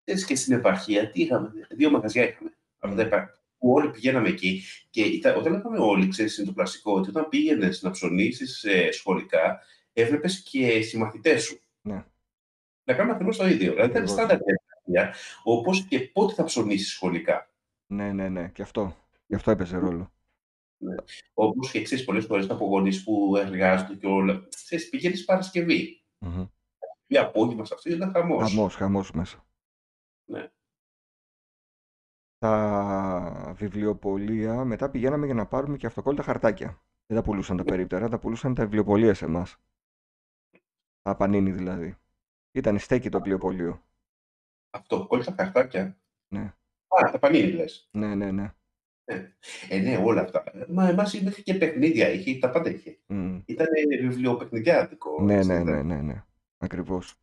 ξέρεις, 0.04 0.26
και 0.26 0.36
στην 0.36 0.54
επαρχία, 0.54 1.10
τι 1.12 1.22
είχαμε, 1.22 1.52
δύο 1.70 1.90
μαγαζιά 1.92 2.28
είχαμε. 2.28 2.54
Αυτά 2.80 2.96
τα 2.98 3.04
Mm. 3.04 3.06
επα- 3.06 3.40
που 3.58 3.72
όλοι 3.72 3.90
πηγαίναμε 3.92 4.28
εκεί. 4.30 4.64
Και 4.90 5.02
ήταν, 5.02 5.38
όταν 5.38 5.52
λέγαμε 5.52 5.78
όλοι, 5.80 6.08
ξέρεις, 6.08 6.38
είναι 6.38 6.48
το 6.48 6.54
κλασικό, 6.54 6.94
ότι 6.94 7.10
όταν 7.10 7.30
πήγαινες 7.30 7.82
να 7.82 7.92
ψωνίσεις 7.92 8.64
ε, 8.64 8.92
σχολικά, 8.92 9.60
έβλεπες 9.94 10.42
και 10.44 10.82
συμμαθητές 10.82 11.44
σου. 11.44 11.60
Ναι. 11.82 12.06
Να 12.84 12.94
κάνουν 12.94 13.12
ακριβώς 13.14 13.38
το 13.38 13.48
ίδιο. 13.48 13.72
Δηλαδή 13.72 13.90
ήταν 13.90 14.04
Ακριβώς. 14.04 14.10
στάνταρ 14.12 14.38
διαδικασία, 14.38 15.22
όπως 15.44 15.86
και 15.86 16.00
πότε 16.00 16.34
θα 16.34 16.44
ψωνίσεις 16.44 16.92
σχολικά. 16.92 17.50
Ναι, 17.88 18.12
ναι, 18.12 18.30
ναι. 18.30 18.48
Και 18.54 18.62
αυτό. 18.62 18.98
Γι' 19.28 19.36
αυτό 19.36 19.52
έπαιζε 19.52 19.78
ρόλο. 19.78 20.12
Όπως 21.34 21.72
και 21.72 21.80
εξή, 21.80 22.04
πολλές 22.04 22.26
φορές 22.26 22.50
από 22.50 22.66
γονείς 22.66 23.04
που 23.04 23.36
εργάζονται 23.38 23.96
και 23.96 24.08
όλα. 24.08 24.48
Ξέρεις, 24.50 24.90
πηγαίνεις 24.90 25.26
Παρασκευή. 25.26 26.04
Μμμ. 26.20 26.48
Ή 27.08 27.18
απόγευμα 27.18 27.66
σε 27.66 27.74
αυτό 27.74 27.90
ήταν 27.90 28.12
χαμός. 28.12 28.50
Χαμός, 28.50 28.76
χαμός 28.76 29.12
μέσα. 29.12 29.46
Ναι. 30.26 30.52
Τα 32.38 33.54
βιβλιοπωλεία 33.56 34.66
μετά 34.66 34.90
πηγαίναμε 34.90 35.26
για 35.26 35.36
να 35.36 35.48
πάρουμε 35.48 35.78
και 35.78 35.86
αυτοκόλλητα 35.86 36.24
χαρτάκια. 36.24 36.82
Δεν 37.06 37.18
τα 37.18 37.24
πουλούσαν 37.24 37.58
τα 37.58 37.64
περίπτερα, 37.64 38.10
τα 38.10 38.20
πουλούσαν 38.20 38.54
τα 38.54 38.64
βιβλιοπωλεία 38.64 39.14
σε 39.14 39.26
εμάς. 39.26 39.58
Τα 41.02 41.16
πανίνι 41.16 41.52
δηλαδή. 41.52 41.98
Ήταν 42.52 42.80
στέκι 42.80 43.10
το 43.10 43.18
βιβλιοπωλείο. 43.18 43.84
Αυτό, 44.70 45.08
κόλλησα 45.08 45.36
χαρτάκια. 45.38 45.98
Ναι. 46.34 46.42
Α, 46.88 47.12
τα 47.12 47.20
πανίνι 47.20 47.52
λες. 47.52 47.90
Ναι, 47.92 48.16
ναι, 48.16 48.32
ναι. 48.32 48.54
Ε, 49.70 49.80
ναι, 49.80 50.02
όλα 50.04 50.22
αυτά. 50.22 50.44
Μα 50.70 50.89
εμάς 50.89 51.13
είχε 51.13 51.41
και 51.41 51.54
παιχνίδια, 51.54 52.10
είχε, 52.10 52.38
τα 52.39 52.50
πάντα 52.50 52.70
είχε. 52.70 52.98
Μμ. 53.08 53.39
Ήταν 53.46 53.68
βιβλιοπαιχνιδιάτικο. 54.02 55.22
Ναι, 55.22 55.36
έτσι, 55.36 55.48
ναι, 55.48 55.54
ήταν. 55.54 55.65
ναι, 55.65 55.82
ναι, 55.96 56.02
ναι. 56.02 56.24
Ακριβώς. 56.58 57.15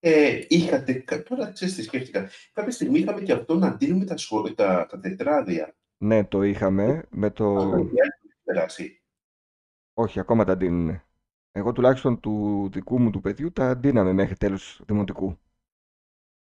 Ε, 0.00 0.40
είχατε, 0.48 0.92
κα- 0.92 1.22
τώρα 1.22 1.52
ξέρεις 1.52 1.74
τι 1.74 1.82
σκέφτηκα. 1.82 2.28
Κάποια 2.52 2.70
στιγμή 2.72 2.98
είχαμε 2.98 3.20
και 3.20 3.32
αυτό 3.32 3.54
να 3.54 3.70
δίνουμε 3.70 4.04
τα, 4.04 4.16
σχο- 4.16 4.54
τα, 4.54 4.86
τα 4.86 5.00
τετράδια. 5.00 5.74
Ναι, 5.96 6.24
το 6.24 6.42
είχαμε 6.42 7.04
με 7.10 7.30
το... 7.30 7.56
Αυτό 7.56 7.76
έχει 7.76 8.34
περάσει. 8.44 9.02
Όχι, 9.94 10.20
ακόμα 10.20 10.44
τα 10.44 10.56
ντύνουνε. 10.56 11.04
Εγώ 11.52 11.72
τουλάχιστον 11.72 12.20
του 12.20 12.68
δικού 12.72 13.00
μου 13.00 13.10
του 13.10 13.20
παιδιού 13.20 13.52
τα 13.52 13.76
ντύναμε 13.76 14.12
μέχρι 14.12 14.36
τέλος 14.36 14.82
δημοτικού. 14.86 15.38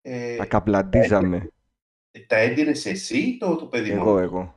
Ε, 0.02 0.36
Τα 0.36 0.46
καπλαντίζαμε. 0.46 1.50
Τα 2.26 2.36
έδινες 2.36 2.86
εσύ 2.86 3.18
ή 3.18 3.36
το, 3.36 3.56
το 3.56 3.66
παιδί 3.66 3.90
Εγώ, 3.90 4.04
μόνο; 4.04 4.18
εγώ. 4.18 4.56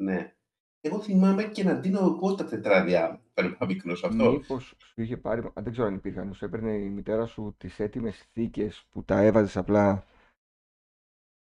Ναι. 0.00 0.34
Εγώ 0.80 1.00
θυμάμαι 1.00 1.44
και 1.44 1.64
να 1.64 1.74
δίνω 1.74 1.98
εγώ 1.98 2.34
τα 2.34 2.44
τετράδια. 2.44 3.22
Παίρνω 3.34 3.56
μικρός 3.66 4.04
αυτό. 4.04 4.30
Μήπως 4.30 4.74
σου 4.84 5.00
είχε 5.00 5.16
πάρει, 5.16 5.40
α, 5.40 5.52
δεν 5.54 5.72
ξέρω 5.72 5.86
αν 5.86 5.94
υπήρχαν, 5.94 6.34
σου 6.34 6.44
έπαιρνε 6.44 6.72
η 6.72 6.88
μητέρα 6.88 7.26
σου 7.26 7.54
τις 7.58 7.80
έτοιμες 7.80 8.28
θήκες 8.32 8.86
που 8.90 9.04
τα 9.04 9.20
έβαζες 9.20 9.56
απλά 9.56 10.06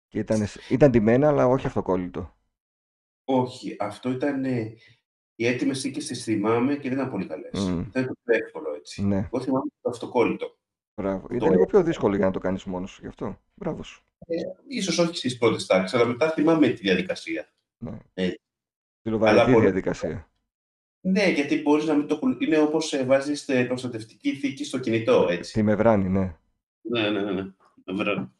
και 0.06 0.18
ήταν, 0.18 0.46
ήταν 0.70 0.90
ντυμένα 0.90 1.28
αλλά 1.28 1.46
όχι 1.46 1.66
αυτοκόλλητο; 1.66 2.34
Όχι, 3.24 3.76
αυτό 3.78 4.10
ήταν. 4.10 4.44
ε, 4.44 4.74
οι 5.36 5.46
έτοιμες 5.46 5.80
θήκες 5.80 6.06
τις 6.06 6.24
θυμάμαι 6.24 6.76
και 6.76 6.88
δεν 6.88 6.98
ήταν 6.98 7.10
πολύ 7.10 7.26
καλές. 7.26 7.68
Μμ. 7.68 7.80
Ήταν 7.80 8.06
το 8.06 8.14
πιο 8.24 8.34
εύκολο 8.44 8.74
έτσι. 8.74 9.04
Ναι, 9.04 9.16
Εγώ 9.16 9.40
θυμάμαι 9.40 9.66
το 9.80 9.90
αυτοκόλλητο. 9.90 10.56
Μπράβο. 10.94 11.28
Το 11.28 11.34
Ήταν 11.34 11.50
λίγο 11.50 11.66
πιο 11.66 11.82
δύσκολο 11.82 12.16
για 12.16 12.26
να 12.26 12.32
το 12.32 12.38
κάνεις 12.38 12.64
μόνος 12.64 12.90
σου 12.90 13.00
γι' 13.00 13.06
αυτό. 13.08 13.40
Μπράβο 13.54 13.82
σου. 13.82 14.04
Ίσως 14.68 14.98
όχι 14.98 15.16
στις 15.16 15.38
πρώτες 15.38 15.66
τάξεις, 15.66 15.98
αλλά 15.98 16.06
μετά 16.08 16.30
θυμάμαι 16.30 16.68
τη 16.68 16.80
διαδικασία. 16.80 17.48
Ναι. 17.78 17.98
Ε, 18.14 18.30
Ψιλοβαρετή 19.00 19.40
αλλά 19.40 19.52
πολύ- 19.52 19.64
διαδικασία. 19.64 20.28
Ναι, 21.00 21.28
γιατί 21.30 21.62
μπορείς 21.62 21.84
να 21.86 21.94
μην 21.94 22.06
το 22.06 22.18
κουλ- 22.18 22.42
Είναι 22.42 22.58
όπως 22.58 23.04
βάζεις 23.06 23.44
προστατευτική 23.66 24.34
θήκη 24.36 24.64
στο 24.64 24.78
κινητό, 24.78 25.26
έτσι. 25.30 25.52
Τη 25.52 25.62
μεβράνη, 25.62 26.08
ναι. 26.08 26.36
Ναι, 26.80 27.10
ναι, 27.10 27.22
ναι. 27.22 27.32
ναι. 27.32 27.52
Βέβαια. 27.94 28.32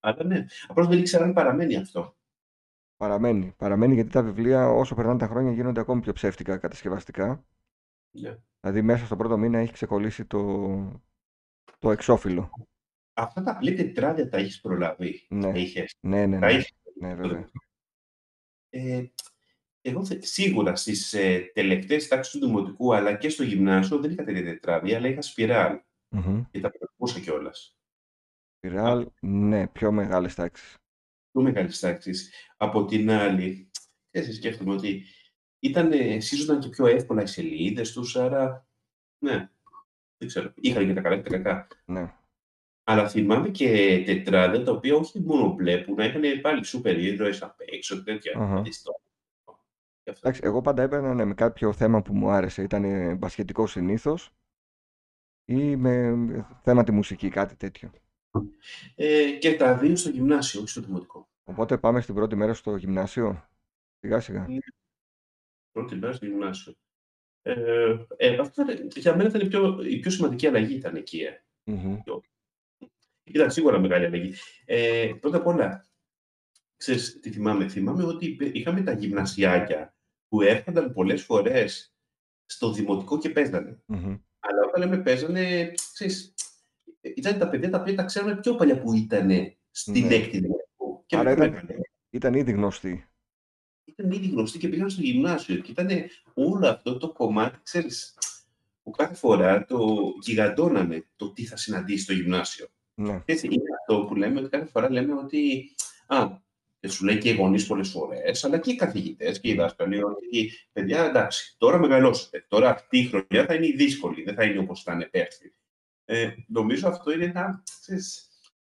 Αλλά 0.00 0.24
ναι, 0.24 0.46
απλώς 0.68 0.86
δεν 0.88 0.98
ήξερα 0.98 1.24
αν 1.24 1.32
παραμένει 1.32 1.76
αυτό. 1.76 2.14
Παραμένει. 2.96 3.54
Παραμένει 3.56 3.94
γιατί 3.94 4.10
τα 4.10 4.22
βιβλία 4.22 4.68
όσο 4.68 4.94
περνάνε 4.94 5.18
τα 5.18 5.26
χρόνια 5.26 5.52
γίνονται 5.52 5.80
ακόμη 5.80 6.00
πιο 6.00 6.12
ψεύτικα 6.12 6.56
κατασκευαστικά. 6.56 7.44
Ναι. 8.10 8.36
Δηλαδή 8.60 8.82
μέσα 8.82 9.04
στο 9.06 9.16
πρώτο 9.16 9.38
μήνα 9.38 9.58
έχει 9.58 9.72
ξεκολλήσει 9.72 10.24
το, 10.24 10.40
το 11.80 11.90
εξώφυλλο. 11.90 12.50
Αυτά 13.12 13.42
τα 13.42 13.50
απλή 13.50 13.74
τετράδια 13.74 14.28
τα 14.28 14.36
έχεις 14.38 14.60
προλάβει. 14.60 15.26
Ναι. 15.30 15.52
Τα 15.52 15.58
είχες. 15.58 15.94
Ναι, 16.00 16.26
ναι, 16.26 16.38
Τα 16.38 16.46
ναι. 16.46 16.52
είχες. 16.52 16.72
Ναι, 17.00 17.14
βέβαια. 17.14 17.50
Ε, 18.68 19.04
εγώ 19.80 20.04
θε- 20.04 20.22
σίγουρα 20.24 20.76
στις 20.76 21.12
ε, 21.12 21.50
τελευταίες 21.54 22.08
τάξεις 22.08 22.32
του 22.40 22.46
δημοτικού 22.46 22.94
αλλά 22.94 23.16
και 23.16 23.28
στο 23.28 23.42
γυμνάσιο 23.42 23.98
δεν 23.98 24.10
είχα 24.10 24.24
τέτοια 24.24 24.42
τετράδια, 24.44 24.96
αλλά 24.96 25.08
είχα 25.08 25.22
σπιράλ 25.22 25.80
Μμμ. 26.08 26.42
και 26.50 26.60
τα 26.60 26.70
προτιμούσα 26.70 27.20
κιόλας. 27.20 27.76
Σπιράλ, 28.56 29.10
ναι, 29.20 29.68
πιο 29.68 29.92
μεγάλες 29.92 30.34
τάξεις. 30.34 30.78
Πιο 31.30 31.42
μεγάλη 31.42 31.78
τάξη. 31.78 32.12
Από 32.56 32.84
την 32.84 33.10
άλλη, 33.10 33.70
έτσι 34.10 34.32
σκέφτομαι 34.32 34.72
ότι 34.72 35.04
ήταν, 35.58 35.92
ε, 35.92 36.20
σύζονταν 36.20 36.60
και 36.60 36.68
πιο 36.68 36.86
εύκολα 36.86 37.22
οι 37.22 37.26
σελίδες 37.26 37.92
τους, 37.92 38.16
άρα. 38.16 38.68
Ναι, 39.24 39.50
δεν 40.20 40.28
ξέρω. 40.28 40.52
Είχαν 40.54 40.86
και 40.86 40.94
τα 40.94 41.00
καλά 41.00 41.16
και 41.16 41.22
τα 41.30 41.36
κακά. 41.38 41.66
Ναι. 41.84 42.14
Αλλά 42.84 43.08
θυμάμαι 43.08 43.48
και 43.48 44.02
τετράδια 44.06 44.64
τα 44.64 44.72
οποία 44.72 44.94
όχι 44.94 45.20
μόνο 45.20 45.52
μπλε, 45.54 45.78
που 45.78 45.94
να 45.94 46.04
είχαν 46.04 46.40
πάλι 46.40 46.64
σούπερ 46.64 46.98
ήρωες 46.98 47.42
απ' 47.42 47.60
έξω, 47.60 48.02
τέτοια. 48.02 48.32
Αχα. 48.36 48.46
Δηλαδή, 48.46 48.72
στο- 48.72 49.00
και 50.02 50.10
αυτά. 50.10 50.28
Εντάξει, 50.28 50.40
εγώ 50.44 50.60
πάντα 50.60 50.82
έπαιρνα 50.82 51.14
ναι, 51.14 51.24
με 51.24 51.34
κάποιο 51.34 51.72
θέμα 51.72 52.02
που 52.02 52.14
μου 52.14 52.30
άρεσε. 52.30 52.62
Ήταν 52.62 52.84
ε, 52.84 53.14
μπασχετικό 53.14 53.66
συνήθως 53.66 54.30
ή 55.44 55.76
με 55.76 56.16
θέμα 56.62 56.84
τη 56.84 56.92
μουσική, 56.92 57.28
κάτι 57.28 57.56
τέτοιο. 57.56 57.90
Ε, 58.94 59.30
και 59.30 59.54
τα 59.56 59.76
δύο 59.78 59.96
στο 59.96 60.08
γυμνάσιο, 60.10 60.60
όχι 60.60 60.70
στο 60.70 60.80
δημοτικό. 60.80 61.28
Οπότε 61.44 61.78
πάμε 61.78 62.00
στην 62.00 62.14
πρώτη 62.14 62.36
μέρα 62.36 62.54
στο 62.54 62.76
γυμνάσιο. 62.76 63.48
Σιγά 64.00 64.20
σιγά. 64.20 64.46
Πρώτη 65.72 65.94
μέρα 65.94 66.12
στο 66.12 66.26
γυμνάσιο. 66.26 66.74
Ε, 67.42 67.96
ε, 68.16 68.36
αυτό 68.36 68.62
ήταν, 68.62 68.88
για 68.96 69.16
μένα 69.16 69.28
ήταν 69.28 69.40
η 69.40 69.48
πιο, 69.48 69.82
η 69.82 69.98
πιο 69.98 70.10
σημαντική 70.10 70.46
αλλαγή 70.46 70.74
ήταν 70.74 70.96
εκεί. 70.96 71.20
Ε. 71.20 71.44
Μμμ. 71.64 71.98
Ήταν 73.24 73.50
σίγουρα 73.50 73.78
μεγάλη 73.78 74.04
αλλαγή. 74.04 74.34
Ε, 74.64 75.12
πρώτα 75.20 75.36
απ' 75.36 75.46
όλα, 75.46 75.86
ξέρεις 76.76 77.20
τι 77.20 77.30
θυμάμαι. 77.30 77.68
Θυμάμαι 77.68 78.04
ότι 78.04 78.26
υπέ- 78.26 78.54
είχαμε 78.56 78.82
τα 78.82 78.92
γυμνασιάκια 78.92 79.94
που 80.28 80.42
έρχονταν 80.42 80.92
πολλές 80.92 81.22
φορές 81.24 81.94
στο 82.46 82.72
δημοτικό 82.72 83.18
και 83.18 83.30
παίζανε. 83.30 83.82
Μμμ. 83.86 84.16
Αλλά 84.40 84.60
όταν 84.68 84.80
λέμε 84.82 85.02
παίζανε, 85.02 85.72
ξέρεις, 85.92 86.34
ήταν 87.00 87.38
τα 87.38 87.48
παιδιά 87.48 87.70
τα 87.70 87.80
οποία 87.80 87.94
τα 87.94 88.02
ξέραμε 88.04 88.36
πιο 88.36 88.54
παλιά 88.54 88.80
που 88.80 88.94
ήταν 88.94 89.30
στην 89.70 90.06
Ναι. 90.06 90.14
έκτη 90.14 90.38
δημοτικού. 90.38 91.04
Και 91.06 91.16
Άρα 91.16 91.30
μετά 91.30 91.44
ήταν- 91.44 91.56
έκανε. 91.58 91.80
Ήταν 92.10 92.34
ήδη 92.34 92.52
γνωστή. 92.52 93.09
Ήταν 93.84 94.10
ήδη 94.10 94.28
γνωστοί 94.28 94.58
και 94.58 94.68
πήγαν 94.68 94.90
στο 94.90 95.02
γυμνάσιο. 95.02 95.56
Και 95.56 95.70
ήταν 95.70 95.88
όλο 96.34 96.68
αυτό 96.68 96.98
το 96.98 97.12
κομμάτι, 97.12 97.58
ξέρεις, 97.62 98.14
που 98.82 98.90
κάθε 98.90 99.14
φορά 99.14 99.64
το 99.64 99.98
γιγαντώναμε 100.20 101.06
το 101.16 101.32
τι 101.32 101.44
θα 101.44 101.56
συναντήσει 101.56 102.02
στο 102.02 102.12
γυμνάσιο. 102.12 102.66
Ναι. 102.94 103.22
Και 103.24 103.32
έτσι 103.32 103.46
είναι 103.46 103.62
αυτό 103.80 104.04
που 104.04 104.14
λέμε 104.14 104.40
ότι 104.40 104.48
κάθε 104.48 104.66
φορά 104.66 104.90
λέμε 104.90 105.14
ότι. 105.14 105.74
Α, 106.06 106.28
και 106.80 106.88
σου 106.88 107.04
λέει 107.04 107.18
και 107.18 107.30
οι 107.30 107.34
γονείς 107.34 107.66
πολλές 107.66 107.88
φορές, 107.88 108.44
αλλά 108.44 108.58
και 108.58 108.70
οι 108.70 108.76
καθηγητές 108.76 109.40
και 109.40 109.48
οι 109.48 109.54
δάσκαλοι, 109.54 110.02
ότι 110.02 110.52
παιδιά, 110.72 111.04
εντάξει, 111.04 111.54
τώρα 111.58 111.78
μεγαλώσετε. 111.78 112.44
Τώρα 112.48 112.70
αυτή 112.70 112.98
η 112.98 113.04
χρονιά 113.04 113.46
θα 113.46 113.54
είναι 113.54 113.66
η 113.66 113.72
δύσκολη, 113.76 114.22
δεν 114.22 114.34
θα 114.34 114.44
είναι 114.44 114.58
όπως 114.58 114.80
ήταν 114.80 115.08
πέρσι. 115.10 115.54
Ε, 116.04 116.30
νομίζω 116.46 116.88
αυτό 116.88 117.12
είναι 117.12 117.24
ένα. 117.24 117.62
Ξέρεις, 117.80 118.28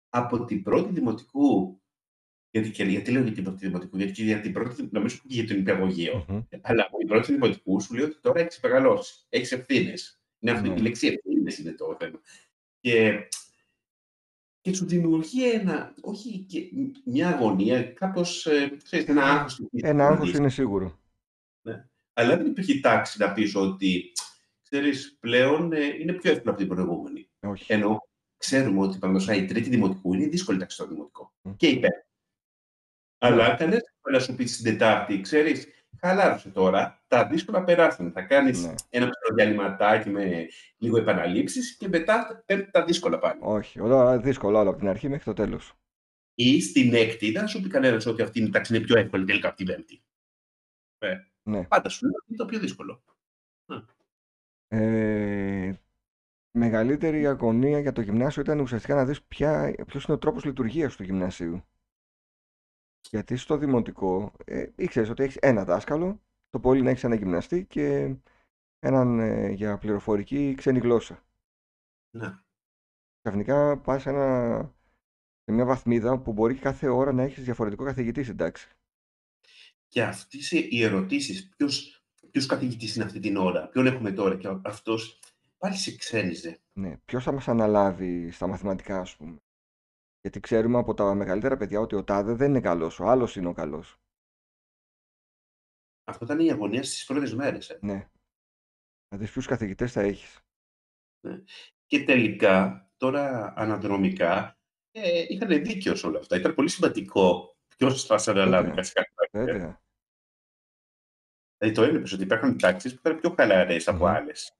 από 0.09 0.45
την 0.45 0.63
πρώτη 0.63 0.93
δημοτικού. 0.93 1.80
Γιατί, 2.51 2.71
και, 2.71 2.83
γιατί 2.83 3.11
λέω 3.11 3.23
για 3.23 3.31
την 3.31 3.43
πρώτη 3.43 3.65
δημοτικού, 3.65 3.97
γιατί 3.97 4.11
και 4.11 4.23
για 4.23 4.41
την 4.41 4.53
πρώτη, 4.53 4.89
νομίζω 4.91 5.17
και 5.17 5.23
για 5.27 5.47
τον 5.47 5.57
υπηαγωγείο. 5.57 6.25
Μμμ. 6.27 6.41
Αλλά 6.61 6.83
από 6.83 6.97
την 6.97 7.07
πρώτη 7.07 7.31
δημοτικού 7.31 7.81
σου 7.81 7.93
λέει 7.93 8.05
ότι 8.05 8.19
τώρα 8.21 8.39
έχεις 8.39 8.59
μεγαλώσει. 8.63 9.25
Έχεις 9.29 9.51
ευθύνες. 9.51 10.21
Είναι 10.39 10.51
αυτή 10.51 10.69
Ναι. 10.69 10.75
η 10.75 10.81
λέξη 10.81 11.07
ευθύνες 11.07 11.57
είναι 11.57 11.71
το 11.71 11.97
θέμα. 11.99 12.19
Και, 12.79 13.27
και 14.61 14.73
σου 14.73 14.85
δημιουργεί 14.85 15.51
ένα, 15.51 15.93
όχι 16.01 16.39
και 16.39 16.69
μια 17.05 17.27
αγωνία, 17.29 17.83
κάπως 17.83 18.47
ένα 18.91 19.23
άγχος. 19.23 19.61
Ένα 19.71 20.07
άγχος 20.07 20.33
είναι 20.33 20.49
σίγουρο. 20.49 20.99
Αλλά 22.13 22.37
δεν 22.37 22.45
υπήρχε 22.45 22.79
τάξη 22.79 23.19
να 23.19 23.33
πεις 23.33 23.55
ότι 23.55 24.11
ξέρεις, 24.61 25.17
πλέον 25.19 25.73
ε, 25.73 25.85
είναι 25.99 26.13
πιο 26.13 26.31
εύκολο 26.31 26.49
από 26.51 26.59
την 26.59 26.67
προηγούμενη. 26.67 27.29
Όχι. 27.39 27.73
Ενώ 27.73 28.07
ξέρουμε 28.37 28.81
ότι 28.81 28.97
παραδοσιακά 28.97 29.41
η 29.41 29.45
τρίτη 29.45 29.69
δημοτικού 29.69 30.13
είναι 30.13 30.27
δύσκολη 30.27 30.59
τάξη 30.59 30.75
στο 30.75 30.87
δημοτικό. 30.87 31.33
Μμ. 31.41 31.55
Και 31.55 31.67
υπέρ. 31.67 31.91
Αλλά 33.23 33.55
κανένας 33.55 33.81
δεν 33.83 33.93
μπορεί 34.01 34.15
να 34.15 34.19
σου 34.19 34.35
πει 34.35 34.45
στην 34.45 34.63
Τετάρτη, 34.65 35.21
ξέρεις, 35.21 35.67
χαλάρωσε 35.99 36.49
τώρα. 36.49 37.03
Τα 37.07 37.27
δύσκολα 37.27 37.63
περάσουν. 37.63 38.11
Θα 38.11 38.21
κάνεις 38.21 38.65
Ναι. 38.65 38.73
ένα 38.89 39.05
μικρό 39.05 39.35
διαλυματάκι 39.35 40.09
με 40.09 40.47
λίγο 40.77 40.97
επαναλήψεις 40.97 41.77
και 41.77 41.87
μετά 41.87 42.43
παίρνει 42.45 42.69
τα 42.71 42.83
δύσκολα 42.83 43.19
πάλι. 43.19 43.39
Όχι, 43.43 43.79
όλα 43.79 44.19
δύσκολα 44.19 44.59
όλα 44.59 44.69
από 44.69 44.79
την 44.79 44.87
αρχή 44.87 45.09
μέχρι 45.09 45.23
το 45.23 45.33
τέλος. 45.33 45.73
Ή 46.35 46.61
στην 46.61 46.93
έκτη, 46.93 47.31
δεν 47.31 47.41
θα 47.41 47.47
σου 47.47 47.61
πει 47.61 47.69
κανένας 47.69 48.05
ότι 48.05 48.21
αυτή 48.21 48.41
η 48.41 48.49
τάξη 48.49 48.75
είναι 48.75 48.85
πιο 48.85 48.97
εύκολη 48.97 49.25
τελικά 49.25 49.47
από 49.47 49.57
την 49.57 49.65
πέμπτη. 49.65 50.01
Ε, 50.97 51.15
Ναι. 51.43 51.63
πάντα 51.63 51.89
σου 51.89 52.05
λέει 52.05 52.13
ότι 52.15 52.25
είναι 52.27 52.37
το 52.37 52.45
πιο 52.45 52.59
δύσκολο. 52.59 53.03
Ε, 54.67 55.73
μεγαλύτερη 56.57 57.27
αγωνία 57.27 57.79
για 57.79 57.91
το 57.91 58.01
γυμνάσιο 58.01 58.41
ήταν 58.41 58.59
ουσιαστικά 58.59 58.95
να 58.95 59.05
δεις 59.05 59.21
ποια, 59.23 59.75
ποιος 59.87 60.03
είναι 60.05 60.15
ο 60.15 60.19
τρόπος 60.19 60.43
λειτουργίας 60.45 60.95
του 60.95 61.03
γυμνασίου. 61.03 61.63
Γιατί 63.09 63.35
στο 63.37 63.57
δημοτικό 63.57 64.33
ε, 64.45 64.65
ήξερες 64.75 65.09
ότι 65.09 65.23
έχεις 65.23 65.35
ένα 65.35 65.63
δάσκαλο, 65.65 66.21
το 66.49 66.59
πολύ 66.59 66.81
να 66.81 66.89
έχεις 66.89 67.03
ένα 67.03 67.15
γυμναστή 67.15 67.65
και 67.65 68.15
έναν 68.79 69.19
ε, 69.19 69.49
για 69.49 69.77
πληροφορική 69.77 70.53
ξένη 70.57 70.79
γλώσσα. 70.79 71.23
Ναι. 72.17 72.39
Ξαφνικά 73.21 73.77
πας 73.77 74.01
σε, 74.01 74.09
ένα, 74.09 74.59
σε 75.43 75.51
μια 75.51 75.65
βαθμίδα 75.65 76.19
που 76.19 76.33
μπορεί 76.33 76.55
κάθε 76.55 76.87
ώρα 76.87 77.11
να 77.11 77.23
έχεις 77.23 77.43
διαφορετικό 77.43 77.83
καθηγητή 77.83 78.23
στην 78.23 78.37
τάξη. 78.37 78.69
Και 79.87 80.03
αυτές 80.03 80.51
οι 80.51 80.83
ερωτήσεις, 80.83 81.49
ποιος 82.31 82.45
καθηγητής 82.47 82.95
είναι 82.95 83.05
αυτή 83.05 83.19
την 83.19 83.37
ώρα, 83.37 83.67
ποιον 83.67 83.85
έχουμε 83.85 84.11
τώρα 84.11 84.37
και 84.37 84.47
αυτός, 84.63 85.19
πάλι 85.57 85.75
σε 85.75 85.95
ξένιζε. 85.95 86.61
Ναι, 86.73 86.97
ποιος 87.05 87.23
θα 87.23 87.31
μας 87.31 87.47
αναλάβει 87.47 88.31
στα 88.31 88.47
μαθηματικά, 88.47 88.99
ας 88.99 89.15
πούμε. 89.15 89.37
Γιατί 90.21 90.39
ξέρουμε 90.39 90.77
από 90.77 90.93
τα 90.93 91.13
μεγαλύτερα 91.13 91.57
παιδιά 91.57 91.79
ότι 91.79 91.95
ο 91.95 92.03
τάδε 92.03 92.33
δεν 92.33 92.49
είναι 92.49 92.61
καλός, 92.61 92.99
ο 92.99 93.05
άλλος 93.05 93.35
είναι 93.35 93.47
ο 93.47 93.53
καλός. 93.53 93.99
Αυτό 96.03 96.25
ήταν 96.25 96.39
η 96.39 96.51
αγωνία 96.51 96.83
στις 96.83 97.05
πρώτες 97.05 97.33
μέρες. 97.33 97.69
Ε. 97.69 97.79
Ναι. 97.81 98.09
Να 99.09 99.17
δεις 99.17 99.31
ποιους 99.31 99.45
καθηγητές 99.45 99.91
θα 99.91 100.01
έχεις. 100.01 100.39
Και 101.85 102.03
τελικά, 102.03 102.89
τώρα 102.97 103.53
αναδρομικά, 103.55 104.57
ε, 104.91 105.25
είχαν 105.27 105.63
δίκιο 105.63 105.95
σε 105.95 106.07
όλα 106.07 106.19
αυτά. 106.19 106.37
Ήταν 106.37 106.53
πολύ 106.53 106.69
σημαντικό 106.69 107.55
ποιος 107.77 108.05
θα 108.05 108.17
σε 108.17 108.31
αναλάβει 108.31 108.67
Βέβαια. 108.67 108.75
βασικά. 108.75 109.03
Βέβαια. 109.31 109.81
Δηλαδή 111.57 111.75
το 111.75 111.83
έβλεπες 111.83 112.11
ότι 112.11 112.23
υπάρχουν 112.23 112.57
τάξει 112.57 112.89
που 112.93 112.99
ήταν 112.99 113.19
πιο 113.19 113.33
χαλαρέ 113.37 113.77
από 113.85 114.05
Μμμ. 114.05 114.05
άλλες. 114.05 114.55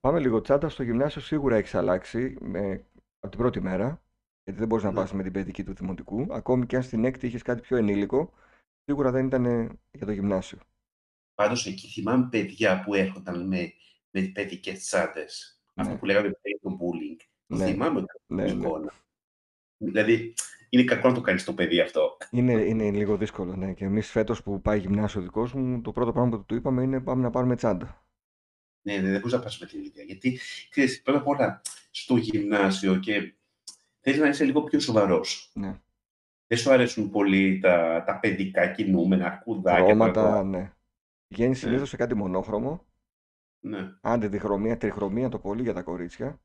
Πάμε 0.00 0.20
λίγο 0.20 0.40
τσάντα. 0.40 0.68
Στο 0.68 0.82
γυμνάσιο 0.82 1.20
σίγουρα 1.20 1.56
έχεις 1.56 1.74
αλλάξει 1.74 2.36
με... 2.40 2.86
από 3.18 3.28
την 3.28 3.38
πρώτη 3.38 3.60
μέρα. 3.60 4.03
Γιατί 4.44 4.58
δεν 4.58 4.68
μπορείς 4.68 4.84
να 4.84 4.90
Ναι. 4.90 4.96
πας 4.96 5.12
με 5.12 5.22
την 5.22 5.32
παιδική 5.32 5.64
του 5.64 5.74
δημοτικού. 5.74 6.26
Ακόμη 6.30 6.66
και 6.66 6.76
αν 6.76 6.82
στην 6.82 7.04
έκτη 7.04 7.26
είχες 7.26 7.42
κάτι 7.42 7.60
πιο 7.60 7.76
ενήλικο, 7.76 8.32
σίγουρα 8.84 9.10
δεν 9.10 9.26
ήταν 9.26 9.44
ε, 9.44 9.68
για 9.90 10.06
το 10.06 10.12
γυμνάσιο. 10.12 10.58
Πάντως 11.34 11.66
εκεί 11.66 11.88
θυμάμαι 11.88 12.28
παιδιά 12.30 12.80
που 12.80 12.94
έρχονταν 12.94 13.46
με, 13.46 13.72
με 14.10 14.22
παιδικές 14.22 14.78
τσάντες. 14.78 15.62
Αυτό 15.74 15.92
Ναι. 15.92 15.98
που 15.98 16.04
λέγαμε 16.04 16.30
πριν 16.30 16.58
το 16.62 16.70
bullying. 16.80 17.24
Το 17.46 17.56
Ναι. 17.56 17.66
θυμάμαι 17.66 17.98
ότι 17.98 18.06
Ναι, 18.26 18.42
ήταν 18.44 18.58
ναι. 18.58 18.66
εικόνα. 18.66 18.92
Δηλαδή, 19.76 20.34
είναι 20.68 20.84
κακό 20.84 21.08
να 21.08 21.14
το 21.14 21.20
κάνεις 21.20 21.44
το 21.44 21.54
παιδί 21.54 21.80
αυτό. 21.80 22.16
Είναι, 22.30 22.52
είναι 22.52 22.90
λίγο 22.90 23.16
δύσκολο, 23.16 23.56
ναι. 23.56 23.72
Και 23.74 23.84
εμείς 23.84 24.10
φέτος 24.10 24.42
που 24.42 24.60
πάει 24.62 24.78
γυμνάσιο 24.78 25.20
δικός 25.20 25.52
μου, 25.54 25.80
το 25.80 25.92
πρώτο 25.92 26.12
πράγμα 26.12 26.36
που 26.38 26.44
του 26.44 26.54
είπαμε 26.54 26.82
είναι 26.82 27.00
πάμε 27.00 27.22
να 27.22 27.30
πάρουμε 27.30 27.56
τσάντα. 27.56 28.06
Ναι, 28.86 28.96
ναι, 28.96 29.10
δεν 29.10 29.20
μπορεί 29.20 29.34
να 29.34 29.40
πας 29.40 29.58
με 29.58 29.66
την 29.66 29.78
ηλικία. 29.80 30.02
Γιατί 30.02 30.38
ξέρεις, 30.70 31.02
πρώτα 31.02 31.18
απ' 31.18 31.26
όλα 31.28 31.62
στο 31.90 32.16
γυμνάσιο 32.16 32.98
και 32.98 33.34
θέλει 34.04 34.18
να 34.20 34.28
είσαι 34.28 34.44
λίγο 34.44 34.62
πιο 34.62 34.80
σοβαρός. 34.80 35.50
Ναι. 35.54 35.80
Δεν 36.46 36.58
σου 36.58 36.72
αρέσουν 36.72 37.10
πολύ 37.10 37.58
τα, 37.58 38.02
τα 38.06 38.18
παιδικά 38.20 38.66
κινούμενα, 38.70 39.26
αρκουδάκια. 39.26 39.84
Χρώματα, 39.84 40.12
πράγματα. 40.22 40.44
ναι. 40.44 40.72
Πηγαίνεις 41.26 41.58
συνήθως 41.58 41.88
σε 41.88 41.96
κάτι 41.96 42.14
μονόχρωμο. 42.14 42.86
Ναι, 43.64 43.98
Άντε 44.00 44.28
διχρωμία, 44.28 44.76
τριχρωμία 44.76 45.28
το 45.28 45.38
πολύ 45.38 45.62
για 45.62 45.72
τα 45.74 45.82
κορίτσια. 45.82 46.40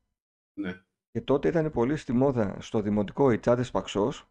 ναι. 0.53 0.81
Και 1.11 1.21
τότε 1.21 1.47
ήταν 1.47 1.71
πολύ 1.71 1.95
στη 1.95 2.13
μόδα 2.13 2.57
στο 2.61 2.81
δημοτικό 2.81 3.31
οι 3.31 3.39
τσάντες 3.39 3.71
Παξός, 3.71 4.21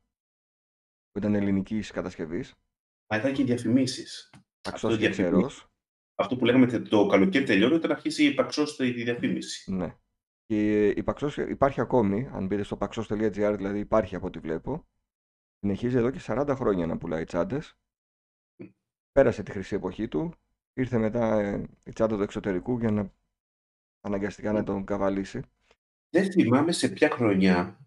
που 1.11 1.19
ήταν 1.19 1.35
ελληνικής 1.35 1.91
κατασκευής. 1.91 2.55
Μα 3.09 3.17
ήταν 3.17 3.33
και 3.33 3.43
οι 3.43 3.45
διαφημίσεις. 3.45 4.31
Παξός 4.61 4.91
Αυτό 4.93 5.03
και 5.07 5.11
διαφημί- 5.13 5.47
ξερό. 5.47 5.67
Αυτό 6.15 6.37
που 6.37 6.45
λέγαμε 6.45 6.67
τε- 6.67 6.89
το 6.89 7.07
καλοκαίρι 7.07 7.45
τελειώνει 7.45 7.75
όταν 7.75 7.91
αρχίσει 7.91 8.25
η 8.25 8.35
παξός 8.35 8.71
στη 8.71 8.91
διαφήμιση. 8.93 9.73
Ναι. 9.75 9.97
Και 10.49 10.89
η 10.89 11.03
Παξός 11.03 11.37
υπάρχει 11.37 11.81
ακόμη, 11.81 12.29
αν 12.33 12.47
μπείτε 12.47 12.63
στο 12.63 12.79
paxos.gr, 12.81 13.55
δηλαδή 13.57 13.79
υπάρχει 13.79 14.15
από 14.15 14.27
ό,τι 14.27 14.39
βλέπω. 14.39 14.87
Συνεχίζει 15.61 15.97
εδώ 15.97 16.11
και 16.11 16.21
40 16.23 16.53
χρόνια 16.57 16.87
να 16.87 16.99
πουλάει 16.99 17.25
τσάντες. 17.25 17.77
Πέρασε 19.13 19.43
τη 19.43 19.51
χρυσή 19.51 19.75
εποχή 19.75 20.09
του. 20.09 20.33
Ήρθε 20.73 20.99
μετά 20.99 21.41
ε, 21.41 21.69
η 21.85 21.93
τσάντα 21.93 22.17
του 22.17 22.23
εξωτερικού 22.23 22.79
για 22.79 22.91
να 22.91 23.13
αναγκαστικά 24.01 24.53
να 24.53 24.65
τον 24.65 24.85
καβαλήσει. 24.85 25.43
Δεν 26.11 26.31
θυμάμαι 26.33 26.73
σε 26.73 26.89
ποια 26.89 27.11
χρονιά 27.11 27.79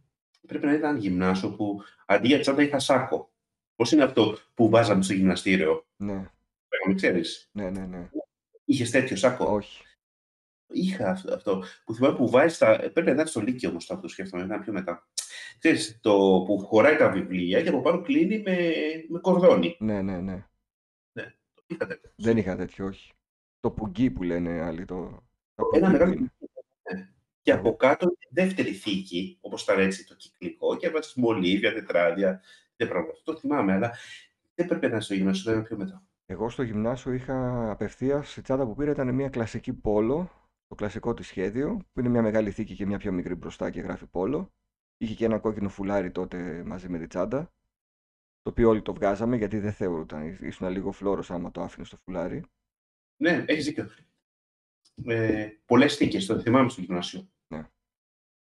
πρέπει 0.47 0.65
να 0.65 0.73
ήταν 0.73 0.97
γυμνάσιο 0.97 1.55
που 1.55 1.81
αντί 2.05 2.27
για 2.27 2.39
τσάντα 2.39 2.61
είχα 2.61 2.79
σάκο. 2.79 3.31
Πώς 3.75 3.91
είναι 3.91 4.03
αυτό 4.03 4.37
που 4.53 4.69
βάζαμε 4.69 5.03
στο 5.03 5.13
γυμναστήριο, 5.13 5.85
Ναι, 5.95 6.13
Λέγαμε, 6.13 6.95
ξέρεις; 6.95 7.49
ναι, 7.51 7.69
ναι, 7.69 7.85
ναι. 7.85 8.09
Είχες 8.65 8.91
τέτοιο 8.91 9.15
σάκο; 9.15 9.45
Όχι. 9.45 9.83
Είχα 10.71 11.09
αυτό, 11.09 11.33
αυτό. 11.33 11.63
Που 11.85 11.93
θυμάμαι 11.93 12.15
που 12.15 12.29
βάζει 12.29 12.57
τα. 12.57 12.77
Πρέπει 12.77 13.07
να 13.07 13.11
ήταν 13.11 13.27
στο 13.27 13.41
Λύκειο 13.41 13.69
όμως 13.69 13.89
αυτό, 13.89 14.01
το 14.01 14.07
σκέφτομαι, 14.07 14.43
ήταν 14.43 14.61
πιο 14.61 14.73
μετά. 14.73 15.07
Ξέρεις, 15.59 15.99
το 16.01 16.43
που 16.45 16.59
χωράει 16.59 16.95
τα 16.95 17.09
βιβλία 17.09 17.61
και 17.61 17.69
από 17.69 17.81
πάνω 17.81 18.01
κλείνει 18.01 18.41
με, 18.41 18.57
με 19.09 19.19
κορδόνι. 19.19 19.75
Ναι, 19.79 20.01
ναι, 20.01 20.19
ναι. 20.19 20.45
Το 21.53 21.63
είχα 21.67 21.87
τέτοιο. 21.87 22.11
Δεν 22.15 22.37
είχα 22.37 22.55
τέτοιο, 22.55 22.85
όχι. 22.85 23.11
Το 23.59 23.71
πουγγί 23.71 24.11
που 24.11 24.23
λένε 24.23 24.61
άλλοι. 24.61 24.85
Το... 24.85 25.23
το 25.55 25.69
Ένα 25.73 25.87
πουγγί 25.87 25.91
μεγάλο. 25.91 26.13
είναι. 26.13 26.33
Και 27.41 27.51
από 27.51 27.75
κάτω 27.75 28.07
δεύτερη 28.29 28.71
θήκη, 28.71 29.37
όπως 29.41 29.65
τα 29.65 29.73
έτσι 29.73 30.07
το 30.07 30.15
κυκλικό, 30.15 30.77
και 30.77 30.87
έβαζε 30.87 31.13
μολύβια, 31.15 31.73
τετράδια. 31.73 32.41
Δεν 32.75 32.87
πράγματα. 32.87 33.13
Αυτό 33.13 33.33
το 33.33 33.39
θυμάμαι, 33.39 33.73
αλλά 33.73 33.93
δεν 34.55 34.67
πρέπει 34.67 34.85
να 34.85 34.91
είναι 34.91 35.01
στο 35.01 35.13
γυμνάσιο, 35.13 35.53
δεν 35.53 35.63
πιο 35.63 35.77
μετά. 35.77 36.03
Εγώ 36.25 36.49
στο 36.49 36.63
γυμνάσιο 36.63 37.13
είχα 37.13 37.69
απευθείας 37.71 38.37
η 38.37 38.41
τσάντα 38.41 38.65
που 38.65 38.75
πήρα 38.75 38.91
ήταν 38.91 39.15
μια 39.15 39.29
κλασική 39.29 39.73
πόλο, 39.73 40.31
το 40.71 40.77
κλασικό 40.77 41.13
τη 41.13 41.23
σχέδιο, 41.23 41.77
που 41.91 41.99
είναι 41.99 42.09
μια 42.09 42.21
μεγάλη 42.21 42.51
θήκη 42.51 42.75
και 42.75 42.85
μια 42.85 42.97
πιο 42.97 43.11
μικρή 43.11 43.35
μπροστά 43.35 43.69
και 43.69 43.81
γράφει 43.81 44.07
πόλο. 44.07 44.53
Είχε 44.97 45.13
και 45.13 45.25
ένα 45.25 45.39
κόκκινο 45.39 45.69
φουλάρι 45.69 46.11
τότε 46.11 46.63
μαζί 46.63 46.89
με 46.89 46.97
τη 46.97 47.07
τσάντα, 47.07 47.53
το 48.41 48.49
οποίο 48.49 48.69
όλοι 48.69 48.81
το 48.81 48.93
βγάζαμε 48.93 49.37
γιατί 49.37 49.59
δεν 49.59 49.73
θεωρούταν. 49.73 50.27
Ήσουν 50.27 50.69
λίγο 50.69 50.91
φλόρος 50.91 51.31
άμα 51.31 51.51
το 51.51 51.61
άφηνες 51.61 51.87
στο 51.87 51.97
φουλάρι. 51.97 52.43
Ναι, 53.21 53.43
έχεις 53.47 53.65
δίκιο. 53.65 53.89
Ε, 55.05 55.49
Πολλές 55.65 55.95
θήκες, 55.95 56.25
το 56.25 56.39
θυμάμαι 56.39 56.69
στο 56.69 56.81
γυμνάσιο. 56.81 57.29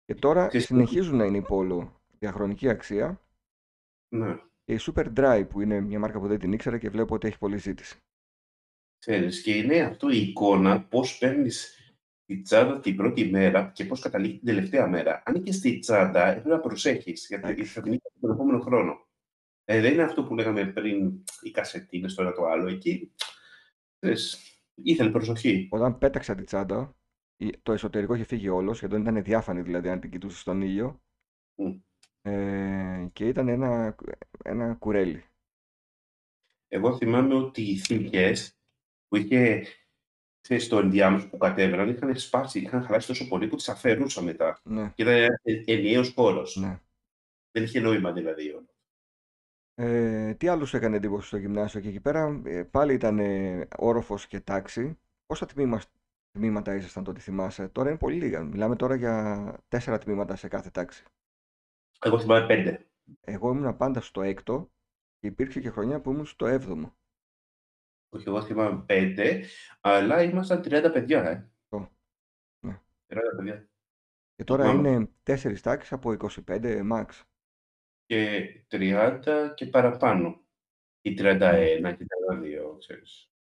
Και 0.03 0.15
τώρα 0.15 0.47
Ξέρεις 0.47 0.67
τι; 0.67 0.73
συνεχίζουν 0.73 1.17
να 1.17 1.25
είναι 1.25 1.37
η 1.37 1.41
πόλο 1.41 2.01
διαχρονική 2.19 2.69
αξία 2.69 3.21
Ναι. 4.15 4.35
και 4.63 4.73
η 4.73 4.79
Super 4.81 5.13
Dry 5.15 5.45
που 5.49 5.61
είναι 5.61 5.79
μια 5.79 5.99
μάρκα 5.99 6.19
που 6.19 6.27
δεν 6.27 6.39
την 6.39 6.51
ήξερα 6.53 6.77
και 6.77 6.89
βλέπω 6.89 7.15
ότι 7.15 7.27
έχει 7.27 7.37
πολλή 7.37 7.57
ζήτηση. 7.57 7.97
Ξέρεις, 8.97 9.41
και 9.41 9.55
είναι 9.55 9.79
αυτό 9.79 10.09
η 10.09 10.17
εικόνα 10.17 10.83
πώς 10.83 11.17
παίρνεις 11.17 11.73
τη 11.75 11.88
τσάντα 12.37 12.79
την 12.79 12.95
πρώτη 12.95 13.29
μέρα 13.29 13.71
και 13.75 13.85
πώς 13.85 13.99
καταλήγει 13.99 14.37
την 14.37 14.45
τελευταία 14.47 14.87
μέρα. 14.87 15.23
Αν 15.25 15.43
και 15.43 15.51
στη 15.51 15.79
τσάντα 15.79 16.27
έπρεπε 16.27 16.49
να 16.49 16.59
προσέχεις, 16.59 17.25
γιατί 17.27 17.47
Εντάξει. 17.49 17.71
θα 17.71 17.81
την 17.81 17.93
είχα 17.93 18.09
τον 18.21 18.31
επόμενο 18.31 18.59
χρόνο. 18.59 19.07
Ε, 19.65 19.81
δεν 19.81 19.93
είναι 19.93 20.03
αυτό 20.03 20.23
που 20.23 20.35
λέγαμε 20.35 20.65
πριν 20.65 21.23
οι 21.41 21.51
κασετίνες, 21.51 22.13
τώρα 22.15 22.31
το 22.33 22.45
άλλο. 22.45 22.67
Εκεί, 22.67 23.13
ξέρεις, 23.99 24.37
ήθελε 24.73 25.11
προσοχή. 25.11 25.67
Όταν 25.71 25.97
πέταξα 25.97 26.35
τη 26.35 26.43
τσάντα, 26.43 26.95
η- 27.37 27.57
το 27.63 27.71
εσωτερικό 27.71 28.13
είχε 28.13 28.23
φύγει 28.23 28.49
όλος, 28.49 28.77
σχεδόν 28.77 29.01
ήταν 29.01 29.23
διάφανη 29.23 29.61
δηλαδή 29.61 29.89
αν 29.89 29.99
την 29.99 30.11
κοιτούσες 30.11 30.39
στον 30.39 30.61
ήλιο. 30.61 31.01
Μμ. 31.55 31.79
Ε, 32.21 33.09
και 33.13 33.27
ήταν 33.27 33.47
ένα, 33.47 33.95
ένα 34.43 34.73
κουρέλι. 34.73 35.23
Εγώ 36.67 36.97
θυμάμαι 36.97 37.33
ότι 37.33 37.61
οι 37.61 37.77
θήκες 37.77 38.57
που 39.07 39.15
είχε 39.15 39.65
ξέρεις, 40.41 40.67
το 40.67 40.77
ενδιάμεσο 40.79 41.29
που 41.29 41.37
κατέβαιναν 41.37 41.89
είχαν 41.89 42.15
σπάσει, 42.17 42.59
είχαν 42.59 42.83
χαλάσει 42.83 43.07
τόσο 43.07 43.27
πολύ 43.27 43.47
που 43.47 43.55
τις 43.55 43.69
αφαιρούσα 43.69 44.21
μετά. 44.21 44.59
Ναι, 44.63 44.91
Και 44.95 45.01
ήταν 45.03 45.13
ε- 45.43 45.63
ενιαίος 45.65 46.13
χώρος. 46.13 46.55
ναι. 46.55 46.79
Δεν 47.51 47.63
είχε 47.63 47.79
νόημα 47.79 48.11
δηλαδή. 48.11 48.51
όλο. 48.51 48.67
Ε, 49.75 50.33
τι 50.33 50.47
άλλο 50.47 50.65
σου 50.65 50.77
έκανε 50.77 50.95
εντύπωση 50.95 51.27
στο 51.27 51.37
γυμνάσιο 51.37 51.79
και 51.79 51.87
εκεί 51.87 51.99
πέρα, 51.99 52.41
ε, 52.45 52.63
πάλι 52.63 52.93
ήταν 52.93 53.19
ε, 53.19 53.67
όροφος 53.77 54.27
και 54.27 54.39
τάξη. 54.39 54.99
Πόσα 55.25 55.45
τμήμα, 55.45 55.81
τμήματα 56.31 56.75
ήσασταν 56.75 57.03
τότε 57.03 57.19
θυμάσαι, 57.19 57.67
τώρα 57.67 57.89
είναι 57.89 57.97
πολύ 57.97 58.15
λίγα. 58.15 58.43
Μιλάμε 58.43 58.75
τώρα 58.75 58.95
για 58.95 59.55
τέσσερα 59.67 59.97
τμήματα 59.97 60.35
σε 60.35 60.47
κάθε 60.47 60.69
τάξη. 60.69 61.03
Εγώ 62.01 62.19
θυμάμαι 62.19 62.45
πέντε. 62.47 62.85
Εγώ 63.21 63.49
ήμουν 63.51 63.77
πάντα 63.77 64.01
στο 64.01 64.21
έκτο 64.21 64.71
και 65.19 65.27
υπήρξε 65.27 65.59
και 65.59 65.69
χρονιά 65.69 66.01
που 66.01 66.11
ήμουν 66.11 66.25
στο 66.25 66.45
έβδομο. 66.47 66.95
Όχι, 68.09 68.27
εγώ 68.27 68.41
θυμάμαι 68.41 68.83
πέντε, 68.85 69.43
αλλά 69.81 70.23
ήμασταν 70.23 70.61
30 70.65 70.89
παιδιά, 70.93 71.23
ε. 71.29 71.51
Ω, 71.69 71.79
ναι. 72.59 72.81
30 73.07 73.17
παιδιά. 73.37 73.69
Και 74.35 74.43
τώρα 74.43 74.63
Θυμάμαι. 74.63 74.89
είναι 74.89 75.09
τέσσερις 75.23 75.61
τάξεις 75.61 75.91
από 75.91 76.11
25 76.47 76.81
max. 76.91 77.05
Και 78.05 78.45
30 78.67 79.51
και 79.55 79.65
παραπάνω. 79.65 80.43
Ή 81.01 81.15
31 81.19 81.95
και 81.97 82.05
32, 82.31 82.77
ξέρεις. 82.79 83.31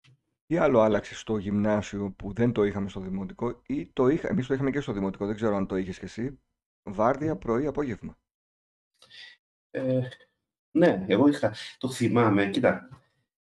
Τι 0.47 0.57
άλλο 0.57 0.81
άλλαξε 0.81 1.15
στο 1.15 1.37
γυμνάσιο 1.37 2.11
που 2.11 2.33
δεν 2.33 2.53
το 2.53 2.65
είχαμε 2.65 2.89
στο 2.89 3.01
δημοτικό 3.01 3.63
ή 3.67 3.87
το 3.87 4.09
είχα, 4.09 4.29
εμείς 4.29 4.47
το 4.47 4.55
είχαμε 4.55 4.71
και 4.71 4.81
στο 4.81 4.93
δημοτικό, 4.93 5.27
δεν 5.27 5.35
ξέρω 5.35 5.57
αν 5.57 5.67
το 5.67 5.77
είχες 5.77 5.99
και 5.99 6.05
εσύ. 6.05 6.41
Βάρδια 6.83 7.37
πρωί, 7.37 7.67
απόγευμα. 7.67 8.19
Ε, 9.71 10.09
ναι, 10.71 11.05
εγώ 11.09 11.29
είχα, 11.29 11.55
το 11.79 11.91
θυμάμαι, 11.91 12.51
κοίτα, 12.51 12.89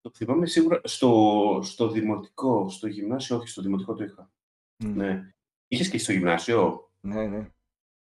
το 0.04 0.12
θυμάμαι 0.16 0.46
σίγουρα 0.46 0.82
στο, 0.84 1.60
στο 1.64 1.90
δημοτικό, 1.90 2.70
στο 2.70 2.88
γυμνάσιο, 2.88 3.36
όχι, 3.38 3.48
στο 3.48 3.62
δημοτικό 3.62 3.94
το 3.94 4.04
είχα. 4.04 4.32
Μμ. 4.84 4.96
Ναι. 4.96 5.34
Είχες 5.68 5.90
και 5.90 5.98
στο 5.98 6.12
γυμνάσιο, 6.12 6.92
Ναι, 7.02 7.28
ναι. 7.28 7.50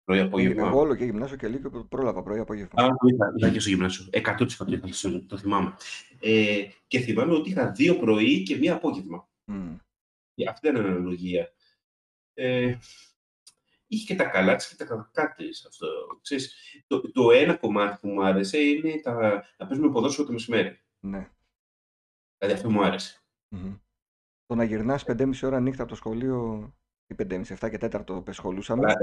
πρωί 0.05 0.19
Ε, 0.19 0.23
απόγευμα. 0.23 0.67
Εγώ 0.69 0.79
όλο 0.79 0.95
και 0.95 1.05
γυμνάσιο 1.05 1.37
και 1.37 1.49
λίγο 1.49 1.71
και 1.71 1.79
πρόλαβα 1.89 2.23
πρωί, 2.23 2.39
απόγευμα. 2.39 2.83
Α, 2.83 2.89
το 2.89 3.07
είχα, 3.15 3.33
είχα 3.37 3.51
και 3.51 3.61
στο 3.61 3.69
γυμνάσιο. 3.71 4.05
100% 4.13 4.73
είχα, 4.73 4.93
στο- 4.93 5.25
το 5.27 5.37
θυμάμαι. 5.37 5.75
Ε, 6.21 6.63
και 6.87 6.99
θυμάμαι 6.99 7.33
ότι 7.35 7.51
είχα 7.51 7.71
δύο 7.71 7.97
πρωί 7.97 8.43
και 8.43 8.57
μία 8.57 8.75
απόγευμα. 8.75 9.29
Μμ. 9.45 9.77
Ε, 10.35 10.49
Αυτή 10.49 10.69
ήταν 10.69 10.85
η 10.85 10.89
αναλογία. 10.89 11.53
Ε, 12.35 12.77
είχε 13.87 14.05
και 14.05 14.15
τα 14.15 14.25
καλά 14.25 14.57
της 14.57 14.69
και 14.69 14.75
τα 14.77 14.85
κακά 14.85 15.35
της 15.37 15.67
αυτό. 15.67 15.87
Ξέρεις, 16.23 16.55
το, 16.87 17.11
το 17.13 17.31
ένα 17.31 17.57
κομμάτι 17.57 17.99
που 18.01 18.09
μου 18.09 18.25
άρεσε 18.25 18.59
είναι 18.59 19.01
τα, 19.03 19.45
να 19.59 19.67
παίζουμε 19.67 19.91
ποδόσφαιρο 19.91 20.27
το 20.27 20.33
μεσημέρι. 20.33 20.81
Ναι. 21.01 21.31
Δηλαδή 22.39 22.57
αυτό 22.57 22.71
μου 22.71 22.85
άρεσε. 22.85 23.23
Μμμ. 23.49 23.75
Το 24.47 24.55
να 24.55 24.65
γυρνάς 24.65 25.05
5,5 25.05 25.43
ώρα 25.43 25.61
νύχτα 25.61 25.83
από 25.83 25.91
το 25.91 25.97
σχολείο, 25.97 26.69
ή 27.07 27.15
5,5, 27.15 27.55
7 27.61 27.71
και 27.71 27.79
4 27.79 28.23
που 28.25 28.33
σχολούσαμε. 28.33 28.85
Αλλά 28.87 28.97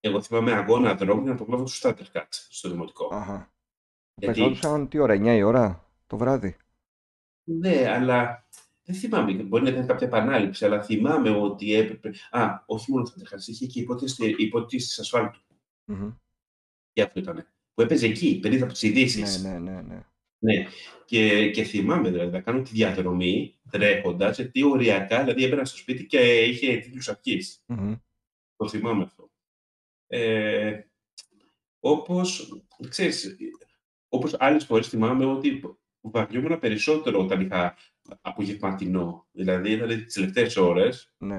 εγώ 0.00 0.22
θυμάμαι 0.22 0.52
αγώνα 0.52 0.94
δρόμου 0.94 1.22
για 1.22 1.30
να 1.32 1.36
προλάβω 1.36 1.64
του 1.64 1.72
starter 1.72 2.04
cuts 2.12 2.46
στο 2.48 2.70
δημοτικό. 2.70 3.14
Αχα. 3.14 3.52
Γιατί- 4.14 4.40
Πεθόντουσαν 4.40 4.88
τι 4.88 4.98
ώρα, 4.98 5.14
9 5.14 5.36
η 5.36 5.42
ώρα 5.42 5.90
το 6.06 6.16
βράδυ; 6.16 6.56
Ναι, 7.48 7.88
αλλά 7.88 8.48
δεν 8.82 8.96
θυμάμαι. 8.96 9.32
Μπορεί 9.32 9.62
να 9.62 9.68
ήταν 9.70 9.86
κάποια 9.86 10.06
επανάληψη, 10.06 10.64
αλλά 10.64 10.82
θυμάμαι 10.82 11.30
ότι 11.30 11.74
έπρεπε. 11.74 12.12
Α, 12.30 12.62
όχι 12.66 12.90
μόνο 12.92 13.06
starter 13.06 13.34
cuts, 13.34 13.46
είχε 13.46 13.66
και 13.66 13.80
υπόθεση, 13.80 14.34
υπόθεση 14.38 15.00
ασφάλτου. 15.00 15.40
Μμμ. 15.84 16.10
Και 16.92 17.02
αυτό 17.02 17.20
ήταν. 17.20 17.46
Που 17.74 17.82
έπαιζε 17.82 18.06
εκεί, 18.06 18.38
περίπου 18.40 18.64
από 18.64 18.72
τις 18.72 18.82
ειδήσεις. 18.82 19.42
Ναι, 19.42 19.58
ναι, 19.58 19.58
ναι, 19.58 19.82
ναι. 19.82 20.06
Ναι. 20.38 20.66
Και, 21.04 21.50
και 21.50 21.62
θυμάμαι 21.62 22.10
δηλαδή 22.10 22.30
να 22.30 22.40
κάνω 22.40 22.62
τη 22.62 22.70
διαδρομή 22.70 23.58
τρέχοντας, 23.70 24.36
γιατί 24.36 24.62
οριακά 24.62 25.20
δηλαδή 25.22 25.44
έμπαινα 25.44 25.64
στο 25.64 25.76
σπίτι 25.76 26.06
και 26.06 26.44
είχε 26.44 26.76
τίτλους 26.76 27.08
αρχής. 27.08 27.62
Μμμ. 27.66 27.94
Το 28.56 28.68
θυμάμαι 28.68 29.02
αυτό. 29.02 29.30
Ε, 30.06 30.80
όπως, 31.80 32.48
ξέρεις, 32.88 33.36
όπως 34.08 34.34
άλλες 34.38 34.64
φορές 34.64 34.88
θυμάμαι 34.88 35.24
ότι 35.24 35.62
βαριόμουν 36.00 36.58
περισσότερο 36.58 37.20
όταν 37.20 37.40
είχα 37.40 37.76
απογευματινό. 38.20 39.28
Δηλαδή, 39.32 39.74
δηλαδή 39.74 40.04
τις 40.04 40.14
τελευταίες 40.14 40.56
ώρες, 40.56 41.12
Ναι. 41.18 41.38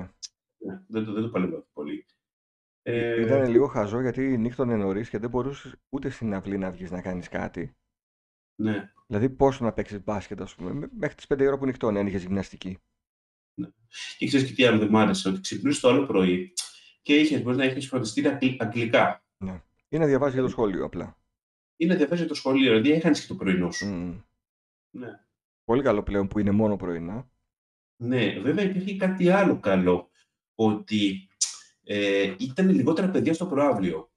ναι, 0.57 0.83
δεν 0.87 1.05
το, 1.05 1.13
δεν 1.13 1.21
το 1.21 1.29
παλεύω 1.29 1.67
πολύ. 1.73 2.05
Ε, 2.81 3.21
Ήταν 3.21 3.49
λίγο 3.49 3.67
χαζό 3.67 4.01
γιατί 4.01 4.37
νύχτωνε 4.37 4.75
νωρίς 4.75 5.09
και 5.09 5.17
δεν 5.17 5.29
μπορούσες 5.29 5.75
ούτε 5.89 6.09
στην 6.09 6.33
αυλή 6.33 6.57
να 6.57 6.71
βγεις 6.71 6.91
να 6.91 7.01
κάνεις 7.01 7.29
κάτι. 7.29 7.77
Ναι. 8.60 8.91
Δηλαδή, 9.08 9.30
πόσο 9.30 9.64
να 9.64 9.74
παίξεις 9.74 10.03
μπάσκετ, 10.03 10.41
ας 10.41 10.55
πούμε, 10.55 10.74
μέ- 10.74 10.91
μέχρι 10.97 11.16
τις 11.16 11.28
5 11.28 11.43
η 11.43 11.47
ώρα 11.47 11.58
που 11.58 11.66
νυχτώνει, 11.66 11.99
αν 11.99 12.08
είχες 12.08 12.22
γυμναστική. 12.22 12.78
Και 14.18 14.28
ξέρεις 14.28 14.47
και 14.47 14.53
τι 14.53 14.66
άλλο 14.66 14.78
δεν 14.80 14.88
μου 14.91 14.97
άρεσε, 14.97 15.30
ότι 15.30 15.41
ξυπνούσες 15.41 15.82
το 15.82 15.89
άλλο 15.89 16.05
πρωί 16.05 16.53
και 17.01 17.16
είχες, 17.16 17.41
μπορείς 17.41 17.58
να 17.58 17.64
έχεις 17.64 17.88
φροντιστήρια 17.88 18.32
αγγλ- 18.32 18.62
αγγλικά. 18.62 19.24
Ή 19.89 19.97
να 19.97 20.05
διαβάζεις 20.05 20.34
για 20.34 20.43
το 20.43 20.49
σχόλιο 20.49 20.86
απλά. 20.86 21.18
Ή 21.76 21.86
να 21.86 21.95
διαβάζεις 21.95 22.28
το 22.28 22.34
σχολείο, 22.34 22.72
δηλαδή 22.72 22.91
έχανες 22.91 23.22
και 23.22 23.28
το 23.28 23.36
πρωινό 23.36 23.72
σου. 23.72 23.86
Μμμ. 23.86 24.22
Ναι. 24.89 25.20
Πολύ 25.64 25.84
καλό 25.84 26.03
πλέον 26.03 26.28
που 26.28 26.39
είναι 26.39 26.51
μόνο 26.51 26.76
πρωινά. 26.76 27.30
Ναι, 27.95 28.39
βέβαια 28.39 28.66
υπήρχε 28.66 28.95
κάτι 28.97 29.30
άλλο 29.30 29.60
καλό, 29.60 30.10
ότι 30.55 31.30
ε, 31.84 32.36
ήταν 32.39 32.70
λιγότερα 32.70 33.10
παιδιά 33.10 33.34
στο 33.34 33.45
προάβλιο. 33.45 34.12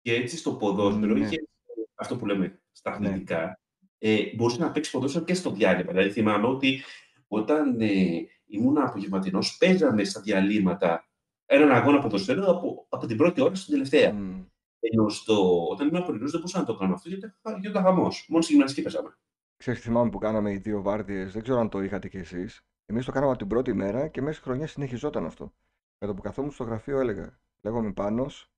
Και 0.00 0.14
έτσι 0.14 0.36
στο 0.36 0.54
ποδόσφαιρο 0.56 1.14
Ναι. 1.14 1.20
είχες 1.26 1.46
αυτό 1.94 2.16
που 2.16 2.26
λέμε 2.26 2.61
στα 2.82 2.90
αθλητικά, 2.90 3.60
ε, 3.98 4.34
μπορούσε 4.36 4.60
να 4.60 4.70
παίξει 4.70 4.90
ποδόσφαιρο 4.90 5.24
και 5.24 5.34
στο 5.34 5.50
διάλειμμα. 5.50 5.92
Δηλαδή 5.92 6.10
θυμάμαι 6.10 6.46
ότι 6.46 6.82
όταν 7.26 7.80
ε, 7.80 8.26
ήμουν 8.46 8.78
απογευματινός, 8.78 9.56
παίζαμε 9.56 10.04
στα 10.04 10.20
διαλύματα 10.20 11.08
έναν 11.46 11.72
αγώνα 11.72 12.00
ποδοσφαίρου 12.00 12.50
από, 12.50 12.86
από 12.88 13.06
την 13.06 13.16
πρώτη 13.16 13.40
ώρα 13.40 13.54
στην 13.54 13.72
τελευταία. 13.72 14.12
Μμ. 14.12 14.44
Ενώ 14.80 15.08
στο, 15.08 15.66
όταν 15.68 15.88
ήμουν 15.88 16.04
πρωινό 16.04 16.28
δεν 16.28 16.38
μπορούσα 16.40 16.58
να 16.58 16.64
το 16.64 16.76
κάνω 16.76 16.94
αυτό 16.94 17.08
γιατί 17.08 17.32
γινόταν 17.60 17.82
χαμός. 17.82 18.26
Μόνος 18.28 18.44
στη 18.44 18.52
γυμναστική 18.52 18.82
παίζαμε. 18.82 19.18
Ξέρεις, 19.56 19.80
θυμάμαι 19.80 20.10
που 20.10 20.18
κάναμε 20.18 20.52
οι 20.52 20.56
δύο 20.56 20.82
βάρδιες, 20.82 21.32
δεν 21.32 21.42
ξέρω 21.42 21.60
αν 21.60 21.68
το 21.68 21.82
είχατε 21.82 22.08
κι 22.08 22.16
εσείς. 22.16 22.66
Εμείς 22.86 23.04
το 23.04 23.12
κάναμε 23.12 23.30
από 23.30 23.40
την 23.40 23.48
πρώτη 23.48 23.72
μέρα 23.72 24.08
και 24.08 24.20
μέσα 24.20 24.34
στη 24.34 24.44
χρονιά 24.44 24.66
συνεχιζόταν 24.66 25.26
αυτό. 25.26 25.54
Με 25.98 26.06
το 26.06 26.14
που 26.14 26.22
καθόμουν 26.22 26.50
στο 26.50 26.64
γραφείο 26.64 26.98
έλεγα, 26.98 27.40
λέγομαι 27.62 27.92
Πάνος, 27.92 28.52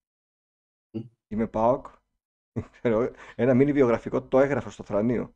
Μμ. 0.90 1.00
είμαι 1.28 1.46
ΠΑΟΚ, 1.46 1.86
Ξέρω, 1.86 2.03
ένα 3.34 3.54
μίνι 3.54 3.72
βιογραφικό 3.72 4.22
το 4.22 4.40
έγραφα 4.40 4.70
στο 4.70 4.82
θρανείο. 4.82 5.34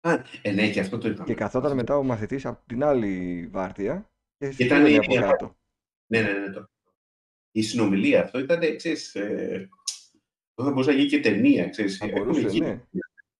Α, 0.00 0.12
ε, 0.42 0.52
ναι, 0.52 0.70
και 0.70 0.80
αυτό 0.80 0.98
το 0.98 1.08
είπαμε. 1.08 1.24
Και 1.24 1.34
καθόταν 1.34 1.74
μετά 1.76 1.96
ο 1.96 2.02
μαθητής 2.02 2.46
από 2.46 2.62
την 2.66 2.84
άλλη 2.84 3.46
βάρδια 3.52 4.10
και 4.38 4.44
Ήταν 4.46 4.52
στείλανε 4.54 4.88
η- 4.90 4.96
από 4.96 5.14
κάτω. 5.14 5.56
Ναι, 6.06 6.20
ναι, 6.22 6.32
ναι. 6.32 6.50
Το... 6.52 6.70
Η 7.50 7.62
συνομιλία 7.62 8.22
αυτό 8.22 8.38
ήταν, 8.38 8.76
ξέρεις, 8.76 9.14
ε, 9.14 9.68
αυτό 10.48 10.64
θα 10.64 10.70
μπορούσε 10.70 10.90
να 10.90 10.96
γίνει 10.96 11.08
και 11.08 11.20
ταινία, 11.20 11.68
ξέρεις. 11.68 11.96
Θα 11.96 12.06
Έχουν 12.06 12.18
μπορούσε, 12.18 12.48
γίνει, 12.48 12.66
ναι. 12.66 12.80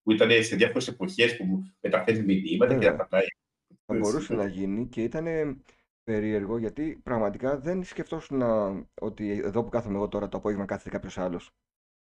Που 0.03 0.11
ήταν 0.11 0.43
σε 0.43 0.55
διάφορες 0.55 0.87
εποχές 0.87 1.37
που 1.37 1.63
μεταφέρει 1.79 2.23
μηνύματα 2.23 2.73
και 2.73 2.79
Βέβαια. 2.79 2.91
τα 2.91 2.95
πατάει. 3.03 3.25
Θα 3.85 3.95
Έτσι, 3.95 3.99
μπορούσε 4.09 4.33
ναι. 4.35 4.43
να 4.43 4.49
γίνει 4.49 4.87
και 4.87 5.03
ήταν 5.03 5.25
περίεργο 6.03 6.57
γιατί 6.57 6.99
πραγματικά 7.03 7.59
δεν 7.59 7.83
σκεφτόσουν 7.83 8.41
ότι 9.01 9.29
εδώ 9.31 9.63
που 9.63 9.69
κάθομαι 9.69 9.95
εγώ 9.95 10.07
τώρα 10.07 10.29
το 10.29 10.37
απόγευμα 10.37 10.65
κάθεται 10.65 10.89
κάποιος 10.89 11.17
άλλος. 11.17 11.51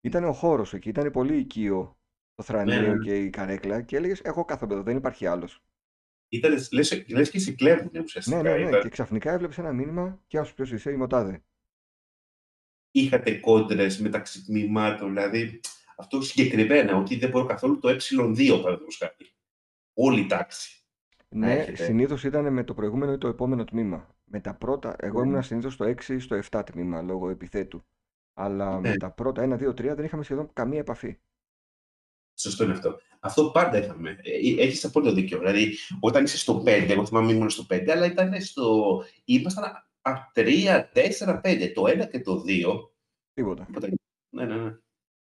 Ήταν 0.02 0.24
ο 0.24 0.34
χώρος 0.34 0.74
εκεί, 0.74 0.90
ήταν 0.90 1.12
πολύ 1.12 1.38
οικείο 1.38 1.98
το 2.36 2.44
θρανείο 2.44 2.82
Ναι, 2.82 2.88
ναι. 2.88 3.04
και 3.04 3.24
η 3.24 3.30
καρέκλα 3.30 3.82
και 3.82 3.96
έλεγες: 3.96 4.22
Εγώ 4.22 4.46
κάθομαι 4.46 4.74
εδώ, 4.74 4.84
δεν 4.84 4.98
υπάρχει 4.98 5.26
άλλος. 5.26 5.64
Ήταν, 6.30 6.52
λες, 6.52 6.72
λες 7.10 7.30
και 7.30 7.40
σε 7.40 7.52
κλέβουν 7.54 7.92
ουσιαστικά. 8.04 8.42
Ναι, 8.42 8.50
ναι, 8.52 8.58
ναι. 8.58 8.68
Ήταν- 8.68 8.82
Και 8.82 8.90
ξαφνικά 8.90 9.32
έβλεψε 9.32 9.62
ένα 9.62 9.74
μήνυμα 9.74 10.22
και 10.28 10.38
άσου 10.38 10.54
ποιος 10.54 10.72
είσαι, 10.72 10.92
είμαι 10.92 11.04
ο 11.04 11.08
τάδε. 11.08 11.44
Είχατε 12.92 13.34
κόντρες 13.40 14.00
μεταξύ 14.00 14.46
τμήματων, 14.46 15.08
δηλαδή 15.08 15.60
αυτό 15.98 16.22
συγκεκριμένα, 16.22 16.96
ότι 16.96 17.16
δεν 17.16 17.30
μπορώ 17.30 17.46
καθόλου 17.46 17.80
το 17.80 17.90
ε2, 17.90 18.16
παραδείγματος 18.16 18.98
χάρη. 18.98 19.36
Όλη 19.94 20.20
η 20.22 20.26
τάξη. 20.26 20.84
Ναι, 21.30 21.54
έχετε. 21.54 21.84
συνήθως 21.84 22.24
ήταν 22.24 22.54
με 22.54 22.64
το 22.64 22.74
προηγούμενο 22.74 23.12
ή 23.14 23.18
το 23.18 23.28
επόμενο 23.28 23.64
τμήμα. 23.64 24.16
Με 24.24 24.40
τα 24.40 24.56
πρώτα, 24.56 24.96
εγώ 25.00 25.22
Ναι. 25.24 25.30
ήμουν 25.30 25.44
συνήθως 25.44 25.74
στο 25.74 25.86
6 25.86 26.14
ή 26.14 26.20
στο 26.20 26.36
7 26.36 26.64
τμήμα 26.64 27.02
λόγω 27.02 27.30
επιθέτου. 27.30 27.86
Αλλά 28.42 28.80
Ναι. 28.80 28.90
με 28.90 28.98
τα 28.98 29.12
πρώτα 29.12 29.42
1, 29.44 29.58
2, 29.58 29.74
3 29.74 29.96
δεν 29.96 30.06
είχαμε 30.06 30.24
σχεδόν 30.24 30.54
καμία 30.54 30.80
επαφή. 30.80 31.18
Σωστό 32.40 32.64
είναι 32.64 32.74
αυτό. 32.74 33.00
Αυτό 33.20 33.52
πάντα 33.52 33.78
είχαμε. 33.78 34.10
Ε, 34.22 34.62
Έχεις 34.62 34.86
απόλυτο 34.86 35.14
δίκιο. 35.14 35.38
Δηλαδή, 35.38 35.78
όταν 36.00 36.24
είσαι 36.24 36.38
στο 36.38 36.64
5, 36.66 36.88
εγώ 36.90 37.06
θυμάμαι 37.06 37.32
ήμουν 37.32 37.50
στο 37.50 37.66
5, 37.70 37.92
αλλά 37.92 38.06
ήταν 38.06 38.42
στο. 38.42 39.04
ήμασταν 39.26 39.64
α, 40.02 40.14
3, 40.34 40.90
4, 40.94 41.42
5. 41.44 41.72
Το 41.74 41.84
1 41.88 42.08
και 42.10 42.20
το 42.22 42.44
2. 42.48 42.90
Τίποτα. 43.34 43.66
Οπότε, 43.70 43.90
ναι, 44.36 44.46
ναι, 44.46 44.56
ναι. 44.56 44.78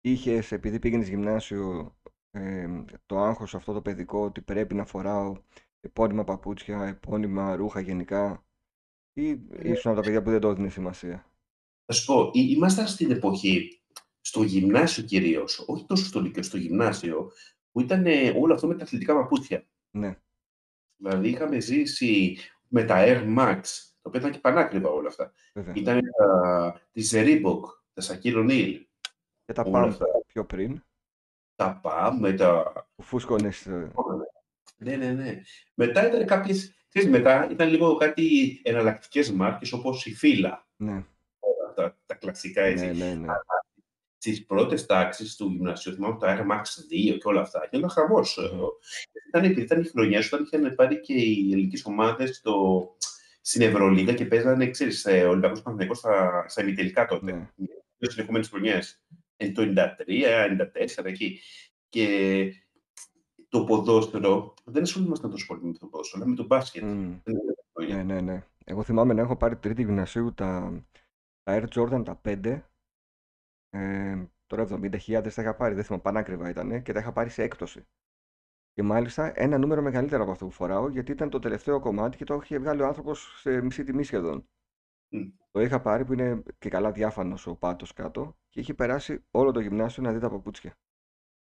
Είχες, 0.01 0.53
επειδή 0.53 0.79
πήγαινες 0.79 1.09
γυμνάσιο, 1.09 1.97
ε, 2.31 2.85
το 3.07 3.19
άγχος 3.19 3.55
αυτό 3.55 3.73
το 3.73 3.83
παιδικό 3.83 4.25
ότι 4.25 4.41
πρέπει 4.43 4.75
να 4.75 4.85
φοράω 4.85 5.37
επώνυμα 5.81 6.25
παπούτσια, 6.25 6.83
επώνυμα 6.87 7.57
ρούχα 7.57 7.81
γενικά. 7.81 8.43
Ή 9.13 9.29
ήσουν 9.63 9.91
από 9.91 10.01
τα 10.01 10.07
παιδιά 10.07 10.23
που 10.23 10.31
δεν 10.31 10.41
το 10.41 10.49
έδινε 10.49 10.69
σημασία; 10.69 11.28
Θα 11.91 11.97
σου 11.97 12.05
πω, 12.07 12.31
ή- 12.35 12.47
ήμασταν 12.57 12.87
στην 12.87 13.11
εποχή, 13.11 13.81
στο 14.21 14.43
γυμνάσιο 14.43 15.03
κυρίως, 15.05 15.65
όχι 15.67 15.85
τόσο 15.85 16.05
στο 16.05 16.21
λύκειο, 16.21 16.43
στο 16.43 16.57
γυμνάσιο, 16.57 17.33
που 17.73 17.81
ήταν 17.81 18.07
ε, 18.07 18.31
όλο 18.37 18.55
αυτό 18.55 18.67
με 18.67 18.75
τα 18.75 18.83
αθλητικά 18.85 19.15
παπούτσια. 19.15 19.67
Ναι. 19.91 20.17
Δηλαδή, 20.97 21.29
είχαμε 21.29 21.61
ζήσει 21.61 22.37
με 22.69 22.85
τα 22.85 22.97
Air 22.99 23.37
Max, 23.39 23.61
τα 24.01 24.03
οποία 24.03 24.21
ήταν 24.21 24.31
και 24.33 24.39
πανάκριβα 24.39 24.89
όλα 24.91 25.09
αυτά. 25.09 25.33
Βέβαια. 25.55 25.75
Ήταν 25.77 26.01
τα, 26.19 26.81
τη 26.93 27.09
Reebok, 27.13 27.61
τα 27.93 28.03
Shaquille 28.03 28.49
O'Neal, 28.49 28.75
Και 29.45 29.53
τα 29.53 29.63
όλα 29.67 29.85
pump 29.85 29.89
αυτά. 29.89 30.07
πιο 30.27 30.45
πριν, 30.45 30.85
τα 31.55 31.81
PAM, 31.85 32.11
με 32.21 32.33
τα 32.33 32.73
που 32.95 33.03
φούσκωνε. 33.03 33.51
Ναι, 34.77 34.97
ναι, 34.97 35.13
ναι. 35.13 35.41
Μετά 35.75 36.09
ήταν 36.09 36.27
κάποιες. 36.27 36.73
μετά 37.09 37.51
ήταν 37.51 37.69
λίγο 37.69 37.97
κάτι 37.97 38.61
εναλλακτικές 38.65 39.31
μάρκες 39.33 39.73
όπως 39.73 40.07
η 40.07 40.15
φύλλα. 40.15 40.67
Ναι, 40.77 41.05
Τα, 41.75 41.99
τα 42.07 42.15
κλασικά 42.15 42.63
έτσι. 42.63 42.85
ναι, 42.85 42.93
ναι, 42.93 43.15
ναι. 43.15 43.27
Στις 44.21 44.47
πρώτες 44.47 44.87
τάξεις 44.87 45.37
του 45.37 45.51
γυμνασίου, 45.51 45.95
θυμάμαι 45.95 46.17
το 46.19 46.27
Air 46.27 46.39
Max 46.39 46.63
2 47.15 47.19
και 47.19 47.29
όλα 47.29 47.41
αυτά. 47.41 47.69
Και 47.71 47.77
ήταν 47.77 47.91
χαμός. 47.91 48.39
Μμμ. 48.53 48.61
Ήταν, 49.29 49.45
επειδή 49.45 49.61
ήταν 49.61 49.81
οι 49.81 49.85
χρονιέ 49.85 50.19
όταν 50.19 50.49
είχαν 50.53 50.75
πάρει 50.75 51.01
και 51.01 51.15
οι 51.15 51.53
ελληνικές 51.53 51.85
ομάδες 51.85 52.37
στο, 52.37 52.87
στην 53.41 53.63
Ευρωλίγα 53.63 54.15
και 54.15 54.25
παίζανε, 54.25 54.71
ξέρεις, 54.71 55.05
ε, 55.05 55.25
Ολυμπιακός 55.25 55.63
Παναθηναϊκός 55.63 55.99
στα, 55.99 56.45
στα 56.49 56.63
ημιτελικά 56.63 57.07
τότε. 57.07 57.33
Ναι. 57.33 57.51
Δύο 57.99 58.11
συνεχόμενες 58.11 58.49
χρονιές. 58.49 59.03
Ε, 59.37 59.51
το 59.51 59.63
93, 59.63 60.47
94, 60.47 61.05
εκεί. 61.05 61.41
Και 61.89 62.07
το 63.49 63.65
ποδόσφαιρο, 63.65 64.55
δεν 64.65 64.83
ασχολούμασταν 64.83 65.31
τόσο 65.31 65.47
πολύ 65.47 65.61
με 65.63 65.73
το 65.73 65.87
ποδόσφαιρο, 65.87 66.23
αλλά 66.23 66.31
με 66.31 66.37
το 66.37 66.45
μπάσκετ. 66.45 66.83
Μμ. 66.83 67.21
Δεν 67.25 67.35
είναι 67.35 67.55
χρόνια. 67.73 67.97
Ναι, 67.97 68.15
ναι, 68.15 68.21
ναι. 68.21 68.45
Εγώ 68.65 68.83
θυμάμαι 68.83 69.15
να 69.15 69.21
έχω 69.21 69.37
πάρει 69.37 69.57
τρίτη 69.57 69.83
γυμνασίου 69.83 70.35
τα, 70.35 70.73
τα 71.49 71.61
Air 71.61 71.67
Jordan 71.75 72.05
τα 72.05 72.21
5. 72.25 72.63
Ε, 73.71 74.27
τώρα 74.47 74.67
70.000 74.71 75.33
τα 75.35 75.43
είχα 75.43 75.55
πάρει, 75.55 75.75
δεν 75.75 75.85
θυμάμαι, 75.85 76.03
πανάκριβα 76.03 76.49
ήταν 76.49 76.83
και 76.83 76.93
τα 76.93 77.01
είχα 77.01 77.13
πάρει 77.13 77.31
σε 77.31 77.43
έκπτωση. 77.43 77.87
Και 78.73 78.83
μάλιστα 78.83 79.33
ένα 79.41 79.59
νούμερο 79.59 79.83
μεγαλύτερο 79.83 80.23
από 80.23 80.33
αυτό 80.33 80.45
που 80.45 80.51
φοράω, 80.51 80.89
γιατί 80.89 81.13
ήταν 81.13 81.31
το 81.31 81.39
τελευταίο 81.39 81.81
κομμάτι 81.81 82.17
και 82.17 82.25
το 82.25 82.41
είχε 82.43 82.59
βγάλει 82.59 82.83
ο 82.83 82.87
άνθρωπος 82.87 83.41
σε 83.41 83.61
μισή 83.63 83.85
τιμή 83.85 84.03
σχεδόν. 84.05 84.49
Μμ. 85.09 85.29
Το 85.51 85.61
είχα 85.61 85.81
πάρει 85.81 86.05
που 86.05 86.13
είναι 86.13 86.43
και 86.59 86.69
καλά 86.69 86.93
διάφανος 86.93 87.47
ο 87.47 87.57
πάτος 87.57 87.93
κάτω 87.93 88.37
και 88.49 88.61
είχε 88.61 88.75
περάσει 88.75 89.25
όλο 89.31 89.53
το 89.53 89.61
γυμνάσιο 89.61 90.03
να 90.03 90.13
δει 90.13 90.19
τα 90.19 90.31
παπούτσια. 90.31 90.79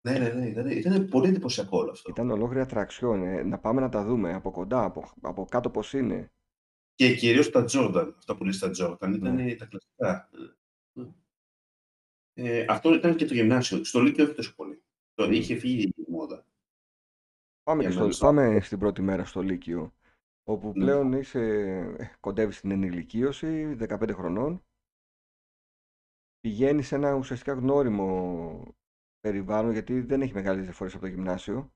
Ναι, 0.00 0.18
ναι, 0.18 0.28
ναι, 0.28 0.46
ήταν, 0.46 0.68
ήταν 0.68 1.08
πολύ 1.08 1.28
εντυπωσιακό 1.28 1.78
όλο 1.78 1.90
αυτό. 1.90 2.10
Ήταν 2.10 2.30
ολόκληρη 2.30 2.60
ατραξιόν. 2.60 3.22
Ε, 3.22 3.42
να 3.42 3.58
πάμε 3.58 3.80
να 3.80 3.88
τα 3.88 4.04
δούμε 4.04 4.34
από 4.34 4.50
κοντά, 4.50 4.84
από, 4.84 5.12
από 5.20 5.44
κάτω 5.44 5.70
πώς 5.70 5.92
είναι. 5.92 6.32
Και 6.94 7.14
κυρίως 7.14 7.50
τα 7.50 7.64
Jordan, 7.68 8.12
αυτά 8.16 8.36
που 8.36 8.44
λες 8.44 8.58
τα 8.58 8.70
Jordan, 8.78 9.14
ήταν 9.16 9.34
Ναι. 9.34 9.54
τα 9.54 9.66
κλασικά. 9.66 10.30
Ε, 12.36 12.64
αυτό 12.68 12.94
ήταν 12.94 13.16
και 13.16 13.24
το 13.26 13.34
γυμνάσιο. 13.34 13.84
Στο 13.84 14.00
Λύκειο 14.00 14.24
όχι 14.24 14.34
τόσο 14.34 14.54
πολύ. 14.54 14.82
Το 15.14 15.26
Μμ. 15.26 15.32
είχε 15.32 15.54
φύγει 15.56 15.82
η 15.96 16.04
μόδα. 16.08 16.46
Πάμε, 17.62 17.80
Για 17.82 17.90
και 17.90 17.96
μένα 17.96 18.06
στο, 18.12 18.16
στο- 18.16 18.26
πάμε 18.26 18.60
στην 18.60 18.78
πρώτη 18.78 19.02
μέρα 19.02 19.24
στο 19.24 19.42
Λύκειο, 19.42 19.94
όπου 20.42 20.66
Ναι. 20.66 20.72
πλέον 20.72 21.12
είσαι, 21.12 21.40
ε, 21.98 22.16
κοντεύεις 22.20 22.56
στην 22.56 22.70
ενηλικίωση, 22.70 23.74
15 23.74 24.12
χρονών. 24.14 24.64
Πηγαίνεις 26.40 26.86
σε 26.86 26.94
ένα 26.94 27.14
ουσιαστικά 27.14 27.52
γνώριμο 27.52 28.76
περιβάλλον, 29.20 29.72
γιατί 29.72 30.00
δεν 30.00 30.22
έχει 30.22 30.32
μεγάλες 30.32 30.64
διαφορές 30.64 30.92
από 30.94 31.02
το 31.02 31.08
γυμνάσιο. 31.08 31.72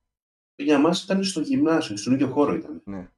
Για 0.62 0.78
μας 0.80 1.04
ήταν 1.04 1.24
στο 1.24 1.40
γυμνάσιο, 1.40 1.96
στον 1.96 2.12
ίδιο 2.12 2.28
χώρο 2.30 2.54
ήταν. 2.54 2.82
Ναι. 2.84 3.12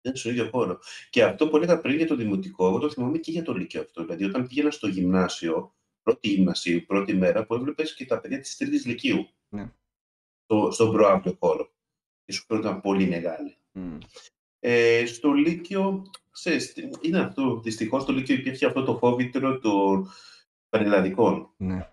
Ήταν 0.00 0.16
στον 0.16 0.30
ίδιο 0.32 0.48
χώρο. 0.48 0.78
Και 1.10 1.24
αυτό 1.24 1.48
που 1.48 1.56
έλεγα 1.56 1.80
πριν 1.80 1.96
για 1.96 2.06
το 2.06 2.16
δημοτικό, 2.16 2.66
εγώ 2.66 2.78
το 2.78 2.90
θυμάμαι 2.90 3.18
και 3.18 3.30
για 3.30 3.42
το 3.42 3.52
Λύκειο 3.52 3.80
αυτό. 3.80 4.02
Δηλαδή, 4.04 4.24
όταν 4.24 4.46
πήγαινα 4.46 4.70
στο 4.70 4.86
γυμνάσιο, 4.86 5.74
πρώτη 6.02 6.28
γυμνασίου, 6.28 6.84
πρώτη 6.86 7.14
μέρα, 7.14 7.46
που 7.46 7.54
έβλεπες 7.54 7.94
και 7.94 8.06
τα 8.06 8.20
παιδιά 8.20 8.40
της 8.40 8.56
τρίτης 8.56 8.86
Λυκείου. 8.86 9.28
Ναι. 9.48 9.72
Στο, 10.44 10.70
στον 10.70 10.92
προάβλιο 10.92 11.36
χώρο. 11.40 11.72
Η 12.24 12.32
σου 12.32 12.44
ήταν 12.54 12.80
πολύ 12.80 13.06
μεγάλη. 13.06 13.56
Μμ. 13.72 13.98
Ε, 14.60 15.06
στο 15.06 15.32
Λύκειο, 15.32 16.02
ξέρεις, 16.30 16.72
τι- 16.72 16.90
είναι 17.00 17.18
αυτό. 17.20 17.60
Δυστυχώς 17.60 18.02
στο 18.02 18.12
Λύκειο 18.12 18.34
υπήρχε 18.34 18.66
αυτό 18.66 18.84
το 18.84 18.96
φόβητρο 18.98 19.58
των 19.58 20.08
πανελλαδικών. 20.68 21.50
Ναι. 21.56 21.88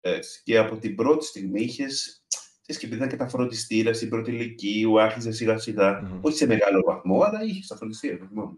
Έτσι. 0.00 0.42
Και 0.44 0.58
από 0.58 0.76
την 0.78 0.94
πρώτη 0.94 1.24
στιγμή 1.24 1.60
είχες. 1.60 2.19
Και 2.78 2.86
επειδή 2.86 2.96
ήταν 2.96 3.08
και 3.08 3.16
τα 3.16 3.28
φροντιστήρα 3.28 3.92
στην 3.92 4.08
πρώτη 4.08 4.30
ηλικίου, 4.30 5.00
άρχιζε 5.00 5.30
σιγά 5.32 5.58
σιγά, 5.58 6.00
Μμμ. 6.02 6.18
όχι 6.22 6.36
σε 6.36 6.46
μεγάλο 6.46 6.82
βαθμό, 6.86 7.22
αλλά 7.22 7.42
είχε 7.44 7.64
τα 7.68 7.76
φροντιστήρα. 7.76 8.18
το 8.18 8.26
θυμάμαι. 8.26 8.56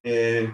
Ε, 0.00 0.46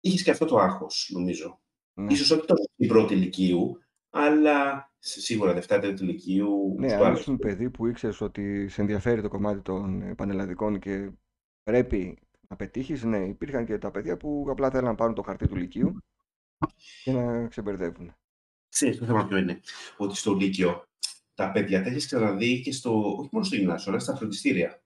είχες 0.00 0.22
και 0.22 0.30
αυτό 0.30 0.44
το 0.44 0.56
άγχος, 0.58 1.10
νομίζω. 1.12 1.60
Ναι. 1.94 2.12
Ίσως 2.12 2.30
όχι 2.30 2.46
τόσο 2.46 2.62
στην 2.74 2.88
πρώτη 2.88 3.14
ηλικίου, 3.14 3.78
αλλά 4.10 4.90
σε- 4.98 5.20
σίγουρα 5.20 5.52
Δευτέρα 5.52 5.80
Τρίτη 5.80 6.02
ηλικίου. 6.02 6.76
Ναι, 6.78 6.88
στο 6.88 6.96
αν 6.98 7.04
άλλο. 7.04 7.18
ήσουν 7.18 7.36
παιδί 7.38 7.70
που 7.70 7.86
ήξερες 7.86 8.20
ότι 8.20 8.68
σε 8.68 8.80
ενδιαφέρει 8.80 9.22
το 9.22 9.28
κομμάτι 9.28 9.60
των 9.60 10.02
ε, 10.02 10.14
πανελλαδικών 10.14 10.78
και 10.78 11.10
πρέπει 11.62 12.18
να 12.48 12.56
πετύχεις, 12.56 13.04
ναι, 13.04 13.18
υπήρχαν 13.18 13.64
και 13.66 13.78
τα 13.78 13.90
παιδιά 13.90 14.16
που 14.16 14.46
απλά 14.50 14.70
θέλαν 14.70 14.84
να 14.84 14.94
πάρουν 14.94 15.14
το 15.14 15.22
χαρτί 15.22 15.48
του 15.48 15.56
Λυκείου 15.56 15.98
και 17.04 17.12
να 17.12 17.46
ξεμπερδεύουν. 17.48 18.14
Ξέρεις 18.68 18.98
το 18.98 19.04
θέμα 19.04 19.26
ποιο 19.26 19.36
είναι. 19.36 19.60
Ότι 19.96 20.16
στο 20.16 20.32
Λύκειο 20.34 20.84
τα 21.36 21.52
παιδιά 21.52 21.82
τα 21.82 21.88
έχεις 21.88 22.06
ξαναδεί 22.06 22.60
και 22.60 22.72
στο, 22.72 23.16
όχι 23.18 23.28
μόνο 23.32 23.44
στο 23.44 23.56
γυμνάσιο, 23.56 23.90
αλλά 23.92 24.00
στα 24.00 24.16
φροντιστήρια. 24.16 24.82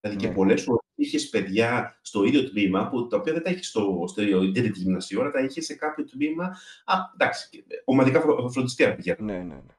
Δηλαδή 0.00 0.20
Ναι. 0.22 0.28
και 0.28 0.34
πολλές 0.34 0.62
φορές 0.62 0.80
είχες 0.94 1.28
παιδιά 1.28 1.98
στο 2.02 2.24
ίδιο 2.24 2.50
τμήμα 2.50 2.88
που 2.88 3.06
τα 3.06 3.16
οποία 3.16 3.32
δεν 3.32 3.42
τα 3.42 3.50
είχε 3.50 3.62
στο, 3.62 4.04
στο 4.08 4.22
τρίτη 4.52 4.78
γυμνασίου, 4.78 5.20
αλλά 5.20 5.30
τα 5.30 5.40
είχες 5.40 5.64
σε 5.64 5.74
κάποιο 5.74 6.04
τμήμα. 6.04 6.44
Α, 6.84 6.94
εντάξει, 7.14 7.64
ομαδικά 7.84 8.20
φρο- 8.20 8.50
φροντιστήρια 8.50 8.94
πηγαίνουν. 8.96 9.24
Ναι, 9.24 9.38
ναι, 9.38 9.54
ναι. 9.54 9.76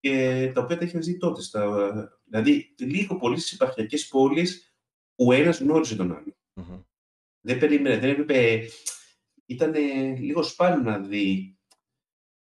Και 0.00 0.50
τα 0.54 0.60
οποία 0.62 0.78
τα 0.78 0.84
είχες 0.84 1.06
δει 1.06 1.16
τότε. 1.16 1.42
Στα, 1.42 2.12
δηλαδή, 2.24 2.74
λίγο 2.78 3.16
πολύ 3.16 3.38
στις 3.38 3.52
επαρχιακές 3.52 4.08
πόλεις, 4.08 4.74
ο 5.14 5.32
ένας 5.32 5.60
γνώριζε 5.60 5.96
τον 5.96 6.12
άλλον. 6.12 6.36
Μμμ. 6.54 6.80
Δεν 7.40 7.58
περίμενε, 7.58 7.98
δεν 7.98 8.10
έπρεπε. 8.10 8.68
Ήταν 9.46 9.74
λίγο 10.18 10.42
σπάνιο 10.42 10.82
να 10.90 10.98
δει 10.98 11.56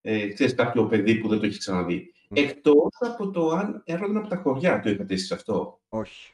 ε, 0.02 0.28
ξέρεις, 0.28 0.56
κάποιο 0.56 0.86
παιδί 0.88 1.16
που 1.20 1.28
δεν 1.28 1.40
το 1.40 1.46
έχεις 1.46 1.58
ξαναδεί. 1.58 2.12
Ναι. 2.30 2.40
Εκτός 2.40 2.98
από 3.00 3.30
το 3.32 3.50
αν 3.50 3.82
έρχονταν 3.86 4.18
από 4.18 4.28
τα 4.28 4.36
χωριά. 4.38 4.80
Το 4.80 4.90
είχατε 4.90 5.14
εσείς 5.14 5.32
αυτό. 5.32 5.82
Όχι. 5.90 6.34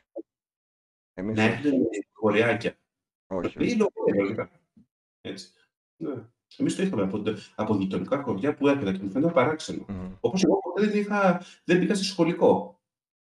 Εμείς 1.13 1.37
Να 1.37 1.43
όχι. 1.45 1.53
έρχονται 1.53 1.87
χωριάκια. 2.13 2.77
όχι, 3.27 3.65
Ή 3.65 3.81
όχι. 3.81 4.17
λογικά. 4.19 4.49
Έτσι. 5.21 5.53
Ναι. 6.01 6.13
Εμείς 6.57 6.75
το 6.75 6.83
είχαμε 6.83 7.01
από, 7.01 7.21
από 7.55 7.75
γειτονικά 7.75 8.21
χωριά 8.23 8.55
που 8.55 8.67
έρχονταν 8.67 8.97
και 8.97 9.03
μου 9.03 9.11
φαίνεται 9.11 9.33
παράξενο. 9.33 9.85
Μμμ. 9.87 10.15
Όπως 10.19 10.43
εγώ 10.43 10.59
ποτέ 10.59 10.85
δεν, 10.87 10.99
είχα, 10.99 11.43
δεν 11.63 11.79
πήγα 11.79 11.95
σε 11.95 12.03
σχολικό 12.03 12.81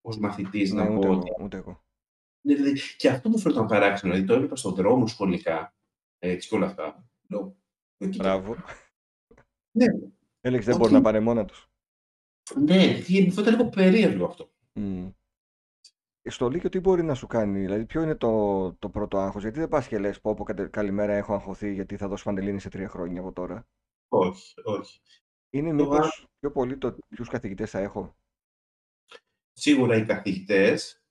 ως 0.01 0.17
μαθητής 0.17 0.71
Ναι, 0.73 0.83
να 0.83 0.89
ούτε 0.89 1.07
πω. 1.07 1.11
εγώ, 1.13 1.15
ότι- 1.21 1.43
ούτε 1.43 1.57
εγώ. 1.57 1.83
Ναι, 2.45 2.55
δηλαδή, 2.55 2.79
και 2.97 3.09
αυτό 3.09 3.29
μου 3.29 3.37
φαίνονταν 3.39 3.67
παράξενο. 3.67 4.11
Δηλαδή 4.11 4.27
το 4.29 4.33
έβλεπα 4.35 4.55
στον 4.55 4.73
δρόμο 4.75 5.07
σχολικά 5.07 5.73
έτσι 6.19 6.49
και 6.49 6.55
όλα 6.55 6.65
αυτά. 6.65 7.07
Λέω, 7.29 7.55
«Ε, 7.97 8.07
κοίτα, 8.09 8.23
Μπράβο. 8.23 8.55
Ναι, 9.77 9.85
Έλεγε 10.41 10.63
δεν 10.63 10.73
ΟΚ. 10.73 10.79
μπορεί 10.79 10.93
να 10.93 11.01
πάνε 11.01 11.19
μόνα 11.19 11.45
τους. 11.45 11.69
Ναι, 12.55 13.01
τι- 13.05 13.21
μου 13.23 13.31
φαίνεται 13.31 13.51
λίγο 13.51 13.69
περίεργο 13.69 14.25
αυτό. 14.25 14.51
Στο 16.25 16.49
Λύκειο 16.49 16.69
τι 16.69 16.79
μπορεί 16.79 17.03
να 17.03 17.13
σου 17.13 17.27
κάνει, 17.27 17.59
δηλαδή 17.59 17.85
ποιο 17.85 18.01
είναι 18.01 18.15
το, 18.15 18.73
το 18.73 18.89
πρώτο 18.89 19.17
άγχος, 19.17 19.41
γιατί 19.41 19.59
δεν 19.59 19.67
πας 19.69 19.87
και 19.87 19.99
λες 19.99 20.21
πω 20.21 20.33
πω 20.33 20.43
κατε- 20.43 20.69
καλημέρα 20.69 21.13
έχω 21.13 21.33
αγχωθεί 21.33 21.73
γιατί 21.73 21.97
θα 21.97 22.07
δώσω 22.07 22.23
Πανελλήνιες 22.23 22.59
σε 22.59 22.69
τρία 22.69 22.87
χρόνια 22.87 23.19
από 23.19 23.33
τώρα. 23.33 23.67
Όχι, 24.07 24.53
όχι. 24.63 25.01
Είναι 25.49 25.69
Το 25.69 25.75
μήπως 25.75 26.27
πιο 26.39 26.51
πολύ 26.51 26.77
το 26.77 26.97
ποιους 27.07 27.29
καθηγητές 27.29 27.69
θα 27.69 27.79
έχω; 27.79 28.15
Σίγουρα 29.51 29.95
οι 29.95 30.05
καθηγητές. 30.05 31.03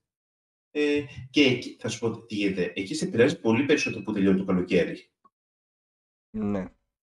Ε, 0.70 1.04
και 1.30 1.42
εκεί, 1.42 1.76
θα 1.80 1.88
σου 1.88 1.98
πω 1.98 2.24
τι 2.26 2.34
γίνεται. 2.34 2.72
Εκεί 2.76 2.94
σε 2.94 3.04
επηρεάζει 3.04 3.40
πολύ 3.40 3.64
περισσότερο 3.64 4.02
που 4.02 4.12
τελειώνει 4.12 4.38
το 4.38 4.44
καλοκαίρι. 4.44 5.10
Ναι. 6.30 6.72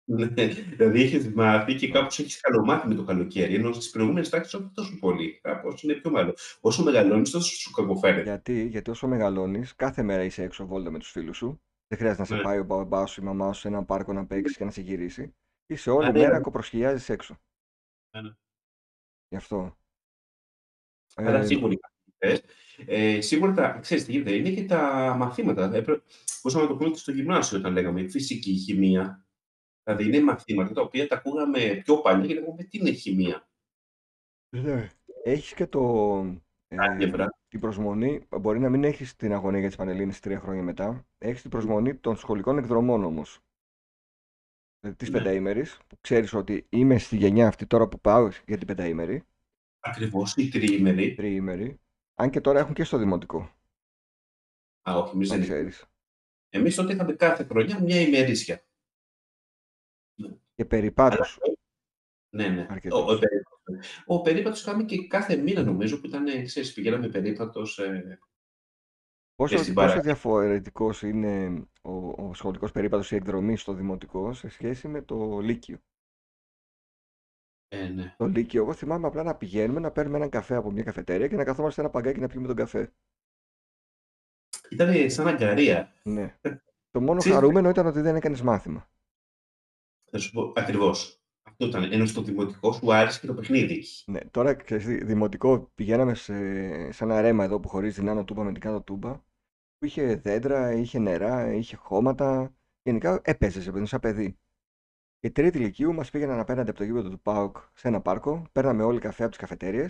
Ναι, 0.04 0.46
δηλαδή 0.46 1.02
έχεις 1.02 1.28
μάθει 1.28 1.74
και 1.74 1.88
κάπως 1.90 2.18
έχεις 2.18 2.40
καλομάθει 2.40 2.88
με 2.88 2.94
το 2.94 3.04
καλοκαίρι. 3.04 3.54
Ενώ 3.54 3.72
στις 3.72 3.90
προηγούμενες 3.90 4.28
τάξεις 4.28 4.54
όχι 4.54 4.70
τόσο 4.74 4.98
πολύ. 4.98 5.40
Κάπως 5.42 5.82
είναι 5.82 5.94
πιο 5.94 6.10
μάλλον. 6.10 6.34
Όσο 6.60 6.82
μεγαλώνεις, 6.82 7.30
τόσο 7.30 7.54
σου 7.54 7.70
κακοφαίνεται. 7.70 8.22
Γιατί, 8.22 8.66
γιατί 8.66 8.90
όσο 8.90 9.08
μεγαλώνεις, 9.08 9.74
κάθε 9.74 10.02
μέρα 10.02 10.24
είσαι 10.24 10.42
έξω 10.42 10.66
βόλτα 10.66 10.90
με 10.90 10.98
τους 10.98 11.10
φίλους 11.10 11.36
σου. 11.36 11.62
Δεν 11.86 11.98
χρειάζεται 11.98 12.20
να 12.22 12.28
σε 12.28 12.34
Ναι. 12.34 12.42
πάει 12.42 12.58
ο 12.58 12.64
μπαμπάς 12.64 13.10
σου 13.10 13.20
ή 13.20 13.22
η 13.26 13.26
μαμά 13.26 13.52
σου 13.52 13.60
σε 13.60 13.68
ένα 13.68 13.84
πάρκο 13.84 14.12
να 14.12 14.26
παίξει 14.26 14.56
και 14.56 14.64
να 14.64 14.70
σε 14.70 14.80
γυρίσει. 14.80 15.34
Είσαι 15.66 15.90
όλη 15.90 16.06
Α, 16.06 16.12
ναι, 16.12 16.18
μέρα 16.18 16.36
ναι. 16.36 16.40
κοπροσχιλιάζεις 16.40 17.08
έξω. 17.08 17.38
Ναι, 18.16 18.22
ναι. 18.22 18.30
Γι' 19.28 19.36
αυτό. 19.36 19.76
Αλλά 21.14 21.38
Ε, 21.38 21.44
σίγουρα 21.46 21.72
οι 21.72 21.76
καθηγητέ. 21.76 22.48
Ε, 22.86 23.20
σίγουρα 23.20 23.52
τα, 23.52 23.78
ξέρεις 23.80 24.04
τι 24.04 24.12
γίνεται, 24.12 24.34
είναι 24.34 24.50
και 24.50 24.64
τα 24.64 25.14
μαθήματα. 25.18 25.64
Έπρεπε, 25.64 26.02
μπορούσαμε 26.42 26.64
να 26.64 26.70
το 26.70 26.76
πούμε 26.76 26.90
και 26.90 26.98
στο 26.98 27.12
γυμνάσιο 27.12 27.58
όταν 27.58 27.72
λέγαμε 27.72 28.08
φυσική, 28.08 28.52
χημεία. 28.52 29.21
Δηλαδή 29.82 30.04
είναι 30.04 30.20
μαθήματα 30.20 30.72
τα 30.74 30.82
οποία 30.82 31.06
τα 31.08 31.16
ακούγαμε 31.16 31.80
πιο 31.84 31.96
παλιά 32.00 32.26
και 32.26 32.34
λέγαμε 32.34 32.62
τι 32.64 32.78
είναι 32.78 32.90
χημεία; 32.90 33.48
ναι. 34.56 34.88
Έχεις 35.24 35.54
και 35.54 35.66
το, 35.66 35.80
ε, 36.68 36.76
Άλγευρα. 36.78 37.38
την 37.48 37.60
προσμονή, 37.60 38.26
μπορεί 38.40 38.58
να 38.58 38.68
μην 38.68 38.84
έχεις 38.84 39.16
την 39.16 39.32
αγωνία 39.32 39.58
για 39.58 39.68
τις 39.68 39.76
Πανελλήνες 39.76 40.20
τρία 40.20 40.40
χρόνια 40.40 40.62
μετά, 40.62 41.06
έχεις 41.18 41.40
την 41.40 41.50
προσμονή 41.50 41.94
των 41.96 42.16
σχολικών 42.16 42.58
εκδρομών 42.58 43.04
όμως. 43.04 43.40
Δηλαδή 44.80 44.98
της 44.98 45.10
Ναι. 45.10 45.18
πενταήμερης, 45.18 45.78
που 45.86 45.96
ξέρεις 46.00 46.32
ότι 46.34 46.66
είμαι 46.68 46.98
στη 46.98 47.16
γενιά 47.16 47.46
αυτή 47.46 47.66
τώρα 47.66 47.88
που 47.88 48.00
πάω 48.00 48.28
για 48.46 48.58
την 48.58 48.66
πενταήμερη, 48.66 49.22
Ακριβώς 49.80 50.36
η 50.36 50.48
τριήμερη. 50.48 51.14
τριήμερη, 51.14 51.80
αν 52.14 52.30
και 52.30 52.40
τώρα 52.40 52.58
έχουν 52.58 52.74
και 52.74 52.84
στο 52.84 52.98
δημοτικό, 52.98 53.50
Α, 54.90 54.96
όχι, 54.96 55.14
εμείς 55.14 55.28
να 55.28 55.34
δεν 55.36 55.44
ξέρεις. 55.44 55.84
Εμείς 56.48 56.74
τότε 56.74 56.92
είχαμε 56.92 57.12
κάθε 57.12 57.44
χρονιά 57.44 57.80
μια 57.82 58.00
ημερήσια. 58.00 58.62
Και 60.54 60.64
περιπάτους. 60.64 61.38
Ναι, 62.36 62.48
ναι. 62.48 62.66
Αρκετός. 62.70 63.00
Ο, 63.00 63.12
ο, 63.12 63.18
περίπατος. 63.18 64.02
ο 64.06 64.20
περίπατος 64.22 64.60
είχαμε 64.60 64.84
και 64.84 65.06
κάθε 65.06 65.36
μήνα 65.36 65.62
νομίζω 65.62 66.00
που 66.00 66.06
ήταν, 66.06 66.44
ξέρεις, 66.44 66.72
πηγαίναμε 66.72 67.08
περίπατος. 67.08 67.78
Ε, 67.78 68.18
Πόσο, 69.34 69.56
στην 69.56 69.74
πόσο 69.74 69.86
παρά- 69.86 70.00
διαφορετικός 70.00 71.02
είναι 71.02 71.46
ο, 71.82 71.92
ο 72.26 72.34
σχολικός 72.34 72.72
περίπατος 72.72 73.10
ή 73.12 73.14
εκδρομή 73.16 73.56
στο 73.56 73.72
δημοτικό 73.74 74.32
σε 74.32 74.48
σχέση 74.48 74.88
με 74.88 75.02
το 75.02 75.38
Λύκειο; 75.38 75.78
ε, 77.68 77.88
ναι. 77.88 78.14
Το 78.18 78.26
Λύκειο, 78.26 78.62
εγώ 78.62 78.72
θυμάμαι 78.74 79.06
απλά 79.06 79.22
να 79.22 79.36
πηγαίνουμε 79.36 79.80
να 79.80 79.90
παίρνουμε 79.92 80.16
έναν 80.16 80.30
καφέ 80.30 80.54
από 80.54 80.70
μια 80.70 80.82
καφετέρια 80.82 81.28
και 81.28 81.36
να 81.36 81.44
καθόμαστε 81.44 81.74
σε 81.74 81.80
ένα 81.80 81.90
παγκάκι 81.90 82.20
να 82.20 82.28
πιούμε 82.28 82.46
τον 82.46 82.56
καφέ. 82.56 82.92
ήταν 84.70 85.10
σαν 85.10 85.26
αγκαρία. 85.26 85.92
Ναι. 86.04 86.38
Το 86.90 87.00
μόνο 87.00 87.18
Ξέρεις- 87.18 87.38
χαρούμενο 87.38 87.68
ήταν 87.68 87.86
ότι 87.86 88.00
δεν 88.00 88.16
έκανες 88.16 88.42
μάθημα. 88.42 88.90
Θα 90.14 90.18
σου 90.18 90.32
πω 90.32 90.52
ακριβώς. 90.56 91.22
Αυτό 91.42 91.66
ήταν. 91.66 91.92
Ενώ 91.92 92.06
στο 92.06 92.22
δημοτικό 92.22 92.72
σου 92.72 92.92
άρεσε 92.92 93.20
και 93.20 93.26
το 93.26 93.34
παιχνίδι. 93.34 93.84
Ναι, 94.06 94.20
τώρα 94.20 94.54
ξέρεις, 94.54 94.84
τι, 94.84 95.04
δημοτικό 95.04 95.70
πηγαίναμε 95.74 96.14
σε, 96.14 96.34
σε 96.92 97.04
ένα 97.04 97.20
ρέμα 97.20 97.44
εδώ 97.44 97.60
που 97.60 97.68
χωρίζει 97.68 97.98
την 97.98 98.08
άνω 98.08 98.24
τούμπα 98.24 98.42
με 98.42 98.52
την 98.52 98.60
κάτω 98.60 98.82
τούμπα 98.82 99.12
που 99.78 99.84
είχε 99.84 100.14
δέντρα, 100.16 100.72
είχε 100.72 100.98
νερά, 100.98 101.52
είχε 101.52 101.76
χώματα. 101.76 102.54
Γενικά 102.82 103.20
έπαιζε 103.24 103.72
παιδί, 103.72 103.86
σαν 103.86 104.00
παιδί. 104.00 104.38
Η 105.20 105.30
τρίτη 105.30 105.58
ηλικίου 105.58 105.94
μας 105.94 106.10
πήγαιναν 106.10 106.38
απέναντι 106.38 106.70
από 106.70 106.78
το 106.78 106.84
γήπεδο 106.84 107.10
του 107.10 107.20
ΠΑΟΚ 107.20 107.56
σε 107.74 107.88
ένα 107.88 108.00
πάρκο. 108.00 108.46
Παίρναμε 108.52 108.82
όλοι 108.82 108.98
καφέ 108.98 109.22
από 109.22 109.30
τις 109.30 109.40
καφετέρειε 109.40 109.86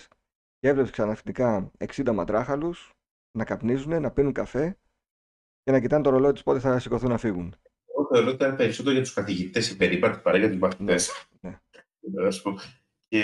και 0.58 0.68
έβλεπες 0.68 0.90
ξαναφτικά 0.90 1.70
60 1.78 2.12
μαντράχαλους 2.14 2.92
να 3.38 3.44
καπνίζουν, 3.44 4.00
να 4.00 4.10
πίνουν 4.10 4.32
καφέ 4.32 4.78
και 5.62 5.72
να 5.72 5.80
κοιτάνε 5.80 6.02
το 6.02 6.10
ρολόι 6.10 6.32
τους 6.32 6.42
πότε 6.42 6.58
θα 6.58 6.78
σηκωθούν 6.78 7.08
να 7.08 7.18
φύγουν. 7.18 7.54
Εγώ 8.12 8.24
θεωρώ 8.24 8.26
ότι 8.34 8.44
ήταν 8.44 8.56
περισσότερο 8.56 8.94
για 8.94 9.02
τους 9.02 9.12
καθηγητές 9.14 9.70
υπερήπαρτη 9.70 10.20
παρά 10.22 10.38
για 10.38 10.48
τους 10.48 10.58
μαθητές. 10.58 11.26
ναι. 11.40 11.58
Να 12.00 12.30
σου 12.30 12.42
πω. 12.42 12.58
Και, 13.08 13.20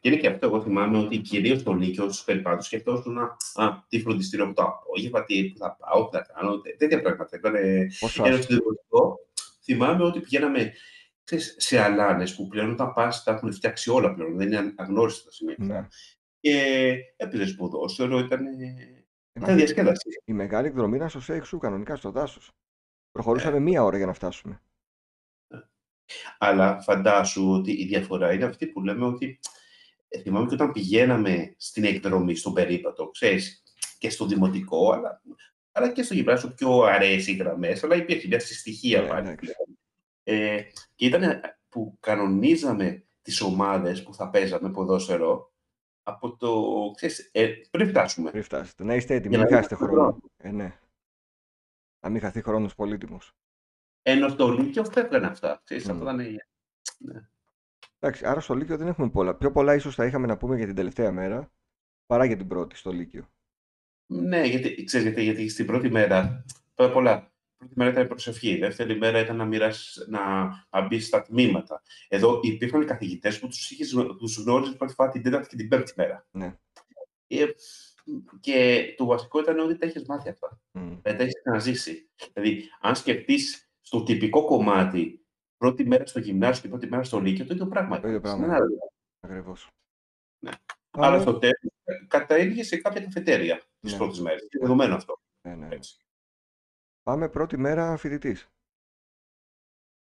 και 0.00 0.08
είναι 0.08 0.16
και 0.16 0.28
αυτό. 0.28 0.46
Εγώ 0.46 0.62
θυμάμαι 0.62 0.98
ότι 0.98 1.18
κυρίως 1.18 1.60
στο 1.60 1.72
Λύκειο, 1.72 2.04
στους 2.04 2.24
περιπάτους, 2.24 2.66
σκεφτόσουν 2.66 3.18
α, 3.18 3.36
α, 3.54 3.84
τι 3.88 4.00
φροντιστήριο 4.00 4.44
από 4.44 4.54
το 4.54 4.62
απόγευμα, 4.62 5.24
τι 5.24 5.44
που 5.44 5.58
θα 5.58 5.76
πάω, 5.76 6.08
τι 6.08 6.16
θα 6.16 6.26
κάνω, 6.34 6.60
τέ- 6.60 6.76
τέτοια 6.78 7.00
πράγματα. 7.02 7.36
Ήταν 7.36 7.54
Πόσο 8.00 8.24
ένα 8.24 8.36
άσχημο. 8.36 8.42
στο 8.42 8.54
δημοτικό. 8.64 9.18
Θυμάμαι 9.64 10.04
ότι 10.04 10.20
πηγαίναμε 10.20 10.72
ξέρεις, 11.24 11.54
σε 11.58 11.78
αλάνες 11.80 12.34
που 12.34 12.46
πλέον 12.48 12.70
όταν 12.70 12.92
πας 12.92 13.22
τα 13.22 13.32
έχουν 13.32 13.52
φτιάξει 13.52 13.90
όλα 13.90 14.14
πλέον. 14.14 14.36
Δεν 14.36 14.46
είναι 14.46 14.72
αγνώριστα 14.76 15.24
τα 15.24 15.30
σημεία. 15.30 15.56
αυτά. 15.60 15.80
Ναι. 15.80 15.86
Και 16.40 16.94
έπαιζες 17.16 17.54
ποδόσφαιρο, 17.54 18.18
ήταν, 18.18 18.40
ήταν 19.32 19.48
Ε, 19.50 19.54
διασκέδαση. 19.54 20.08
Η 20.24 20.32
μεγάλη 20.32 20.66
εκδρομή 20.66 20.96
ήταν 20.96 21.08
στο 21.08 21.20
Σέιξου, 21.20 21.58
κανονικά 21.58 21.96
στο 21.96 22.10
δάσος. 22.10 22.50
Προχωρούσαμε 23.12 23.58
μία 23.58 23.82
ώρα 23.84 23.96
για 23.96 24.06
να 24.06 24.12
φτάσουμε. 24.12 24.62
Αλλά 26.38 26.80
φαντάσου 26.80 27.50
ότι 27.52 27.72
η 27.72 27.84
διαφορά 27.86 28.32
είναι 28.32 28.44
αυτή 28.44 28.66
που 28.66 28.80
λέμε 28.80 29.04
ότι 29.04 29.38
ε, 30.08 30.20
θυμάμαι 30.20 30.46
και 30.46 30.54
όταν 30.54 30.72
πηγαίναμε 30.72 31.54
στην 31.56 31.84
εκδρομή, 31.84 32.34
στον 32.34 32.52
περίπατο, 32.52 33.08
ξέρεις, 33.08 33.62
και 33.98 34.10
στο 34.10 34.26
δημοτικό, 34.26 34.92
αλλά, 34.92 35.22
αλλά 35.72 35.92
και 35.92 36.02
στο 36.02 36.14
γυμνάσιο 36.14 36.50
πιο 36.50 36.82
αρέσει 36.82 37.32
οι 37.32 37.36
γραμμές, 37.36 37.84
αλλά 37.84 37.96
υπήρχε 37.96 38.28
μια 38.28 38.40
συστοιχεία 38.40 39.00
Ναι, 39.02 39.08
πάλι. 39.08 39.28
εντάξει. 39.28 39.52
Ε, 40.22 40.62
και 40.94 41.06
ήταν 41.06 41.40
που 41.68 41.96
κανονίζαμε 42.00 43.04
τις 43.22 43.40
ομάδες 43.40 44.02
που 44.02 44.14
θα 44.14 44.30
παίζαμε 44.30 44.70
ποδόσφαιρο 44.70 45.52
από 46.02 46.36
το, 46.36 46.62
ξέρεις, 46.94 47.30
ε, 47.32 47.48
πριν 47.70 47.88
φτάσουμε. 47.88 48.30
Πριν 48.30 48.42
φτάσετε. 48.42 48.84
Να 48.84 48.94
είστε 48.94 49.14
έτοιμοι, 49.14 49.34
Για 49.36 49.38
να 49.38 49.44
μην 49.44 49.54
μην 49.54 49.62
χάσετε 49.62 49.84
χάσουμε 49.84 50.00
χρόνο. 50.00 50.20
Ε, 50.36 50.50
ναι. 50.50 50.78
Να 52.02 52.10
μην 52.10 52.20
χαθεί 52.20 52.42
χρόνο 52.42 52.68
πολύτιμο. 52.76 53.18
Ενώ 54.02 54.28
στο 54.28 54.48
Λύκειο 54.48 54.84
φεύγανε 54.84 55.26
αυτά. 55.26 55.60
Ξέρεις, 55.64 55.84
Μμμ. 55.84 55.92
αυτό 55.92 56.04
ήταν... 56.04 56.40
Ναι. 56.98 57.28
Εντάξει, 57.98 58.26
άρα 58.26 58.40
στο 58.40 58.54
Λύκειο 58.54 58.76
δεν 58.76 58.86
έχουμε 58.86 59.10
πολλά. 59.10 59.34
Πιο 59.34 59.52
πολλά 59.52 59.74
ίσως 59.74 59.94
θα 59.94 60.06
είχαμε 60.06 60.26
να 60.26 60.36
πούμε 60.36 60.56
για 60.56 60.66
την 60.66 60.74
τελευταία 60.74 61.12
μέρα 61.12 61.52
παρά 62.06 62.24
για 62.24 62.36
την 62.36 62.48
πρώτη 62.48 62.76
στο 62.76 62.92
Λύκειο. 62.92 63.28
Ναι, 64.06 64.44
γιατί, 64.44 64.84
ξέρεις, 64.84 65.06
γιατί, 65.06 65.22
γιατί 65.22 65.48
στην 65.48 65.66
πρώτη 65.66 65.90
μέρα, 65.90 66.44
πρώτα 66.74 66.90
απ' 66.90 66.96
όλα, 66.96 67.32
η 67.52 67.56
πρώτη 67.56 67.72
μέρα 67.76 67.90
ήταν 67.90 68.04
η 68.04 68.06
προσευχή, 68.06 68.50
η 68.50 68.58
δεύτερη 68.58 68.98
μέρα 68.98 69.18
ήταν 69.18 69.36
να 69.36 69.44
μοιράσεις, 69.44 70.06
να, 70.08 70.46
να 70.70 70.86
μπεις 70.86 71.06
στα 71.06 71.22
τμήματα. 71.22 71.82
Εδώ 72.08 72.40
υπήρχαν 72.42 72.86
καθηγητές 72.86 73.38
που 73.38 73.48
τους, 73.48 73.70
είχες, 73.70 73.92
γνω- 73.92 74.16
τους 74.16 74.36
γνώριζες 74.36 74.76
πρώτη 74.76 74.94
φορά 74.94 75.10
την 75.10 75.22
τέταρτη 75.22 75.48
και 75.48 75.56
την 75.56 75.68
πέμπτη 75.68 75.92
μέρα. 75.96 76.26
Ναι. 76.30 76.56
Ε, 77.26 77.46
και 78.40 78.84
το 78.96 79.04
βασικό 79.04 79.40
ήταν 79.40 79.58
ότι 79.58 79.76
τα 79.76 79.86
έχεις 79.86 80.06
μάθει 80.06 80.28
αυτά. 80.28 80.60
Μμ. 80.72 80.98
Δεν 81.02 81.16
τα 81.16 81.22
έχεις 81.22 81.40
ξαναζήσει. 81.42 82.10
Δηλαδή, 82.32 82.68
αν 82.80 82.96
σκεφτείς 82.96 83.70
στο 83.80 84.02
τυπικό 84.02 84.44
κομμάτι, 84.44 85.26
πρώτη 85.56 85.84
μέρα 85.86 86.06
στο 86.06 86.18
γυμνάσιο 86.18 86.62
και 86.62 86.68
πρώτη 86.68 86.86
μέρα 86.86 87.02
στο 87.02 87.18
λύκειο, 87.20 87.46
το 87.46 87.54
ίδιο 87.54 87.66
πράγμα. 87.66 88.00
Το 88.00 88.06
ίδιο 88.08 88.18
ήταν. 88.18 88.38
πράγμα. 88.38 88.54
Στην 88.54 88.64
άλλη. 88.64 88.78
Ακριβώς. 89.20 89.68
Ναι. 90.44 90.50
Αλλά 90.90 91.20
στο 91.20 91.38
τέλος, 91.38 91.60
κατέληγε 92.08 92.62
σε 92.64 92.76
κάποια 92.76 93.00
καφετέρια 93.00 93.62
τις 93.80 93.92
Ναι. 93.92 93.98
πρώτες 93.98 94.20
μέρες. 94.20 94.40
Είναι 94.40 94.50
δεδομένο 94.60 94.94
αυτό. 94.94 95.20
Ναι, 95.48 95.54
ναι, 95.54 95.66
ναι. 95.66 95.74
Έτσι. 95.74 95.96
Πάμε 97.02 97.28
πρώτη 97.28 97.56
μέρα 97.56 97.96
φοιτητής. 97.96 98.46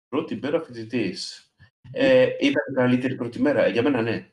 Πρώτη 0.09 0.36
μέρα 0.36 0.61
φοιτητής. 0.61 1.47
Ε, 1.93 2.22
ήταν 2.40 2.64
η 2.70 2.74
καλύτερη 2.74 3.14
πρώτη 3.14 3.40
μέρα. 3.40 3.66
Για 3.68 3.82
μένα, 3.82 4.03
ναι. 4.03 4.32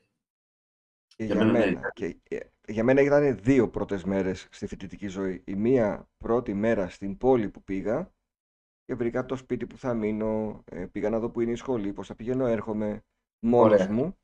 Και 1.16 1.24
Για 1.24 1.34
για, 1.34 1.44
μένα, 1.44 1.58
ναι. 1.58 1.64
μένα. 1.66 1.90
Και, 1.94 2.16
ε, 2.28 2.38
για 2.70 2.84
μένα 2.84 3.00
ήταν 3.00 3.38
δύο 3.42 3.70
πρώτες 3.70 4.04
μέρες 4.04 4.48
στη 4.50 4.66
φοιτητική 4.66 5.08
ζωή. 5.08 5.42
Η 5.44 5.54
μία 5.54 6.08
πρώτη 6.18 6.54
μέρα 6.54 6.88
στην 6.88 7.16
πόλη 7.16 7.48
που 7.48 7.62
πήγα 7.62 8.12
και 8.84 8.94
βρήκα 8.94 9.26
το 9.26 9.36
σπίτι 9.36 9.66
που 9.66 9.78
θα 9.78 9.94
μείνω, 9.94 10.62
ε, 10.70 10.86
πήγα 10.86 11.10
να 11.10 11.18
δω 11.18 11.30
που 11.30 11.40
είναι 11.40 11.50
η 11.52 11.56
σχολή, 11.56 11.92
πώς 11.92 12.06
θα 12.06 12.14
πηγαίνω 12.14 12.46
έρχομαι 12.46 13.04
μόνος 13.38 13.80
Ωραία. 13.80 13.92
μου. 13.92 14.16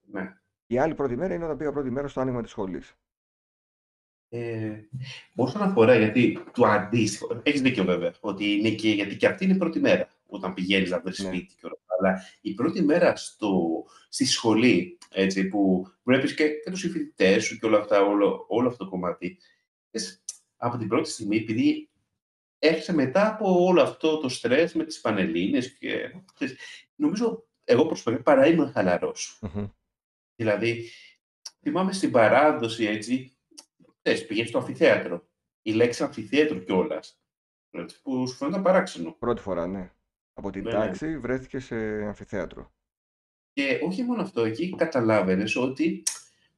ναι. 0.00 0.36
Η 0.66 0.78
άλλη 0.78 0.94
πρώτη 0.94 1.16
μέρα 1.16 1.34
είναι 1.34 1.44
όταν 1.44 1.56
πήγα 1.56 1.72
πρώτη 1.72 1.90
μέρα 1.90 2.08
στο 2.08 2.20
άνοιγμα 2.20 2.42
της 2.42 2.50
σχολής. 2.50 2.96
Ε, 4.28 4.80
όσον 5.34 5.62
αφορά, 5.62 5.96
γιατί 5.96 6.38
το 6.52 6.66
αντίστοιχο, 6.66 7.40
έχεις 7.42 7.62
δίκιο 7.62 7.84
βέβαια, 7.84 8.12
ότι 8.20 8.44
είναι 8.52 8.70
και, 8.70 8.90
γιατί 8.90 9.16
και 9.16 9.26
αυτή 9.26 9.44
είναι 9.44 9.54
η 9.54 9.58
πρώτη 9.58 9.80
μέρα, 9.80 10.08
όταν 10.26 10.54
πηγαίνεις 10.54 10.90
να 10.90 11.00
βρεις 11.00 11.18
Ναι. 11.18 11.26
σπίτι 11.26 11.54
και 11.54 11.66
όλα 11.66 11.74
αυτά. 11.80 11.94
Αλλά 11.98 12.22
η 12.40 12.54
πρώτη 12.54 12.82
μέρα 12.82 13.16
στο, 13.16 13.84
στη 14.08 14.24
σχολή, 14.24 14.98
έτσι, 15.12 15.48
που 15.48 15.86
βλέπεις 16.02 16.34
και, 16.34 16.48
και 16.48 16.70
τους 16.70 16.80
συμφοιτητέ 16.80 17.38
σου 17.38 17.58
και 17.58 17.66
όλα 17.66 17.78
αυτά, 17.78 18.02
όλο, 18.02 18.44
όλο 18.48 18.68
αυτό 18.68 18.84
το 18.84 18.90
κομμάτι, 18.90 19.38
ξέρεις, 19.90 20.24
από 20.56 20.76
την 20.78 20.88
πρώτη 20.88 21.10
στιγμή, 21.10 21.36
επειδή 21.36 21.90
έρχεσαι 22.58 22.92
μετά 22.94 23.28
από 23.28 23.64
όλο 23.64 23.82
αυτό 23.82 24.18
το 24.18 24.28
στρες 24.28 24.74
με 24.74 24.84
τις 24.84 25.00
πανελλήνες 25.00 25.78
και 25.78 26.14
ξέρεις, 26.34 26.56
νομίζω 26.94 27.46
εγώ 27.64 27.86
προσωπικά 27.86 28.22
παρά 28.22 28.46
ήμουν 28.46 28.72
χαλαρός. 28.72 29.38
Μμμ. 29.42 29.66
Δηλαδή, 30.34 30.88
θυμάμαι 31.60 31.92
στην 31.92 32.10
παράδοση 32.10 32.84
έτσι, 32.84 33.36
θες, 34.02 34.26
πηγαίνεις 34.26 34.48
στο 34.48 34.58
αμφιθέατρο. 34.58 35.28
Η 35.62 35.72
λέξη 35.72 36.02
αμφιθέατρο 36.02 36.58
κιόλας. 36.58 37.22
Που 38.02 38.28
σου 38.28 38.34
φαίνεται 38.34 38.60
παράξενο. 38.62 39.12
Πρώτη 39.12 39.40
φορά, 39.40 39.66
ναι. 39.66 39.92
Από 40.32 40.50
την 40.50 40.62
Ναι, 40.62 40.70
ναι. 40.70 40.76
τάξη 40.76 41.18
βρέθηκες 41.18 41.64
σε 41.64 41.76
αμφιθέατρο. 42.04 42.72
Και 43.52 43.80
όχι 43.84 44.02
μόνο 44.02 44.22
αυτό, 44.22 44.44
εκεί 44.44 44.74
καταλάβαινες 44.76 45.56
ότι 45.56 46.02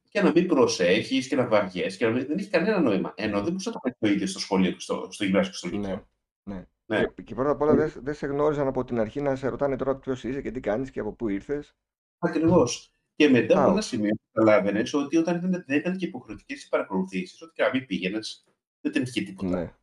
και 0.09 0.21
να 0.21 0.31
μην 0.31 0.47
προσέχεις 0.47 1.27
και 1.27 1.35
να 1.35 1.47
βαριέσαι 1.47 1.97
και 1.97 2.05
να 2.05 2.11
μην, 2.11 2.25
δεν 2.27 2.37
έχει 2.37 2.49
κανένα 2.49 2.79
νόημα. 2.79 3.13
Ενώ 3.17 3.35
δεν 3.37 3.47
μπορούσε 3.47 3.69
να 3.69 3.75
το 3.75 3.79
κάνει 3.81 3.95
το 3.99 4.07
ίδιο 4.07 4.27
στο 4.27 4.39
σχολείο 4.39 4.71
και 4.71 4.79
στο, 4.79 5.07
στο 5.11 5.23
γυμνάσιο 5.23 5.51
και 5.51 5.57
στο 5.57 5.67
Ναι. 5.67 5.77
λύκειο. 5.77 6.07
ναι. 6.43 6.65
Ναι. 6.87 7.05
Και, 7.15 7.21
και 7.21 7.35
πρώτα 7.35 7.49
απ' 7.51 7.61
όλα 7.61 7.73
δεν 7.75 7.91
δεν 7.95 8.13
σε 8.13 8.27
γνώριζαν 8.27 8.67
από 8.67 8.83
την 8.83 8.99
αρχή 8.99 9.21
να 9.21 9.35
σε 9.35 9.47
ρωτάνε 9.47 9.75
τώρα 9.75 9.95
ποιος 9.95 10.23
είσαι 10.23 10.41
και 10.41 10.51
τι 10.51 10.59
κάνεις 10.59 10.91
και 10.91 10.99
από 10.99 11.11
πού 11.13 11.27
ήρθες. 11.27 11.75
Ακριβώς. 12.19 12.91
Και 13.15 13.29
μετά 13.29 13.53
από 13.57 13.63
Άου. 13.65 13.71
ένα 13.71 13.81
σημείο 13.81 14.15
καταλάβαινες 14.31 14.93
ότι 14.93 15.17
όταν 15.17 15.35
ήταν, 15.37 15.63
δεν 15.67 15.77
ήταν 15.77 15.97
και 15.97 16.05
υποχρεωτικές 16.05 16.63
οι 16.63 16.69
παρακολουθήσεις, 16.69 17.41
ότι 17.41 17.51
και 17.55 17.63
να 17.63 17.69
μην 17.73 17.85
πήγαινες, 17.85 18.45
δεν 18.81 18.91
την 18.91 19.01
είχε 19.03 19.21
τίποτα. 19.21 19.49
Ναι. 19.49 19.73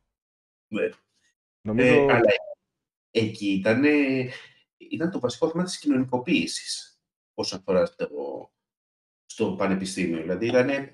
Ναι. 0.67 0.89
Νομίζω... 1.61 1.87
Ε, 1.87 2.13
αλλά 2.13 2.31
εκεί 3.11 3.47
ήταν, 3.47 3.83
ήταν 4.77 5.11
το 5.11 5.19
βασικό 5.19 5.49
θέμα 5.49 5.63
της 5.63 5.79
κοινωνικοποίησης 5.79 6.92
όσον 7.33 7.59
αφορά 7.59 7.85
στο, 7.85 8.51
στο 9.25 9.55
πανεπιστήμιο. 9.55 10.21
Δηλαδή 10.21 10.47
ήταν, 10.47 10.91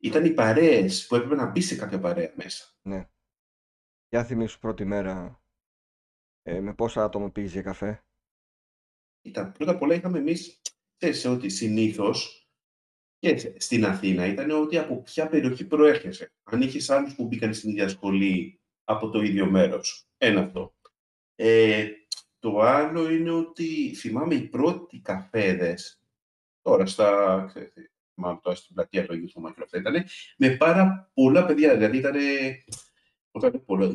ήταν 0.00 0.24
οι 0.24 0.30
παρέες 0.30 1.06
που 1.06 1.14
έπρεπε 1.14 1.34
να 1.34 1.50
μπει 1.50 1.60
σε 1.60 1.76
κάποια 1.76 2.00
παρέα 2.00 2.32
μέσα. 2.36 2.64
Ναι. 2.82 3.08
Για 4.08 4.24
θυμίσου 4.24 4.58
πρώτη 4.58 4.84
μέρα 4.84 5.42
ε, 6.42 6.60
με 6.60 6.74
πόσα 6.74 7.04
άτομα 7.04 7.30
πήγες 7.30 7.52
για 7.52 7.62
καφέ; 7.62 8.04
Ήταν, 9.22 9.52
πρώτα 9.52 9.70
απ' 9.70 9.82
όλα 9.82 9.94
είχαμε 9.94 10.18
εμείς, 10.18 10.60
ξέρεις, 10.96 11.24
ότι 11.24 11.48
συνήθως 11.48 12.48
και 13.18 13.54
στην 13.60 13.84
Αθήνα 13.84 14.26
ήταν 14.26 14.50
ότι 14.50 14.78
από 14.78 15.02
ποια 15.02 15.28
περιοχή 15.28 15.66
προέρχεσαι. 15.66 16.32
Αν 16.42 16.60
είχες 16.60 16.90
άλλους 16.90 17.14
που 17.14 17.26
μπήκαν 17.26 17.54
στην 17.54 17.70
ίδια 17.70 17.88
σχολή 17.88 18.60
από 18.84 19.10
το 19.10 19.20
ίδιο 19.20 19.50
μέρος. 19.50 20.08
Ένα 20.16 20.40
αυτό. 20.40 20.74
Ε, 21.34 21.88
το 22.40 22.60
άλλο 22.60 23.10
είναι 23.10 23.30
ότι 23.30 23.94
θυμάμαι 23.94 24.34
οι 24.34 24.48
πρώτοι 24.48 25.00
καφέδες, 25.00 26.00
τώρα 26.62 26.86
στα, 26.86 27.44
ξέρετε, 27.48 27.90
θυμάμαι 28.14 28.38
τώρα 28.42 28.56
στην 28.56 28.74
πλατεία 28.74 29.06
του 29.06 29.12
Αγίου 29.12 29.28
Θωμά 29.30 29.48
και 29.48 29.54
όλα 29.56 29.64
αυτά, 29.64 29.78
ήταν 29.90 30.04
με 30.36 30.56
πάρα 30.56 31.10
πολλά 31.14 31.46
παιδιά. 31.46 31.74
Δηλαδή 31.76 31.96
ήταν, 31.96 32.14
όταν 33.30 33.64
πολλά, 33.64 33.88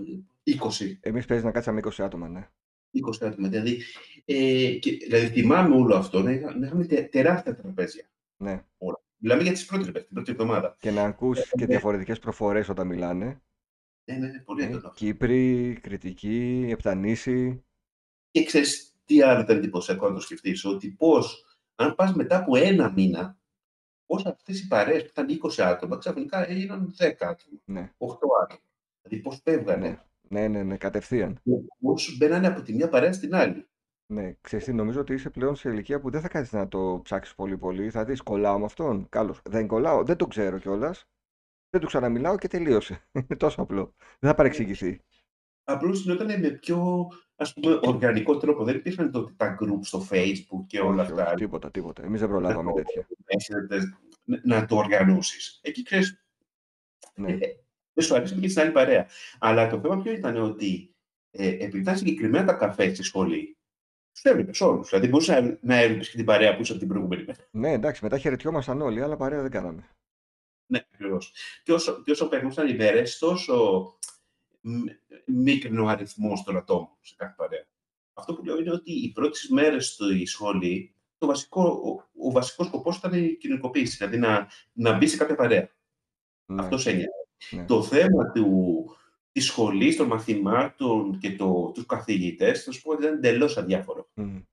20, 0.43 0.98
Εμείς 1.00 1.26
παίζει 1.26 1.43
να 1.43 1.52
κάτσαμε 1.52 1.82
20 1.84 2.04
άτομα, 2.04 2.28
ναι. 2.30 2.50
20 2.91 3.26
άτομα. 3.28 3.48
Δηλαδή, 3.48 3.82
ε, 4.26 4.72
και, 4.82 4.91
δηλαδή 4.91 5.28
θυμάμαι 5.28 5.76
όλο 5.76 5.96
αυτό 5.96 6.22
να, 6.22 6.32
είχα- 6.32 6.58
να 6.58 6.66
είχαμε 6.66 6.86
τε- 6.86 7.12
τεράστια 7.12 7.56
τραπέζια. 7.56 8.10
ναι. 8.38 8.64
Όλα. 8.78 9.04
Μιλάμε 9.18 9.43
για 9.43 9.52
τις 9.52 9.66
πρώτες, 9.66 9.86
την 9.91 10.06
πρώτη 10.14 10.32
εβδομάδα. 10.32 10.76
Και 10.80 10.91
να 10.91 11.04
ακούς 11.04 11.39
και 11.50 11.50
ναι. 11.60 11.66
διαφορετικές 11.66 12.20
προφορές 12.20 12.70
όταν 12.70 12.88
μιλάνε. 12.88 13.41
Ναι, 14.12 14.18
ναι, 14.18 14.28
ναι, 14.28 14.39
πολύ 14.39 14.64
Ε, 14.64 14.66
έντονο. 14.66 14.91
Κύπροι, 14.96 15.74
Κρητικοί, 15.82 16.66
Επτανήσοι. 16.70 17.64
Και 18.36 18.44
ξέρεις 18.44 18.96
τι 19.06 19.22
άλλο 19.22 19.42
ήταν 19.42 19.58
εντυπωσιακό 19.58 20.08
να 20.08 20.14
το 20.14 20.20
σκεφτείς, 20.20 20.66
ότι 20.66 20.90
πώς, 20.90 21.46
αν 21.76 21.96
πας 21.96 22.14
μετά 22.14 22.38
από 22.38 22.56
ένα 22.56 22.92
μήνα, 22.92 23.38
πώς 24.06 24.26
αυτές 24.26 24.62
οι 24.62 24.68
παρέες 24.68 25.02
που 25.02 25.10
ήταν 25.10 25.28
20 25.30 25.62
άτομα, 25.64 25.98
ξαφνικά 25.98 26.50
έγιναν 26.50 26.94
10 26.98 27.26
άτομα, 27.26 27.60
Ναι. 27.66 27.92
8 27.98 28.08
άτομα. 28.44 28.60
Δηλαδή 29.02 29.24
πώς 29.24 29.42
φεύγανε. 29.44 30.06
Ναι, 30.30 30.40
ναι, 30.40 30.48
ναι, 30.48 30.64
ναι 30.64 30.78
κατευθείαν. 30.78 31.42
Πώς 31.80 32.18
μπαίνανε 32.18 32.48
από 32.48 32.62
τη 32.62 32.74
μια 32.74 32.90
παρέα 32.90 33.14
στην 33.14 33.36
άλλη. 33.36 33.68
Ναι, 34.06 34.34
ξέρεις 34.42 34.66
τι, 34.66 34.74
νομίζω 34.74 35.00
ότι 35.00 35.14
είσαι 35.14 35.30
πλέον 35.30 35.56
σε 35.56 35.70
ηλικία 35.70 36.00
που 36.00 36.10
δεν 36.10 36.22
θα 36.22 36.28
κάτσεις 36.28 36.54
να 36.54 36.68
το 36.68 37.00
ψάξεις 37.04 37.36
πολύ 37.36 37.58
πολύ. 37.58 37.90
Θα 37.90 38.06
δεις, 38.06 38.22
κολλάω 38.22 38.60
με 38.60 38.66
αυτόν. 38.66 39.10
Καλώς. 39.10 39.42
Δεν 39.50 39.68
κολλάω, 39.68 40.04
δεν 40.04 40.16
το 40.18 40.28
ξέρω 40.28 40.60
κιόλας. 40.60 41.06
Δεν 41.70 41.82
του 41.82 41.88
ξαναμιλάω 41.88 42.38
και 42.38 42.48
τελείωσε. 42.48 43.08
Είναι 43.14 43.36
τόσο 43.38 43.62
απλό. 43.62 43.94
Δεν 44.20 44.30
θα 44.30 44.36
παρεξηγηθεί. 44.36 45.02
Απλώς 45.68 46.01
γινόταν 46.01 46.39
με 46.39 46.49
πιο 46.49 47.07
ας 47.36 47.53
πούμε, 47.53 47.80
οργανικό 47.82 48.38
τρόπο. 48.38 48.63
Δεν 48.63 48.76
υπήρχαν 48.76 49.11
τότε 49.11 49.34
τα 49.38 49.57
group 49.61 49.80
στο 49.82 50.07
Facebook 50.11 50.66
και 50.68 50.80
όλα 50.80 51.01
όχι, 51.03 51.11
αυτά. 51.11 51.26
Όχι, 51.26 51.36
τίποτα, 51.36 51.72
τίποτα. 51.72 52.03
Εμείς 52.03 52.20
δεν 52.20 52.30
προλάβαμε 52.30 52.74
τέτοια. 52.74 53.07
Να 54.43 54.66
το 54.66 54.76
οργανώσεις. 54.76 55.59
Εκεί 55.61 55.84
ξέρεις. 55.84 56.26
Ναι. 57.16 57.32
Ε, 57.32 57.39
δεν 57.93 58.05
σου 58.05 58.16
αρέσει 58.16 58.36
και 58.36 58.47
στην 58.47 58.61
άλλη 58.61 58.72
παρέα. 58.72 59.07
Αλλά 59.39 59.70
το 59.70 59.80
θέμα 59.80 60.01
ποιο 60.01 60.11
ήταν 60.11 60.38
ότι 60.38 60.95
ε, 61.32 61.47
επειδή 61.47 61.80
ήταν 61.80 61.97
συγκεκριμένα 61.97 62.45
τα 62.45 62.53
καφέ 62.53 62.93
στη 62.93 63.03
σχολή, 63.03 63.57
τους 64.13 64.24
έβλεπες 64.24 64.61
όλους. 64.61 64.89
Δηλαδή 64.89 65.07
μπορούσες 65.07 65.41
να, 65.41 65.57
να 65.61 65.76
έβλεπες 65.76 66.09
και 66.09 66.18
την 66.18 66.26
παρέα 66.26 66.55
που 66.55 66.61
είσαι 66.61 66.72
από 66.72 66.82
την 66.82 66.89
προηγούμενη 66.89 67.24
μέρα. 67.24 67.47
Ναι, 67.51 67.72
εντάξει, 67.72 68.03
μετά 68.03 68.18
χαιρετιόμασταν 68.18 68.82
όλοι, 68.82 69.01
αλλά 69.01 69.18
παρέα 69.18 69.41
δεν 69.41 69.51
κάναμε. 69.51 69.89
Ναι, 70.66 70.86
ακριβώς. 70.93 71.34
Και 71.63 71.74
όσο, 71.74 72.01
και 72.03 72.11
όσο 72.11 72.28
περνούσαν 72.28 72.68
οι 72.68 72.76
μέρες, 72.76 73.18
τόσο 73.18 73.97
μίκρινο 75.26 75.84
ο 75.84 75.88
αριθμός 75.88 76.43
των 76.43 76.57
ατόμων 76.57 76.89
σε 77.01 77.16
κάθε 77.18 77.34
παρέα. 77.38 77.68
Αυτό 78.13 78.34
που 78.34 78.45
λέω 78.45 78.57
είναι 78.57 78.72
ότι 78.72 78.91
οι 78.91 79.11
πρώτες 79.11 79.47
μέρες 79.49 79.88
στη 79.88 80.26
σχολή, 80.26 80.95
το 81.18 81.28
βασικό, 81.28 81.61
ο, 81.61 82.28
ο 82.28 82.32
βασικός 82.32 82.68
σκοπός 82.68 82.97
ήταν 82.97 83.13
η 83.13 83.36
κοινωνικοποίηση, 83.36 83.97
δηλαδή 83.97 84.18
να, 84.18 84.47
να 84.74 84.97
μπει 84.97 85.07
σε 85.07 85.18
κάποια 85.18 85.36
παρέα. 85.36 85.70
Ναι. 86.45 86.61
Αυτός 86.61 86.86
έννοια. 86.86 87.07
Ναι. 87.51 87.66
Το 87.66 87.84
θέμα 87.84 88.32
του, 88.32 88.86
της 89.32 89.45
σχολής, 89.45 89.95
των 89.95 90.07
μαθημάτων 90.07 91.18
και 91.20 91.36
το, 91.36 91.72
τους 91.74 91.86
καθηγητές, 91.86 92.63
θα 92.63 92.72
σου 92.72 92.82
πω 92.82 92.91
ότι 92.91 93.01
ήταν 93.03 93.16
εντελώς 93.16 93.57
αδιάφορο. 93.57 94.09
Mm. 94.16 94.43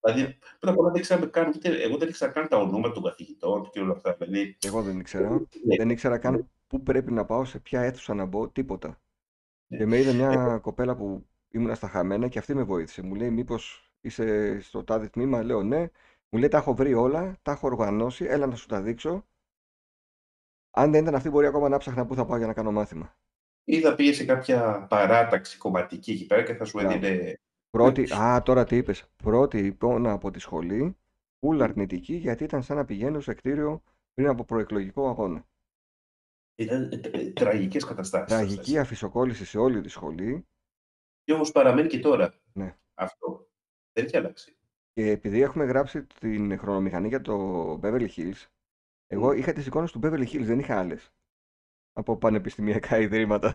Δηλαδή, 0.00 0.38
πρώτα 0.58 0.72
απ' 0.72 0.78
όλα 0.78 0.90
δεν 0.90 1.02
ξέραμε 1.02 1.26
καν, 1.26 1.60
εγώ 1.62 1.96
δεν 1.96 2.08
ήξερα 2.08 2.32
καν 2.32 2.48
τα 2.48 2.56
ονόματα 2.56 2.94
των 2.94 3.02
καθηγητών 3.02 3.70
και 3.70 3.80
όλα 3.80 3.92
αυτά. 3.92 4.16
Δηλαδή... 4.18 4.56
Εγώ 4.66 4.82
δεν 4.82 4.98
ήξερα. 4.98 5.30
Ναι. 5.30 5.76
Δεν 5.76 5.90
ήξερα 5.90 6.18
καν 6.18 6.50
πού 6.66 6.82
πρέπει 6.82 7.12
να 7.12 7.24
πάω, 7.24 7.44
σε 7.44 7.58
ποια 7.58 7.80
αίθουσα 7.80 8.14
να 8.14 8.24
μπω, 8.24 8.48
τίποτα. 8.48 9.00
Ναι. 9.70 9.78
Και 9.78 9.86
με 9.86 9.98
είδε 9.98 10.12
μια 10.12 10.30
ε... 10.30 10.58
κοπέλα 10.58 10.96
που 10.96 11.26
ήμουν 11.48 11.74
στα 11.74 11.88
χαμένα 11.88 12.28
και 12.28 12.38
αυτή 12.38 12.54
με 12.54 12.62
βοήθησε. 12.62 13.02
Μου 13.02 13.14
λέει, 13.14 13.30
Μήπως 13.30 13.92
είσαι 14.00 14.58
στο 14.60 14.84
τάδε 14.84 15.08
τμήμα, 15.08 15.42
λέω 15.42 15.62
ναι. 15.62 15.88
Μου 16.28 16.38
λέει, 16.38 16.48
Τα 16.48 16.56
έχω 16.58 16.74
βρει 16.74 16.94
όλα, 16.94 17.38
τα 17.42 17.52
έχω 17.52 17.66
οργανώσει, 17.66 18.24
έλα 18.24 18.46
να 18.46 18.54
σου 18.54 18.66
τα 18.66 18.82
δείξω. 18.82 19.26
Αν 20.70 20.90
δεν 20.90 21.02
ήταν 21.02 21.14
αυτή, 21.14 21.30
μπορεί 21.30 21.46
ακόμα 21.46 21.68
να 21.68 21.78
ψάχνα 21.78 22.06
πού 22.06 22.14
θα 22.14 22.24
πάω 22.24 22.36
για 22.36 22.46
να 22.46 22.52
κάνω 22.52 22.72
μάθημα. 22.72 23.16
Ή 23.64 23.80
θα 23.80 23.94
πήγε 23.94 24.12
σε 24.12 24.24
κάποια 24.24 24.86
παράταξη 24.88 25.58
κομματική 25.58 26.12
εκεί 26.12 26.26
πέρα 26.26 26.42
και 26.42 26.54
θα 26.54 26.64
σου 26.64 26.78
έδινε 26.78 27.38
Πρώτη, 27.70 28.12
α, 28.12 28.42
τώρα 28.42 28.64
τι 28.64 28.76
είπες. 28.76 29.10
Πρώτη 29.16 29.58
εικόνα 29.58 30.12
από 30.12 30.30
τη 30.30 30.38
σχολή, 30.38 30.96
πουλ 31.38 31.62
αρνητική, 31.62 32.14
γιατί 32.14 32.44
ήταν 32.44 32.62
σαν 32.62 32.76
να 32.76 32.84
πηγαίνω 32.84 33.20
σε 33.20 33.34
κτίριο 33.34 33.82
πριν 34.14 34.28
από 34.28 34.44
προεκλογικό 34.44 35.08
αγώνα. 35.08 35.46
Ήταν 36.54 36.92
ε, 36.92 37.00
ε, 37.12 37.30
τραγικές 37.30 37.84
καταστάσεις. 37.84 38.36
Τραγική 38.36 38.78
αφισοκόλληση 38.78 39.44
σε 39.44 39.58
όλη 39.58 39.80
τη 39.80 39.88
σχολή. 39.88 40.46
Και 41.22 41.32
όμως 41.32 41.52
παραμένει 41.52 41.88
και 41.88 41.98
τώρα 41.98 42.34
ναι. 42.52 42.78
αυτό. 42.94 43.50
Δεν 43.92 44.04
έχει 44.04 44.16
αλλάξει. 44.16 44.56
Και 44.92 45.10
επειδή 45.10 45.40
έχουμε 45.40 45.64
γράψει 45.64 46.06
την 46.06 46.58
χρονομηχανή 46.58 47.08
για 47.08 47.20
το 47.20 47.72
Beverly 47.82 48.08
Hills, 48.16 48.46
εγώ 49.06 49.32
είχα 49.32 49.52
τις 49.52 49.66
εικόνες 49.66 49.92
του 49.92 50.00
Beverly 50.02 50.26
Hills, 50.26 50.44
δεν 50.44 50.58
είχα 50.58 50.78
άλλες. 50.78 51.12
Από 51.92 52.16
πανεπιστημιακά 52.16 52.98
ιδρύματα. 52.98 53.48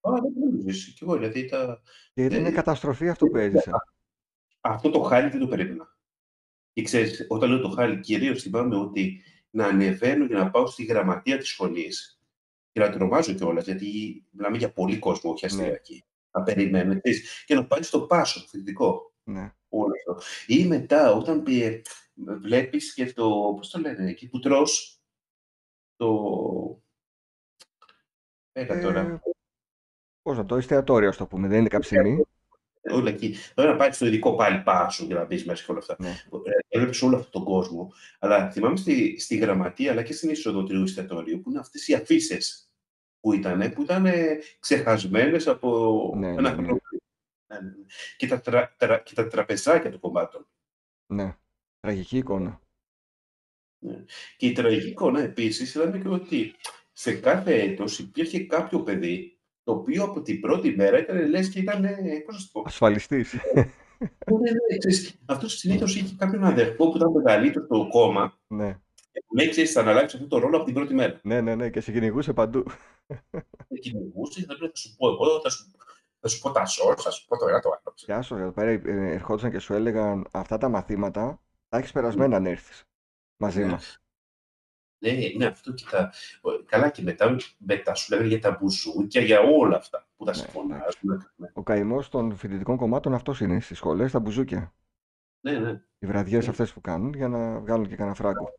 Α, 0.00 0.10
δεν 0.12 0.32
νομίζω. 0.50 0.92
Κι 0.92 1.04
εγώ, 1.04 1.16
γιατί 1.16 1.44
τα... 1.44 1.82
Και 2.14 2.24
ήταν 2.24 2.44
ε, 2.44 2.50
καταστροφή 2.50 3.08
αυτό 3.08 3.26
που 3.26 3.36
έζησα. 3.36 3.72
Αυτό 4.60 4.90
το 4.90 5.02
χάλι 5.02 5.30
δεν 5.30 5.40
το 5.40 5.48
περίμενα. 5.48 5.96
Και 6.72 6.82
ξέρεις, 6.82 7.26
όταν 7.28 7.50
λέω 7.50 7.60
το 7.60 7.68
χάλι, 7.68 8.00
κυρίως 8.00 8.42
θυμάμαι 8.42 8.76
ότι 8.76 9.22
να 9.50 9.66
ανεβαίνω 9.66 10.24
για 10.24 10.38
να 10.38 10.50
πάω 10.50 10.66
στη 10.66 10.84
γραμματεία 10.84 11.38
της 11.38 11.48
σχολή 11.48 11.92
και 12.72 12.80
να 12.80 12.90
τρομάζω 12.90 13.34
κιόλας, 13.34 13.64
γιατί 13.64 14.24
μιλάμε 14.30 14.56
για 14.56 14.72
πολύ 14.72 14.98
κόσμο, 14.98 15.30
όχι 15.30 15.46
αστιακή. 15.46 15.92
Ναι. 15.92 16.00
Να 16.30 16.42
περιμένω, 16.42 17.00
και 17.46 17.54
να 17.54 17.66
πάει 17.66 17.82
στο 17.82 18.00
πάσο, 18.00 18.40
το 18.40 18.46
θετικό. 18.46 19.12
Ναι. 19.22 19.52
Όλο 19.68 19.92
αυτό. 19.98 20.26
Ή 20.46 20.66
μετά, 20.66 21.12
όταν 21.12 21.42
πει, 21.42 21.82
βλέπεις 22.14 22.94
και 22.94 23.12
το, 23.12 23.54
πώς 23.56 23.70
το 23.70 23.78
λένε, 23.78 24.10
εκεί 24.10 24.28
που 24.28 24.38
τρως, 24.38 25.02
το... 25.96 26.82
Έλα 28.52 28.80
τώρα. 28.80 29.00
Ε, 29.00 29.20
Πώς 30.22 30.36
να 30.36 30.44
το, 30.44 30.56
εστιατόριο, 30.56 31.08
ας 31.08 31.16
το 31.16 31.26
πούμε, 31.26 31.48
δεν 31.48 31.58
είναι 31.58 31.68
καψιμή. 31.68 32.22
Όλα 32.90 33.10
εκεί. 33.10 33.34
Πρέπει 33.54 33.70
να 33.70 33.76
πάει 33.76 33.92
στο 33.92 34.06
ειδικό 34.06 34.34
πάλι 34.34 34.62
πάσο 34.62 35.04
για 35.04 35.14
να 35.14 35.24
μπεις 35.24 35.44
μέσα 35.44 35.64
σε 35.64 35.70
όλα 35.70 35.80
αυτά. 35.80 35.96
Ναι. 35.98 36.08
Ε, 36.08 36.78
Έβλεπε 36.78 37.04
όλο 37.04 37.16
αυτόν 37.16 37.30
τον 37.30 37.44
κόσμο. 37.44 37.92
Αλλά 38.18 38.50
θυμάμαι 38.50 38.76
στη, 38.76 39.20
στη 39.20 39.36
γραμματεία 39.36 39.92
αλλά 39.92 40.02
και 40.02 40.12
στην 40.12 40.30
είσοδο 40.30 40.62
του 40.62 40.82
εστιατόριου 40.82 41.40
που 41.40 41.50
είναι 41.50 41.58
αυτές 41.58 41.88
οι 41.88 41.94
αφήσει 41.94 42.38
που 43.20 43.32
ήταν, 43.32 43.72
που 43.72 43.82
ήταν 43.82 44.06
ξεχασμένες 44.58 45.46
από 45.46 46.12
ναι, 46.16 46.28
ένα 46.28 46.40
ναι, 46.40 46.48
ναι. 46.48 46.54
χρόνο. 46.54 46.80
Ναι, 47.46 47.60
ναι, 47.60 47.72
και, 48.16 48.26
τα 48.26 48.40
τρα, 48.40 48.74
τρα, 48.76 48.98
και 48.98 49.14
τα 49.14 49.26
τραπεζάκια 49.26 49.90
των 49.90 50.00
κομμάτων. 50.00 50.46
Ναι. 51.06 51.36
Τραγική 51.80 52.16
εικόνα. 52.16 52.60
Ναι. 53.78 54.04
Και 54.36 54.46
η 54.46 54.52
τραγική 54.52 54.88
εικόνα 54.88 55.20
επίσης 55.20 55.74
ήταν 55.74 56.02
και 56.02 56.08
ότι 56.08 56.54
σε 56.92 57.14
κάθε 57.14 57.60
έτος 57.60 57.98
υπήρχε 57.98 58.46
κάποιο 58.46 58.82
παιδί 58.82 59.37
το 59.68 59.74
οποίο 59.74 60.04
από 60.04 60.22
την 60.22 60.40
πρώτη 60.40 60.74
μέρα 60.76 60.98
ήταν 60.98 61.28
λες 61.28 61.48
και 61.48 61.58
ήταν, 61.58 61.86
πώς 62.26 62.36
να 62.36 62.48
πω. 62.52 62.62
Ασφαλιστής. 62.66 63.34
Ναι, 63.54 63.62
ναι, 64.40 64.50
ναι, 64.50 65.18
αυτός 65.26 65.58
συνήθως 65.58 65.96
είχε 65.96 66.14
κάποιον 66.18 66.44
αδερφό 66.44 66.90
που 66.90 66.96
ήταν 66.96 67.10
μεγαλύτερο 67.10 67.64
στο 67.64 67.88
κόμμα. 67.90 68.38
Ναι. 68.46 68.78
Και 69.12 69.24
που 69.26 69.36
λέει, 69.36 69.48
ξέρεις, 69.48 69.72
θα 69.72 69.80
αναλάβεις 69.80 70.14
αυτό 70.14 70.26
το 70.26 70.38
ρόλο 70.38 70.56
από 70.56 70.64
την 70.64 70.74
πρώτη 70.74 70.94
μέρα. 70.94 71.20
Ναι, 71.22 71.40
ναι, 71.40 71.54
ναι, 71.54 71.70
και 71.70 71.80
σε 71.80 71.92
κυνηγούσε 71.92 72.32
παντού. 72.32 72.64
Σε 73.68 73.78
κυνηγούσε, 73.80 74.40
θα 74.40 74.56
πρέπει 74.56 74.72
να 74.74 74.80
σου 74.80 74.96
πω 74.96 75.08
εγώ, 75.08 75.40
θα 75.42 75.50
σου, 75.50 75.70
θα 76.20 76.28
σου 76.28 76.40
πω 76.40 76.50
τα 76.50 76.66
σόρ, 76.66 76.94
θα 76.98 77.10
σου 77.10 77.26
πω 77.26 77.36
το 77.36 77.48
ένα 77.48 77.60
το 77.60 77.68
άλλο. 77.68 77.94
Και 77.94 78.12
άσο, 78.12 78.36
εδώ 78.36 78.50
πέρα 78.50 78.70
ε, 78.70 78.80
ερχόντουσαν 79.12 79.50
και 79.50 79.58
σου 79.58 79.74
έλεγαν 79.74 80.26
αυτά 80.30 80.58
τα 80.58 80.68
μαθήματα, 80.68 81.40
θα 81.68 81.78
έχεις 81.78 81.92
περασμένα 81.92 82.40
να 82.40 82.48
έρθεις 82.48 82.84
μαζί 83.36 83.64
ναι. 83.64 83.76
Μας. 85.00 85.12
Ναι, 85.12 85.18
ναι, 85.36 85.46
αυτό 85.46 85.72
και 85.72 85.84
τα... 85.90 86.12
Καλά 86.66 86.90
και 86.90 87.02
μετά, 87.02 87.36
μετά 87.58 87.94
σου 87.94 88.12
λέγανε 88.12 88.28
για 88.28 88.40
τα 88.40 88.58
μπουζούκια, 88.60 89.20
για 89.20 89.40
όλα 89.40 89.76
αυτά 89.76 90.08
που 90.16 90.24
θα 90.24 90.32
ναι, 90.66 91.16
Ναι. 91.36 91.50
Ο 91.52 91.62
καημός 91.62 92.08
των 92.08 92.36
φοιτητικών 92.36 92.76
κομμάτων 92.76 93.14
αυτός 93.14 93.40
είναι 93.40 93.60
στις 93.60 93.76
σχολές, 93.76 94.12
τα 94.12 94.20
μπουζούκια. 94.20 94.72
Ναι, 95.40 95.58
ναι. 95.58 95.82
Οι 95.98 96.06
βραδιές 96.06 96.44
ναι. 96.44 96.50
αυτές 96.50 96.72
που 96.72 96.80
κάνουν 96.80 97.12
για 97.14 97.28
να 97.28 97.60
βγάλουν 97.60 97.88
και 97.88 97.96
κανένα 97.96 98.16
φράγκο. 98.16 98.52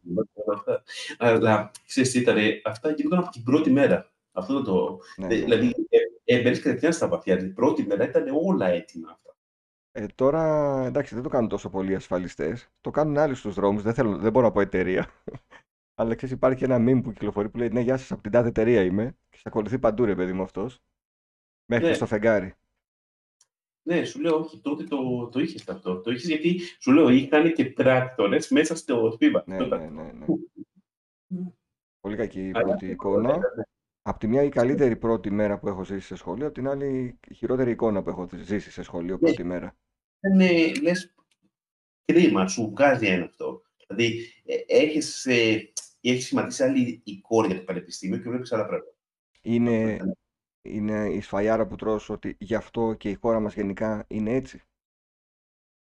Αλλά 1.17 1.71
ξέρεις 1.85 2.11
τι 2.11 2.19
ήταν, 2.19 2.37
αυτά 2.63 2.91
γινόταν 2.91 3.19
από 3.19 3.29
την 3.29 3.43
πρώτη 3.43 3.71
μέρα. 3.71 4.11
Αυτό 4.31 4.61
το. 4.61 4.99
Ναι, 5.17 5.27
ναι 5.27 5.35
δηλαδή, 5.35 5.65
ναι. 5.65 5.71
ε, 6.23 6.49
ε, 6.49 6.59
κατευθείαν 6.59 6.93
στα 6.93 7.07
βαθιά. 7.07 7.37
Την 7.37 7.53
πρώτη 7.53 7.85
μέρα 7.85 8.03
ήταν 8.03 8.25
όλα 8.45 8.67
έτοιμα 8.67 9.09
αυτά. 9.11 9.35
Ε, 9.91 10.05
τώρα 10.15 10.83
εντάξει, 10.85 11.13
δεν 11.13 11.23
το 11.23 11.29
κάνουν 11.29 11.49
τόσο 11.49 11.69
πολλοί 11.69 11.95
ασφαλιστές. 11.95 12.69
Το 12.81 12.91
κάνουν 12.91 13.17
άλλοι 13.17 13.35
στους 13.35 13.53
δρόμους. 13.53 13.81
Δεν, 13.81 13.93
θέλω, 13.93 14.17
δεν 14.17 14.31
μπορώ 14.31 14.45
να 14.45 14.51
πω 14.51 14.61
εταιρεία. 14.61 15.07
Αλλά 15.99 16.15
ξέρεις, 16.15 16.35
υπάρχει 16.35 16.63
ένα 16.63 16.77
meme 16.77 17.03
που 17.03 17.11
κυκλοφορεί 17.11 17.49
που 17.49 17.57
λέει 17.57 17.69
Ναι, 17.69 17.81
γεια 17.81 17.97
σας, 17.97 18.11
από 18.11 18.21
την 18.21 18.31
τάδε 18.31 18.47
εταιρεία 18.47 18.81
είμαι. 18.81 19.17
Και 19.29 19.37
σε 19.37 19.43
ακολουθεί 19.45 19.79
παντού, 19.79 20.05
ρε 20.05 20.15
παιδί 20.15 20.33
μου 20.33 20.41
αυτός. 20.41 20.79
Μέχρι 21.65 21.87
ναι. 21.87 21.93
στο 21.93 22.05
φεγγάρι. 22.05 22.53
Ναι, 23.87 24.05
σου 24.05 24.21
λέω, 24.21 24.35
όχι, 24.35 24.61
τότε 24.61 24.83
το, 24.83 25.29
το 25.29 25.39
είχες 25.39 25.69
αυτό. 25.69 26.01
Το 26.01 26.11
είχες 26.11 26.27
γιατί 26.27 26.59
σου 26.59 26.91
λέω, 26.91 27.09
είχαν 27.09 27.53
και 27.53 27.65
πράκτορε 27.65 28.37
μέσα 28.49 28.75
στο 28.75 29.17
τμήμα. 29.17 29.43
Ναι, 29.45 29.57
ναι, 29.57 29.77
ναι, 29.77 30.11
ναι. 30.11 30.25
Πολύ 31.99 32.15
κακή 32.15 32.47
η 32.47 32.51
πρώτη 32.51 32.89
εικόνα. 32.89 33.37
Ναι. 33.37 33.63
Απ' 34.01 34.19
τη 34.19 34.27
μια 34.27 34.43
η 34.43 34.49
καλύτερη 34.49 34.95
πρώτη 34.95 35.31
μέρα 35.31 35.59
που 35.59 35.67
έχω 35.67 35.83
ζήσει 35.83 36.05
σε 36.05 36.15
σχολείο, 36.15 36.47
απ' 36.47 36.53
την 36.53 36.67
άλλη 36.67 37.19
η 37.27 37.33
χειρότερη 37.33 37.71
εικόνα 37.71 38.03
που 38.03 38.09
έχω 38.09 38.29
ζήσει 38.35 38.71
σε 38.71 38.83
σχολείο 38.83 39.13
ναι. 39.13 39.19
πρώτη 39.19 39.43
μέρα. 39.43 39.75
Ναι, 40.35 40.71
λες, 40.81 41.15
κρίμα, 42.05 42.47
σου 42.47 42.69
βγάζει 42.69 43.07
ένα 43.07 43.25
αυτό. 43.25 43.63
Δηλαδή, 43.87 44.33
ε, 44.45 44.55
έχεις, 44.67 45.25
ε, 45.25 45.71
έχει 46.01 46.21
σχηματίσει 46.21 46.63
άλλη 46.63 47.01
εικόνα 47.03 47.47
για 47.47 47.55
το 47.55 47.63
πανεπιστήμιο 47.63 48.17
και 48.17 48.29
βλέπεις 48.29 48.51
άλλα 48.51 48.65
πράγματα. 48.65 48.93
Είναι, 49.41 49.99
είναι 50.61 51.09
η 51.09 51.21
σφαλιάρα 51.21 51.67
που 51.67 51.75
τρως 51.75 52.09
ότι 52.09 52.35
γι' 52.39 52.55
αυτό 52.55 52.93
και 52.93 53.09
η 53.09 53.13
χώρα 53.13 53.39
μας 53.39 53.53
γενικά 53.53 54.05
είναι 54.07 54.33
έτσι. 54.33 54.61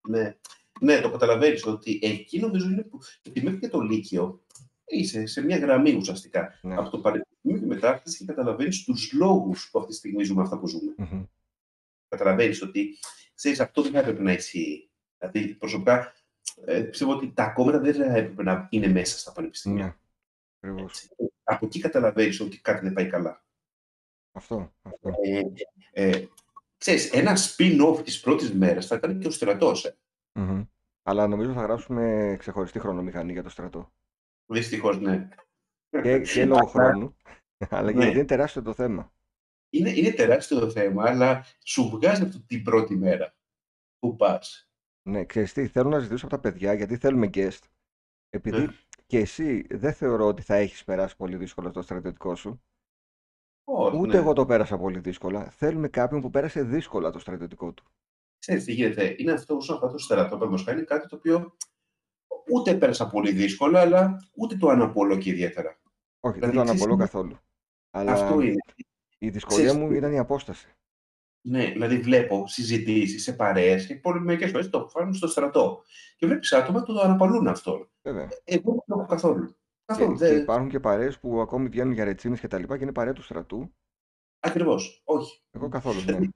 Ναι, 0.08 0.38
ναι 0.80 1.02
το 1.02 1.12
καταλαβαίνεις 1.12 1.66
ότι 1.66 2.00
εκεί 2.02 2.40
νομίζω 2.40 2.70
είναι 2.70 2.84
που, 2.84 3.00
γιατί 3.24 3.44
μέχρι 3.44 3.60
και 3.60 3.70
το 3.70 3.80
Λύκειο 3.80 4.46
είσαι 4.86 5.26
σε 5.26 5.42
μια 5.42 5.58
γραμμή 5.58 5.94
ουσιαστικά. 5.94 6.60
Ναι. 6.62 6.76
Από 6.76 6.90
το 6.90 7.00
πανεπιστήμιο 7.00 7.60
και 7.60 7.66
μετά 7.66 8.02
και 8.18 8.26
καταλαβαίνεις 8.26 8.84
τους 8.84 9.14
λόγους 9.14 9.70
που 9.70 9.80
αυτή 9.80 9.92
τη 9.92 9.98
στιγμή 9.98 10.24
ζούμε 10.24 10.42
αυτά 10.42 10.60
που 10.60 10.68
ζούμε. 10.68 10.96
Mm-hmm. 10.98 11.28
Καταλαβαίνεις 12.08 12.62
ότι 12.62 12.98
ξέρεις, 13.34 13.60
αυτό 13.60 13.82
δεν 13.82 13.92
θα 13.92 14.00
έπρεπε 14.00 14.22
να 14.22 14.32
ισχύει. 14.32 14.90
Δηλαδή 15.18 15.56
προσωπικά 15.56 16.14
ε, 16.66 16.82
πιστεύω 16.82 17.12
ότι 17.12 17.32
τα 17.34 17.50
κόμματα 17.50 17.80
δεν 17.80 17.94
θα 17.94 18.04
έπρεπε 18.04 18.44
να 18.44 18.68
είναι 18.70 18.88
μέσα 18.88 19.18
στα 19.18 19.32
πανεπιστήμια. 19.32 20.00
Ναι. 20.60 20.86
Από 21.44 21.66
εκεί 21.66 21.80
καταλαβαίνεις 21.80 22.40
ότι 22.40 22.62
κάτι 22.62 22.84
δεν 22.86 22.94
πάει 22.94 23.08
καλά. 23.08 23.44
Αυτό, 24.32 24.74
αυτό. 24.82 25.12
Ε, 25.22 25.42
ε, 25.92 26.26
ξέρεις, 26.78 27.12
ένα 27.12 27.38
spin-off 27.38 28.02
της 28.04 28.20
πρώτης 28.20 28.54
μέρας 28.54 28.88
θα 28.88 28.96
ήταν 28.96 29.20
και 29.20 29.28
ο 29.28 29.32
στρατός. 29.32 29.86
Ε. 29.86 29.98
Μμμ. 30.40 30.64
Αλλά 31.04 31.28
νομίζω 31.28 31.54
θα 31.54 31.62
γράψουμε 31.62 32.36
ξεχωριστή 32.40 32.80
χρονομηχανή 32.80 33.32
για 33.32 33.44
το 33.44 33.50
στρατό. 33.50 33.94
Δυστυχώς, 34.46 35.00
ναι. 35.00 35.30
Και, 35.90 36.20
και 36.20 36.46
λόγω 36.46 36.66
χρόνου. 36.66 37.16
Αλλά 37.70 37.92
Ναι. 37.92 38.02
γιατί 38.04 38.16
είναι 38.18 38.26
τεράστιο 38.26 38.62
το 38.62 38.74
θέμα. 38.74 39.14
Είναι, 39.70 39.90
είναι 39.90 40.12
τεράστιο 40.12 40.60
το 40.60 40.70
θέμα, 40.70 41.04
αλλά 41.10 41.46
σου 41.64 41.90
βγάζει 41.90 42.22
από 42.22 42.40
την 42.40 42.64
πρώτη 42.64 42.96
μέρα 42.96 43.36
που 44.00 44.16
πας. 44.16 44.69
Ναι, 45.04 45.26
ξέρεις 45.26 45.54
τι, 45.54 45.68
θέλω 45.68 45.90
να 45.90 46.00
ζητήσω 46.00 46.26
από 46.26 46.36
τα 46.36 46.42
παιδιά, 46.42 46.74
γιατί 46.74 46.98
θέλουμε 46.98 47.30
guest. 47.34 47.60
Επειδή 48.30 48.58
Ναι. 48.58 48.68
και 49.06 49.18
εσύ 49.20 49.66
δεν 49.70 49.94
θεωρώ 49.94 50.26
ότι 50.26 50.42
θα 50.42 50.56
έχεις 50.56 50.84
περάσει 50.84 51.16
πολύ 51.16 51.36
δύσκολα 51.36 51.72
το 51.72 51.82
στρατιωτικό 51.82 52.36
σου, 52.36 52.62
Όχι, 53.64 53.98
ούτε 53.98 54.14
ναι. 54.14 54.18
εγώ 54.18 54.34
το 54.34 54.46
πέρασα 54.46 54.78
πολύ 54.78 55.00
δύσκολα. 55.00 55.50
Θέλουμε 55.50 55.88
κάποιον 55.88 56.22
που 56.22 56.30
πέρασε 56.30 56.64
δύσκολα 56.64 57.12
το 57.12 57.20
στρατιωτικό 57.20 57.74
του. 57.74 57.84
Ξέρεις 58.40 58.64
τι 58.64 58.74
γίνεται. 58.74 59.16
Είναι 59.18 59.32
αυτό 59.32 59.56
όσον 59.56 59.76
αφορά 59.76 59.92
το 59.92 59.98
στρατό, 59.98 60.24
παραδείγματος 60.24 60.64
χάρη, 60.66 60.78
είναι 60.78 60.86
κάτι 60.86 61.08
το 61.08 61.16
οποίο 61.16 61.56
ούτε 62.52 62.76
πέρασα 62.78 63.10
πολύ 63.10 63.32
δύσκολα, 63.32 63.80
αλλά 63.82 64.30
ούτε 64.36 64.56
το 64.56 64.68
αναπολώ 64.70 65.18
και 65.18 65.30
ιδιαίτερα. 65.30 65.80
Όχι, 66.20 66.40
δεν 66.40 66.50
Δηλαδή, 66.50 66.56
το 66.56 66.64
ξέρεις, 66.64 66.70
αναπολώ 66.82 66.94
είναι- 66.94 67.04
καθόλου. 67.04 67.38
Αλλά 67.92 68.12
Αυτό 68.12 68.42
είναι. 68.42 68.56
η 69.18 69.30
δυσκολία 69.30 69.64
Ξέρεις 69.66 69.82
μου 69.84 69.90
τι- 69.90 69.96
ήταν 69.98 70.12
η 70.14 70.18
απόσταση. 70.20 70.68
Ναι, 71.42 71.66
δηλαδή 71.72 71.98
βλέπω 72.00 72.48
συζητήσεις 72.48 73.24
σε 73.24 73.34
παρέες 73.34 73.86
και 73.86 74.02
μερικές 74.22 74.52
φορές 74.52 74.70
το 74.70 74.88
φάνουν 74.88 75.14
στο 75.14 75.28
στρατό. 75.28 75.84
Και 76.18 76.26
βλέπεις 76.26 76.54
άτομα 76.54 76.84
που 76.84 76.94
το 76.94 77.00
αναπαλούν 77.00 77.48
αυτό. 77.48 77.90
Βέβαια. 78.02 78.28
Εγώ 78.44 78.72
δεν 78.72 78.84
το 78.88 78.94
έχω 79.00 79.06
καθόλου. 79.06 79.48
Και, 79.48 79.56
Καθόλου. 79.86 80.18
και 80.18 80.26
Δεν... 80.26 80.42
υπάρχουν 80.42 80.70
και 80.70 80.80
παρέες 80.80 81.20
που 81.20 81.42
ακόμη 81.42 81.68
βγαίνουν 81.68 81.94
για 81.94 82.04
ρετσίνες 82.04 82.40
και 82.40 82.48
τα 82.48 82.58
λοιπά 82.58 82.78
και 82.78 82.84
είναι 82.84 82.92
παρέα 82.92 83.14
του 83.14 83.22
στρατού. 83.24 83.74
Ακριβώς. 84.40 85.02
Όχι. 85.04 85.42
Εγώ 85.52 85.70
καθόλου, 85.70 85.98
ναι. 86.00 86.04
Δηλαδή, 86.06 86.30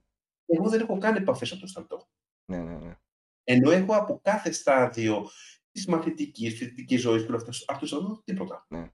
εγώ 0.46 0.70
δεν 0.70 0.80
έχω 0.82 0.98
καν 0.98 1.16
επαφές 1.16 1.52
από 1.52 1.62
το 1.62 1.68
στρατό. 1.68 2.08
ναι, 2.46 2.58
ναι, 2.62 2.78
ναι. 2.78 2.98
Ενώ 3.44 3.72
έχω 3.72 3.96
από 3.96 4.20
κάθε 4.24 4.52
στάδιο 4.52 5.30
της 5.72 5.88
μαθητικής, 5.88 6.58
φοιτητικής 6.58 7.02
ζωής 7.02 7.22
και 7.22 7.28
όλα 7.28 7.38
αυτά, 7.38 7.52
από 7.66 7.80
το 7.80 7.86
στρατό 7.86 8.22
τίποτα. 8.24 8.66
Ναι. 8.70 8.92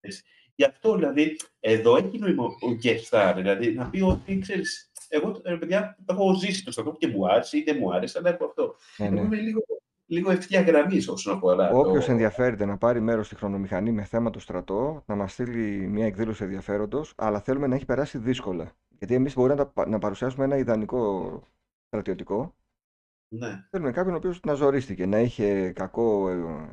Έτσι. 0.00 0.22
Γι' 0.54 0.64
αυτό 0.64 0.94
δηλαδή 0.94 1.36
εδώ 1.60 1.96
έχει 1.96 2.18
νόημα 2.18 2.44
ο 2.44 2.78
guest 2.82 3.02
star, 3.10 3.32
δηλαδή 3.36 3.74
να 3.74 3.90
πει 3.90 4.00
ότι 4.00 4.38
ξέρεις, 4.38 4.90
εγώ 5.08 5.40
ρε 5.44 5.56
παιδιά 5.56 5.96
το 6.04 6.14
έχω 6.14 6.34
ζήσει 6.34 6.64
το 6.64 6.70
στρατό 6.72 6.92
και 6.98 7.08
μου 7.08 7.28
άρεσε 7.30 7.58
ή 7.58 7.62
δεν 7.62 7.76
μου 7.80 7.94
άρεσε, 7.94 8.18
αλλά 8.18 8.30
έχω 8.30 8.44
αυτό. 8.44 8.76
ναι, 8.96 9.06
Εγώ 9.06 9.14
ναι. 9.14 9.20
είμαι 9.20 9.36
λίγο, 9.36 9.60
λίγο 10.06 10.30
ευθεία 10.30 10.60
γραμμή 10.60 10.98
όσον 11.08 11.34
αφορά. 11.34 11.70
Όποιος 11.70 12.04
το... 12.04 12.12
ενδιαφέρεται 12.12 12.64
να 12.64 12.78
πάρει 12.78 13.00
μέρος 13.00 13.26
στη 13.26 13.34
χρονομηχανή 13.34 13.92
με 13.92 14.02
θέμα 14.04 14.30
το 14.30 14.38
στρατό, 14.38 15.02
να 15.06 15.14
μας 15.14 15.32
στείλει 15.32 15.86
μια 15.88 16.06
εκδήλωση 16.06 16.44
ενδιαφέροντος, 16.44 17.12
αλλά 17.16 17.40
θέλουμε 17.40 17.66
να 17.66 17.74
έχει 17.74 17.84
περάσει 17.84 18.18
δύσκολα. 18.18 18.72
Γιατί 18.98 19.14
εμείς 19.14 19.34
μπορεί 19.34 19.48
να, 19.48 19.56
τα 19.56 19.66
πα- 19.66 19.88
να 19.88 19.98
παρουσιάσουμε 19.98 20.44
ένα 20.44 20.56
ιδανικό 20.56 21.42
στρατιωτικό. 21.86 22.54
Ναι. 23.28 23.66
Θέλουμε 23.70 23.90
κάποιον 23.90 24.14
ο 24.14 24.16
οποίος 24.16 24.40
να 24.44 24.54
ζορίστηκε, 24.54 25.06
να 25.06 25.18
είχε 25.20 25.72
κακό 25.72 26.28
ε, 26.28 26.68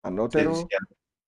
ανώτερο. 0.00 0.50
Ξέρεις, 0.50 0.68
και, 0.68 0.76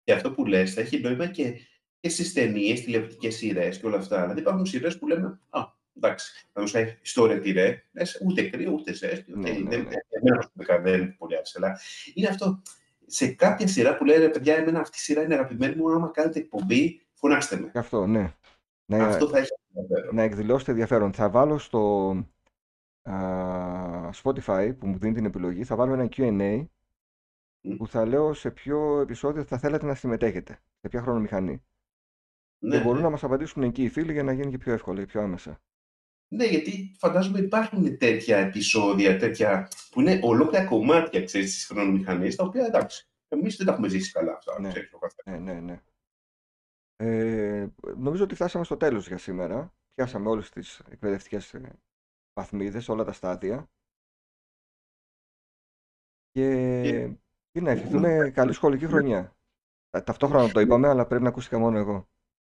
και 0.05 0.13
αυτό 0.13 0.33
που 0.33 0.45
λες 0.45 0.75
θα 0.75 0.81
έχει 0.81 1.01
νόημα 1.01 1.27
και, 1.27 1.55
και 2.01 2.09
στις 2.09 2.33
ταινίες, 2.33 2.81
τηλεοπτικές 2.81 3.35
σειρές 3.37 3.79
και 3.79 3.87
όλα 3.87 3.97
αυτά. 3.97 4.21
Δηλαδή 4.23 4.41
υπάρχουν 4.41 4.67
σειρές 4.67 4.99
που 4.99 5.07
λέμε, 5.07 5.41
Α, 5.51 5.61
εντάξει, 5.97 6.47
θα 6.53 6.61
δώσω 6.61 6.79
ιστορία 7.03 7.41
τη 7.41 7.51
ρε, 7.53 7.83
λες, 7.93 8.21
ούτε 8.27 8.49
κρύο, 8.49 8.73
ούτε 8.73 8.93
ζέστη. 8.93 9.33
Ναι, 9.39 9.51
ΟΚ, 9.51 9.57
ναι, 9.59 9.69
δεν- 9.69 9.83
ναι. 9.83 9.95
Εμένα 10.09 10.37
προσωπικά 10.37 10.81
δεν 10.81 11.01
μου 11.03 11.15
πολυάρεσε, 11.19 11.55
αλλά 11.63 11.81
είναι 12.15 12.29
αυτό. 12.29 12.63
Σε 13.07 13.29
κάποια 13.29 13.67
σειρά 13.67 13.97
που 13.97 14.05
λέει 14.05 14.19
ρε 14.19 14.29
παιδιά, 14.29 14.57
εμένα 14.57 14.81
αυτή 14.81 14.97
η 14.97 15.01
σειρά 15.01 15.23
είναι 15.23 15.35
αγαπημένη 15.35 15.75
μου. 15.75 15.91
Άμα 15.93 16.11
κάνετε 16.11 16.39
εκπομπή, 16.39 17.07
φωνάξτε 17.15 17.61
με. 17.61 17.69
Και 17.73 17.79
αυτό, 17.79 18.07
ναι. 18.07 18.33
Να, 18.87 19.07
Αυτό 19.07 19.29
θα 19.29 19.39
έχει 19.39 19.51
ενδιαφέρον. 19.75 20.15
να 20.15 20.23
εκδηλώσετε 20.23 20.71
ενδιαφέρον. 20.71 21.13
Θα 21.13 21.31
βάλω 21.31 21.59
στο 21.59 22.11
α, 23.11 24.11
Spotify 24.23 24.75
που 24.79 24.87
μου 24.87 24.99
δίνει 24.99 25.15
την 25.15 25.25
επιλογή, 25.25 25.65
θα 25.65 25.77
βάλω 25.77 25.93
ένα 25.93 26.09
Q&A 26.17 26.67
Μμ. 27.61 27.77
που 27.77 27.87
θα 27.87 28.07
λέω 28.07 28.33
σε 28.33 28.51
ποιο 28.51 29.01
επεισόδιο 29.01 29.45
θα 29.45 29.59
θέλατε 29.59 29.87
να 29.87 29.95
συμμετέχετε, 29.95 30.53
σε 30.81 30.89
ποια 30.89 31.01
χρονομηχανή. 31.03 31.63
Ναι, 32.59 32.77
και 32.77 32.83
μπορούν 32.83 32.99
ναι. 32.99 33.05
να 33.05 33.11
μας 33.11 33.25
απαντήσουν 33.25 33.63
εκεί 33.63 33.83
οι 33.83 33.89
φίλοι 33.89 34.13
για 34.13 34.23
να 34.23 34.33
γίνει 34.33 34.51
και 34.51 34.59
πιο 34.59 34.73
εύκολα 34.73 34.99
και 35.01 35.07
πιο 35.07 35.21
άμεσα. 35.21 35.61
Ναι, 36.29 36.45
γιατί 36.45 36.95
φαντάζομαι 36.99 37.39
υπάρχουν 37.39 37.99
τέτοια 37.99 38.37
επεισόδια, 38.39 39.19
τέτοια 39.19 39.69
που 39.91 40.01
είναι 40.01 40.21
ολόκληρα 40.23 40.65
κομμάτια 40.65 41.25
ξέρεις, 41.25 41.51
της 41.55 41.67
χρονομηχανής, 41.67 42.37
τα 42.37 42.45
οποία 42.45 42.65
εντάξει, 42.67 43.09
εμείς 43.29 43.57
δεν 43.57 43.67
τα 43.67 43.73
έχουμε 43.73 43.89
ζήσει 43.89 44.13
καλά 44.13 44.33
αυτά. 44.33 44.61
Ναι. 44.61 44.69
ξέρεις, 44.69 44.93
ο 44.93 44.99
καθένας. 44.99 45.41
Ναι, 45.43 45.53
ναι, 45.53 45.61
ναι. 45.61 45.81
Ε, 46.97 47.69
νομίζω 47.97 48.25
ότι 48.25 48.35
φτάσαμε 48.35 48.65
στο 48.65 48.77
τέλος 48.77 49.07
για 49.09 49.19
σήμερα. 49.19 49.75
Πιάσαμε 49.95 50.29
όλες 50.29 50.51
τις 50.51 50.79
εκπαιδευτικές 50.91 51.55
ε, 51.55 51.79
βαθμίδες, 52.35 52.89
όλα 52.89 53.05
τα 53.05 53.13
στάδια. 53.13 53.71
Και, 56.31 57.11
και 57.51 57.61
να 57.61 57.71
ευχηθούμε 57.71 58.31
καλή 58.35 58.53
σχολική 58.53 58.87
χρονιά. 58.87 59.37
Τα- 59.91 60.03
Ταυτόχρονα 60.03 60.53
το 60.53 60.61
είπαμε, 60.61 60.89
αλλά 60.89 61.07
πρέπει 61.07 61.23
να 61.23 61.29
ακούστηκα 61.29 61.59
μόνο 61.59 61.79
εγώ. 61.79 62.09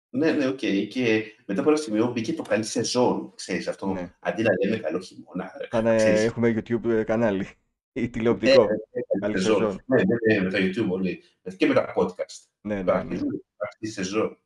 Ναι, 0.10 0.32
ναι, 0.32 0.47
ΟΚ. 0.47 0.57
Και 0.89 1.24
μετά 1.45 1.62
από 1.62 1.70
ένα 1.70 1.80
σημείο 1.80 2.12
μπήκε 2.12 2.34
το 2.34 2.41
καλή 2.41 2.64
σεζόν, 2.64 3.32
ξέρεις 3.36 3.68
αυτό. 3.68 3.88
Ναι. 3.88 4.14
Αντί 4.20 4.41
να 4.43 4.49
λέμε 4.64 4.78
καλό 4.78 4.99
χειμώνα. 4.99 5.51
ρε, 5.62 5.68
Θα 5.70 5.80
είναι- 5.80 5.95
ξέρεις. 5.95 6.24
έχουμε 6.24 6.53
YouTube 6.57 6.89
ε, 6.89 7.03
κανάλι 7.03 7.47
ή 7.93 8.01
Ναι, 8.01 8.07
τηλεοπτικό. 8.07 8.62
ναι, 8.64 8.68
ναι, 8.68 9.01
Καλή 9.20 9.34
καλή 9.34 9.38
σεζόν. 9.38 9.55
σεζόν. 9.55 9.82
Ναι, 9.86 9.95
ναι, 10.03 10.36
ναι, 10.39 10.43
με 10.43 10.49
το 10.49 10.57
YouTube 10.57 10.89
όλοι. 10.91 11.24
Και 11.57 11.66
με 11.66 11.74
τα 11.74 11.93
podcast. 11.95 12.47
Ναι, 12.62 12.76
ναι, 12.76 12.84
Το 12.84 12.91
ναι. 12.93 12.97
αρχίζουν 12.99 13.28
αυτή 13.57 13.88
η 13.88 13.89
σεζόν. 13.89 14.38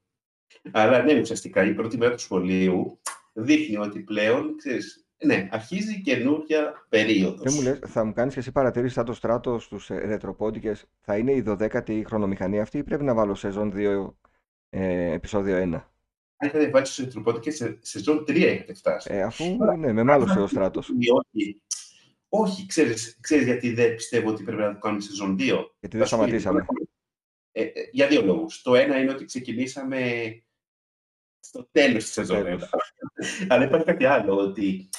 Αλλά 0.72 1.04
ναι, 1.04 1.20
ουσιαστικά 1.20 1.64
η 1.66 1.74
πρώτη 1.74 1.98
μέρα 1.98 2.12
του 2.12 2.20
σχολείου 2.22 3.00
δείχνει 3.34 3.78
ότι 3.78 4.00
πλέον, 4.00 4.58
ξέρεις, 4.58 5.06
ναι, 5.26 5.48
αρχίζει 5.52 6.02
καινούργια 6.02 6.86
περίοδος. 6.90 7.42
Δεν 7.44 7.54
μου 7.56 7.62
λες, 7.62 7.80
θα 7.92 8.04
μου 8.06 8.14
κάνεις 8.14 8.34
και 8.34 8.40
εσύ 8.40 8.52
παρατηρήσεις 8.52 8.94
σαν 8.96 9.06
το 9.06 9.14
στράτος 9.14 9.64
στους 9.64 9.90
ε, 9.90 9.96
ρετροπόντικες. 10.06 10.86
Θα 11.02 11.18
είναι 11.18 11.32
η 11.32 11.44
12η 11.48 12.02
χρονομηχανή 12.06 12.60
αυτή 12.60 12.78
ή 12.78 12.84
πρέπει 12.84 13.04
να 13.04 13.14
βάλω 13.14 13.36
σεζόν 13.36 13.74
2, 13.76 14.14
ε, 14.76 15.12
επεισόδιο 15.12 15.58
1. 15.58 15.60
Αν 16.38 16.48
είχατε 16.48 16.70
βάλει 16.70 16.86
στο 16.86 17.04
Ιντερπόντ 17.04 17.40
και 17.40 17.52
σε 17.52 17.78
σεζόν 17.82 18.24
3 18.28 18.30
έχετε 18.30 18.74
φτάσει. 18.74 19.10
Ε, 19.14 19.22
αφού 19.22 19.58
ναι, 19.78 19.94
με 19.94 20.04
μάλωσε 20.04 20.40
ο 20.40 20.48
στράτος. 20.48 20.88
Ή 20.88 21.10
όχι. 21.12 21.62
Όχι, 22.30 22.66
ξέρεις, 22.66 23.18
ξέρεις 23.22 23.46
γιατί 23.46 23.74
δεν 23.74 23.96
πιστεύω 23.96 24.30
ότι 24.30 24.44
πρέπει 24.44 24.62
να 24.62 24.74
το 24.74 24.80
κάνουμε 24.80 25.02
σεζόν 25.02 25.36
2. 25.40 25.66
Γιατί 25.80 25.98
δεν 25.98 26.06
σταματήσαμε. 26.08 26.66
Ε, 27.52 27.64
ε, 27.64 27.72
για 27.92 28.08
δύο 28.08 28.22
λόγους. 28.22 28.62
Το 28.62 28.76
ένα 28.76 29.00
είναι 29.00 29.12
ότι 29.12 29.26
ξεκινήσαμε 29.26 30.02
στο 31.40 31.70
τέλος 31.72 32.04
της 32.04 32.14
σεζόν 32.14 32.44
τέλος. 32.44 32.70
1. 32.70 33.46
Αλλά 33.50 33.66
υπάρχει 33.66 33.86
κάτι 33.86 34.06
άλλο, 34.06 34.38
ότι 34.38 34.90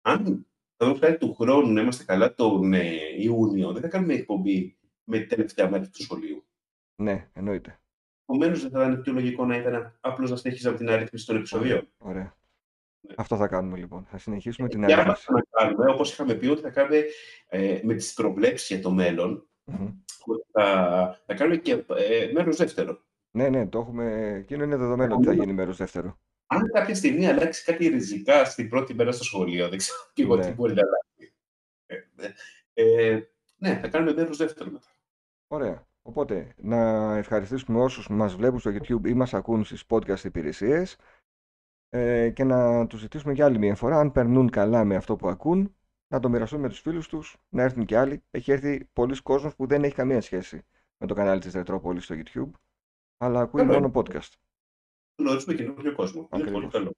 αν 0.00 0.46
θα 0.76 0.86
δούμε 0.86 0.98
κάτι 0.98 1.18
του 1.18 1.34
χρόνου 1.34 1.72
να 1.72 1.80
είμαστε 1.80 2.04
καλά 2.04 2.34
τον 2.34 2.72
ε, 2.72 2.96
Ιούνιο, 3.18 3.72
δεν 3.72 3.82
θα 3.82 3.88
κάνουμε 3.88 4.14
εκπομπή 4.14 4.78
με 5.04 5.18
την 5.18 5.28
τελευταία 5.28 5.70
μέρα 5.70 5.88
του 5.88 6.02
σχολείου. 6.02 6.46
Ναι, 6.94 7.30
εννοείται. 7.32 7.81
Επομένως, 8.34 8.62
δεν 8.62 8.70
θα 8.70 8.82
ήταν 8.82 9.02
πιο 9.02 9.12
λογικό 9.12 9.44
να 9.46 9.56
ήταν 9.56 9.96
απλώς 10.00 10.30
να 10.30 10.36
συνεχίζαμε 10.36 10.76
την 10.76 10.90
αρρύθμιση 10.90 11.26
των 11.26 11.36
επεισοδίων. 11.36 11.88
Ωραία. 11.98 12.36
Ναι. 13.00 13.14
Αυτό 13.16 13.36
θα 13.36 13.48
κάνουμε 13.48 13.78
λοιπόν. 13.78 14.06
Θα 14.10 14.18
συνεχίσουμε 14.18 14.68
την 14.68 14.86
Και 14.86 14.92
άμα 14.92 15.02
ανάλυση. 15.02 15.32
να 15.32 15.42
κάνουμε, 15.50 15.90
όπως 15.90 16.12
είχαμε 16.12 16.34
πει, 16.34 16.46
ότι 16.46 16.60
θα 16.60 16.70
κάνουμε 16.70 17.04
ε, 17.48 17.80
με 17.82 17.94
τις 17.94 18.14
προβλέψεις 18.14 18.68
για 18.68 18.80
το 18.80 18.90
μέλλον, 18.90 19.46
Μμμ. 19.64 19.88
ότι 20.24 20.44
θα, 20.52 21.22
θα 21.26 21.34
κάνουμε 21.34 21.56
και 21.56 21.72
ε, 21.96 22.30
μέρος 22.32 22.56
δεύτερο. 22.56 23.00
Ναι, 23.30 23.48
ναι, 23.48 23.66
το 23.68 23.78
έχουμε. 23.78 24.32
Εκείνο 24.34 24.64
είναι 24.64 24.76
δεδομένο 24.76 25.14
ότι 25.14 25.26
θα 25.26 25.32
γίνει 25.32 25.52
μέρος 25.52 25.76
δεύτερο. 25.76 26.18
Αν 26.46 26.70
κάποια 26.72 26.94
στιγμή 26.94 27.26
αλλάξει 27.26 27.64
κάτι 27.64 27.88
ριζικά 27.88 28.44
στην 28.44 28.68
πρώτη 28.68 28.94
μέρα 28.94 29.12
στο 29.12 29.24
σχολείο, 29.24 29.68
δεν 29.68 29.78
ξέρω 29.78 29.98
και 30.12 30.22
εγώ 30.22 30.36
Ναι. 30.36 30.46
τι 30.46 30.52
μπορεί 30.52 30.74
να 30.74 30.80
αλλάξει. 30.82 31.34
Ε, 31.86 31.96
ε, 32.74 33.12
ε, 33.14 33.28
ναι, 33.56 33.78
θα 33.78 33.88
κάνουμε 33.88 34.12
μέρος 34.12 34.36
δεύτερο 34.36 34.70
μετά. 34.70 34.86
Ωραία. 35.46 35.86
Οπότε, 36.02 36.54
να 36.56 36.76
ευχαριστήσουμε 37.16 37.80
όσους 37.80 38.08
μας 38.08 38.34
βλέπουν 38.34 38.58
στο 38.58 38.70
YouTube 38.70 39.06
ή 39.06 39.14
μας 39.14 39.34
ακούν 39.34 39.64
στις 39.64 39.84
podcast 39.88 40.24
υπηρεσίες 40.24 40.96
ε, 41.88 42.30
και 42.30 42.44
να 42.44 42.86
τους 42.86 43.00
ζητήσουμε 43.00 43.32
για 43.32 43.44
άλλη 43.44 43.58
μια 43.58 43.74
φορά, 43.74 43.98
αν 43.98 44.12
περνούν 44.12 44.50
καλά 44.50 44.84
με 44.84 44.96
αυτό 44.96 45.16
που 45.16 45.28
ακούν, 45.28 45.76
να 46.08 46.20
το 46.20 46.28
μοιραστούν 46.28 46.60
με 46.60 46.68
τους 46.68 46.80
φίλους 46.80 47.08
τους, 47.08 47.36
να 47.48 47.62
έρθουν 47.62 47.84
και 47.84 47.98
άλλοι. 47.98 48.22
Έχει 48.30 48.52
έρθει 48.52 48.84
πολλοί 48.92 49.22
κόσμος 49.22 49.54
που 49.56 49.66
δεν 49.66 49.84
έχει 49.84 49.94
καμία 49.94 50.20
σχέση 50.20 50.66
με 50.96 51.06
το 51.06 51.14
κανάλι 51.14 51.40
της 51.40 51.52
Ρετρόπολης 51.52 52.04
στο 52.04 52.14
YouTube, 52.18 52.50
αλλά 53.16 53.40
ακούει 53.40 53.60
Καλό 53.60 53.72
μόνο 53.72 53.90
podcast. 53.94 54.32
Γνωρίζουμε 55.18 55.54
καινούριο 55.54 55.94
κόσμο. 55.94 56.20
Είναι 56.20 56.42
Ακριβώς. 56.42 56.52
πολύ 56.52 56.72
καλό. 56.72 56.90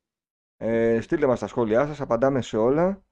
Ε, 0.56 1.00
στείλτε 1.00 1.26
μας 1.26 1.38
τα 1.38 1.46
σχόλιά 1.46 1.86
σας, 1.86 2.00
απαντάμε 2.00 2.42
σε 2.42 2.56
όλα 2.56 3.04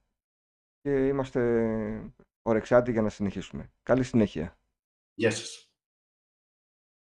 και 0.81 1.07
είμαστε 1.07 2.13
ορεξάτοι 2.41 2.91
για 2.91 3.01
να 3.01 3.09
συνεχίσουμε. 3.09 3.71
Καλή 3.83 4.03
συνέχεια. 4.03 4.57
Γεια 5.13 5.31
σας. 5.31 5.72